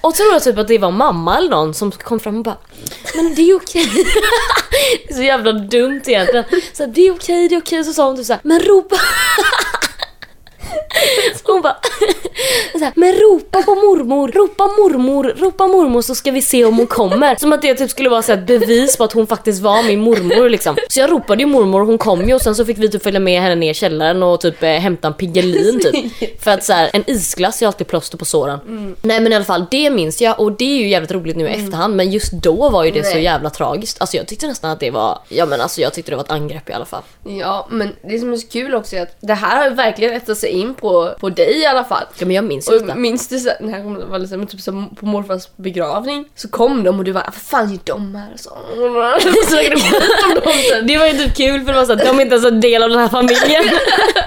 Och 0.00 0.14
jag 0.18 0.42
typ 0.42 0.58
att 0.58 0.68
det 0.68 0.78
var 0.78 0.90
mamma 0.90 1.38
eller 1.38 1.50
någon 1.50 1.74
som 1.74 1.90
kom 1.90 2.20
fram 2.20 2.36
och 2.38 2.44
bara 2.44 2.56
Men 3.14 3.34
det 3.34 3.50
är 3.50 3.56
okej. 3.56 3.90
det 5.06 5.10
är 5.12 5.14
så 5.14 5.22
jävla 5.22 5.52
dumt 5.52 6.02
egentligen. 6.06 6.44
Så 6.72 6.82
här, 6.82 6.90
det 6.90 7.00
är 7.06 7.12
okej, 7.12 7.48
det 7.48 7.54
är 7.54 7.60
okej. 7.60 7.84
Så 7.84 7.92
sa 7.92 8.06
hon 8.06 8.16
typ 8.16 8.26
såhär, 8.26 8.40
men 8.44 8.60
ropa. 8.60 8.96
Så 11.36 11.52
hon 11.52 11.62
bara, 11.62 11.76
här, 12.80 12.92
men 12.96 13.12
ropa 13.12 13.62
på 13.62 13.74
mormor, 13.74 14.28
ropa 14.28 14.64
mormor, 14.64 15.34
ropa 15.38 15.66
mormor 15.66 16.02
så 16.02 16.14
ska 16.14 16.30
vi 16.30 16.42
se 16.42 16.64
om 16.64 16.76
hon 16.76 16.86
kommer. 16.86 17.36
Som 17.36 17.52
att 17.52 17.62
det 17.62 17.74
typ 17.74 17.90
skulle 17.90 18.08
vara 18.08 18.22
så 18.22 18.32
ett 18.32 18.46
bevis 18.46 18.96
på 18.96 19.04
att 19.04 19.12
hon 19.12 19.26
faktiskt 19.26 19.62
var 19.62 19.82
min 19.82 20.00
mormor 20.00 20.48
liksom. 20.48 20.76
Så 20.88 21.00
jag 21.00 21.10
ropade 21.10 21.42
ju 21.42 21.46
mormor 21.46 21.80
och 21.80 21.86
hon 21.86 21.98
kom 21.98 22.28
ju 22.28 22.34
och 22.34 22.42
sen 22.42 22.54
så 22.54 22.64
fick 22.64 22.78
vi 22.78 22.88
typ 22.90 23.02
följa 23.02 23.20
med 23.20 23.42
henne 23.42 23.54
ner 23.54 23.70
i 23.70 23.74
källaren 23.74 24.22
och 24.22 24.40
typ 24.40 24.62
eh, 24.62 24.70
hämta 24.70 25.08
en 25.08 25.14
Piggelin 25.14 25.80
typ. 25.80 26.40
För 26.42 26.50
att 26.50 26.64
så 26.64 26.72
här, 26.72 26.90
en 26.92 27.04
isglass 27.06 27.62
är 27.62 27.66
alltid 27.66 27.86
plåster 27.86 28.18
på 28.18 28.24
såren. 28.24 28.58
Nej 29.02 29.20
men 29.20 29.32
i 29.32 29.36
alla 29.36 29.44
fall, 29.44 29.66
det 29.70 29.90
minns 29.90 30.20
jag 30.20 30.40
och 30.40 30.52
det 30.52 30.64
är 30.64 30.76
ju 30.76 30.88
jävligt 30.88 31.10
roligt 31.10 31.36
nu 31.36 31.44
i 31.44 31.48
efterhand 31.48 31.96
men 31.96 32.10
just 32.10 32.32
då 32.32 32.70
var 32.70 32.84
ju 32.84 32.90
det 32.90 33.04
så 33.04 33.14
Nej. 33.14 33.24
jävla 33.24 33.50
tragiskt. 33.50 34.00
Alltså 34.00 34.16
jag 34.16 34.26
tyckte 34.26 34.46
nästan 34.46 34.70
att 34.70 34.80
det 34.80 34.90
var, 34.90 35.18
ja 35.28 35.46
men 35.46 35.60
alltså 35.60 35.80
jag 35.80 35.94
tyckte 35.94 36.12
det 36.12 36.16
var 36.16 36.24
ett 36.24 36.30
angrepp 36.30 36.70
i 36.70 36.72
alla 36.72 36.84
fall. 36.84 37.02
Ja, 37.24 37.66
men 37.70 37.96
det 38.02 38.18
som 38.18 38.32
är 38.32 38.36
så 38.36 38.48
kul 38.48 38.74
också 38.74 38.96
är 38.96 39.02
att 39.02 39.16
det 39.20 39.34
här 39.34 39.62
har 39.62 39.76
verkligen 39.76 40.12
rättat 40.12 40.38
sig 40.38 40.50
in 40.50 40.74
på, 40.74 41.14
på 41.20 41.28
dig 41.28 41.60
i 41.60 41.66
alla 41.66 41.84
fall. 41.84 42.04
Ja 42.20 42.26
men 42.26 42.36
jag 42.36 42.44
minns 42.44 42.68
ju 42.70 42.74
Och 42.74 42.80
detta. 42.82 42.94
minns 42.94 43.28
du 43.28 43.38
så, 43.38 43.50
när 43.60 43.78
jag 43.78 43.84
var 44.06 44.18
lite, 44.18 44.36
men 44.36 44.46
typ 44.46 44.60
som 44.60 44.94
på 44.94 45.06
morfars 45.06 45.48
begravning 45.56 46.24
så 46.34 46.48
kom 46.48 46.84
de 46.84 46.98
och 46.98 47.04
du 47.04 47.12
bara 47.12 47.24
vad 47.24 47.34
fan 47.34 47.70
gör 47.70 47.78
de 47.84 48.14
här? 48.14 48.32
Så, 48.36 48.50
så 49.20 49.46
snackade 49.48 49.74
du 49.74 49.80
skit 49.80 50.24
om 50.28 50.34
dem 50.34 50.52
sen. 50.70 50.86
Det 50.86 50.98
var 50.98 51.06
ju 51.06 51.12
typ 51.12 51.36
kul 51.36 51.64
för 51.64 51.72
det 51.72 51.78
var 51.78 51.86
så 51.86 51.92
att 51.92 51.98
de 52.04 52.18
är 52.18 52.22
inte 52.22 52.34
ens 52.34 52.46
en 52.46 52.60
del 52.60 52.82
av 52.82 52.90
den 52.90 52.98
här 52.98 53.08
familjen. 53.08 53.64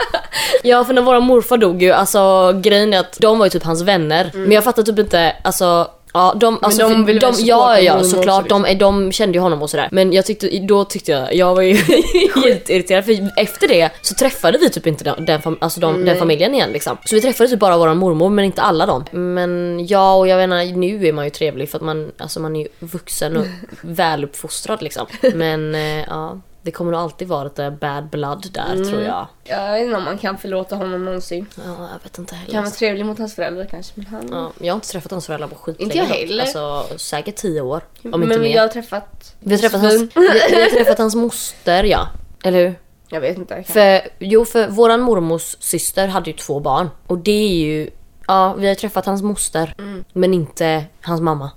ja 0.63 0.83
för 0.83 0.93
när 0.93 1.01
våra 1.01 1.19
morfar 1.19 1.57
dog 1.57 1.83
ju, 1.83 1.91
alltså 1.91 2.53
grejen 2.61 2.93
är 2.93 2.99
att 2.99 3.17
de 3.19 3.39
var 3.39 3.45
ju 3.45 3.49
typ 3.49 3.63
hans 3.63 3.81
vänner. 3.81 4.31
Men 4.33 4.51
jag 4.51 4.63
fattar 4.63 4.83
typ 4.83 4.99
inte, 4.99 5.35
alltså 5.43 5.87
Ja, 6.13 6.33
de, 6.39 6.59
alltså, 6.61 6.89
de 6.89 7.05
väl 7.05 7.19
de, 7.19 7.33
ja, 7.37 7.79
ja, 7.79 8.03
såklart. 8.03 8.51
också, 8.51 8.63
De, 8.63 8.73
de 8.73 9.11
kände 9.11 9.37
ju 9.37 9.41
honom 9.41 9.61
och 9.61 9.69
sådär. 9.69 9.89
Men 9.91 10.13
jag 10.13 10.25
tyckte, 10.25 10.59
då 10.59 10.85
tyckte 10.85 11.11
jag, 11.11 11.35
jag 11.35 11.55
var 11.55 11.61
ju 11.61 11.75
skitirriterad 12.33 13.05
för 13.05 13.29
efter 13.37 13.67
det 13.67 13.89
så 14.01 14.15
träffade 14.15 14.57
vi 14.57 14.69
typ 14.69 14.87
inte 14.87 15.03
den, 15.03 15.25
den, 15.25 15.57
alltså 15.59 15.79
de, 15.79 16.05
den 16.05 16.17
familjen 16.17 16.53
igen 16.53 16.69
liksom. 16.71 16.97
Så 17.05 17.15
vi 17.15 17.21
träffade 17.21 17.49
typ 17.49 17.59
bara 17.59 17.77
våran 17.77 17.97
mormor 17.97 18.29
men 18.29 18.45
inte 18.45 18.61
alla 18.61 18.85
dem. 18.85 19.05
Men 19.11 19.85
ja, 19.87 20.15
och 20.15 20.27
jag 20.27 20.37
menar 20.37 20.77
nu 20.77 21.07
är 21.07 21.13
man 21.13 21.25
ju 21.25 21.29
trevlig 21.31 21.69
för 21.69 21.77
att 21.77 21.83
man, 21.83 22.11
alltså 22.17 22.39
man 22.39 22.55
är 22.55 22.61
ju 22.61 22.67
vuxen 22.79 23.37
och 23.37 23.45
väluppfostrad 23.81 24.81
liksom. 24.81 25.05
Men 25.33 25.75
eh, 25.75 26.03
ja, 26.07 26.39
det 26.63 26.71
kommer 26.71 26.91
nog 26.91 27.01
alltid 27.01 27.27
vara 27.27 27.43
lite 27.43 27.71
bad 27.71 28.09
blood 28.09 28.47
där 28.51 28.83
tror 28.83 29.01
jag. 29.01 29.27
Jag 29.43 29.71
vet 29.71 29.83
inte 29.83 29.97
om 29.97 30.03
man 30.03 30.17
kan 30.17 30.37
förlåta 30.37 30.75
honom 30.75 31.05
någonsin. 31.05 31.45
Ja, 31.55 31.89
jag 31.91 32.03
vet 32.03 32.17
inte 32.17 32.35
heller. 32.35 32.51
Kan 32.51 32.63
vara 32.63 32.73
trevlig 32.73 33.05
mot 33.05 33.19
hans 33.19 33.35
föräldrar 33.35 33.65
kanske 33.65 33.93
men 33.95 34.05
han... 34.05 34.29
Ja, 34.31 34.51
jag 34.59 34.73
har 34.73 34.75
inte 34.75 34.87
träffat 34.87 35.11
hans 35.11 35.25
föräldrar 35.25 35.47
på 35.47 35.55
skitlänge. 35.55 35.83
Inte 35.83 35.97
jag 35.97 36.05
heller. 36.05 36.43
Alltså 36.43 36.97
säkert 36.97 37.35
tio 37.35 37.61
år. 37.61 37.81
Om 38.03 38.09
men 38.11 38.23
inte 38.23 38.39
mer. 38.39 38.55
jag 38.55 38.61
har 38.61 38.67
träffat... 38.67 39.35
Vi 39.39 39.51
har 39.51 39.59
träffat 39.59 39.81
hans, 39.81 40.01
vi, 40.01 40.09
vi 40.49 40.61
har 40.61 40.69
träffat 40.69 40.97
hans 40.97 41.15
moster 41.15 41.83
ja. 41.83 42.07
Eller 42.43 42.65
hur? 42.65 42.75
Jag 43.09 43.21
vet 43.21 43.37
inte. 43.37 43.63
För, 43.63 44.01
jo 44.19 44.45
för 44.45 44.67
våran 44.67 45.01
mormors 45.01 45.55
syster 45.59 46.07
hade 46.07 46.29
ju 46.29 46.35
två 46.35 46.59
barn. 46.59 46.89
Och 47.07 47.17
det 47.17 47.31
är 47.31 47.57
ju, 47.65 47.89
ja 48.27 48.53
vi 48.53 48.67
har 48.67 48.75
träffat 48.75 49.05
hans 49.05 49.21
moster. 49.21 49.75
Men 50.13 50.33
inte 50.33 50.85
hans 51.01 51.21
mamma. 51.21 51.51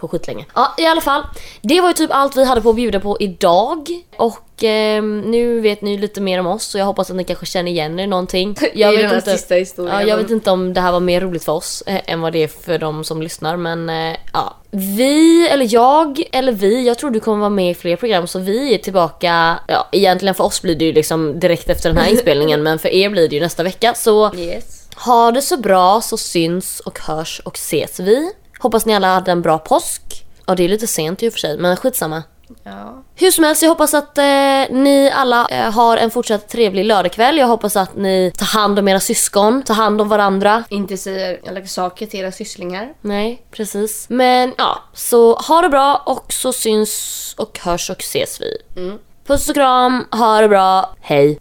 På 0.00 0.08
skitlänge. 0.08 0.46
Ja 0.54 0.74
i 0.78 0.86
alla 0.86 1.00
fall. 1.00 1.22
Det 1.62 1.80
var 1.80 1.88
ju 1.88 1.94
typ 1.94 2.10
allt 2.12 2.36
vi 2.36 2.44
hade 2.44 2.60
på 2.60 2.70
att 2.70 2.76
bjuda 2.76 3.00
på 3.00 3.16
idag. 3.20 3.88
Och 4.16 4.62
ehm, 4.62 5.20
nu 5.20 5.60
vet 5.60 5.82
ni 5.82 5.98
lite 5.98 6.20
mer 6.20 6.40
om 6.40 6.46
oss. 6.46 6.64
Så 6.64 6.78
jag 6.78 6.84
hoppas 6.84 7.10
att 7.10 7.16
ni 7.16 7.24
kanske 7.24 7.46
känner 7.46 7.70
igen 7.70 7.98
er 8.00 8.06
någonting. 8.06 8.56
Jag 8.74 8.92
I 8.94 8.96
vet 8.96 9.02
den 9.02 9.10
här 9.10 9.16
inte. 9.16 9.30
sista 9.38 9.54
historien. 9.54 9.94
Ja, 9.94 10.02
jag 10.02 10.16
vet 10.16 10.30
inte 10.30 10.50
om 10.50 10.74
det 10.74 10.80
här 10.80 10.92
var 10.92 11.00
mer 11.00 11.20
roligt 11.20 11.44
för 11.44 11.52
oss 11.52 11.82
eh, 11.86 12.00
än 12.06 12.20
vad 12.20 12.32
det 12.32 12.42
är 12.42 12.48
för 12.48 12.78
de 12.78 13.04
som 13.04 13.22
lyssnar 13.22 13.56
men 13.56 13.90
eh, 13.90 14.16
ja. 14.32 14.56
Vi, 14.70 15.48
eller 15.48 15.66
jag, 15.74 16.22
eller 16.32 16.52
vi, 16.52 16.86
jag 16.86 16.98
tror 16.98 17.10
du 17.10 17.20
kommer 17.20 17.38
vara 17.38 17.50
med 17.50 17.70
i 17.70 17.74
fler 17.74 17.96
program 17.96 18.26
så 18.26 18.38
vi 18.38 18.74
är 18.74 18.78
tillbaka, 18.78 19.58
ja 19.68 19.88
egentligen 19.92 20.34
för 20.34 20.44
oss 20.44 20.62
blir 20.62 20.74
det 20.76 20.84
ju 20.84 20.92
liksom 20.92 21.40
direkt 21.40 21.68
efter 21.70 21.88
den 21.88 21.98
här 21.98 22.10
inspelningen 22.12 22.62
men 22.62 22.78
för 22.78 22.88
er 22.88 23.08
blir 23.10 23.28
det 23.28 23.34
ju 23.34 23.40
nästa 23.42 23.62
vecka 23.62 23.94
så 23.94 24.34
Yes. 24.34 24.88
ha 24.96 25.30
det 25.32 25.42
så 25.42 25.56
bra 25.56 26.00
så 26.00 26.16
syns 26.16 26.80
och 26.80 26.98
hörs 27.00 27.40
och 27.44 27.56
ses 27.56 28.00
vi. 28.00 28.32
Hoppas 28.62 28.86
ni 28.86 28.94
alla 28.94 29.14
hade 29.14 29.32
en 29.32 29.42
bra 29.42 29.58
påsk. 29.58 30.24
Ja 30.46 30.54
det 30.54 30.64
är 30.64 30.68
lite 30.68 30.86
sent 30.86 31.22
i 31.22 31.28
och 31.28 31.32
för 31.32 31.40
sig 31.40 31.58
men 31.58 31.76
skitsamma. 31.76 32.22
Ja. 32.62 33.02
Hur 33.14 33.30
som 33.30 33.44
helst, 33.44 33.62
jag 33.62 33.68
hoppas 33.68 33.94
att 33.94 34.18
eh, 34.18 34.24
ni 34.70 35.10
alla 35.14 35.48
eh, 35.48 35.72
har 35.72 35.96
en 35.96 36.10
fortsatt 36.10 36.48
trevlig 36.48 36.84
lördagkväll. 36.84 37.38
Jag 37.38 37.46
hoppas 37.46 37.76
att 37.76 37.96
ni 37.96 38.32
tar 38.36 38.46
hand 38.46 38.78
om 38.78 38.88
era 38.88 39.00
syskon, 39.00 39.62
tar 39.62 39.74
hand 39.74 40.00
om 40.00 40.08
varandra. 40.08 40.64
Inte 40.68 40.96
säger 40.96 41.48
elaka 41.48 41.66
saker 41.66 42.06
till 42.06 42.20
era 42.20 42.32
sysslingar. 42.32 42.92
Nej, 43.00 43.42
precis. 43.50 44.06
Men 44.08 44.54
ja, 44.58 44.82
så 44.92 45.34
ha 45.34 45.62
det 45.62 45.68
bra 45.68 46.02
och 46.06 46.32
så 46.32 46.52
syns 46.52 47.34
och 47.38 47.58
hörs 47.62 47.90
och 47.90 48.00
ses 48.00 48.40
vi. 48.40 48.80
Mm. 48.80 48.98
Puss 49.26 49.48
och 49.48 49.54
kram, 49.54 50.06
ha 50.10 50.40
det 50.40 50.48
bra, 50.48 50.94
hej. 51.00 51.38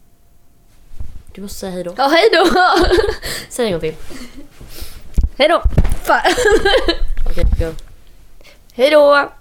Du 1.33 1.41
måste 1.41 1.59
säga 1.59 1.71
hej 1.71 1.83
då. 1.83 1.93
Ja, 1.97 2.07
hej 2.07 2.29
då! 2.31 2.45
Säg 3.49 3.65
en 3.65 3.71
gång 3.71 3.81
till. 3.81 3.95
hej 5.37 5.49
då! 5.49 5.61
Fan. 6.03 6.21
Okej, 7.31 7.45
okay, 7.45 7.67
go. 7.67 7.75
Hej 8.73 8.89
då! 8.91 9.31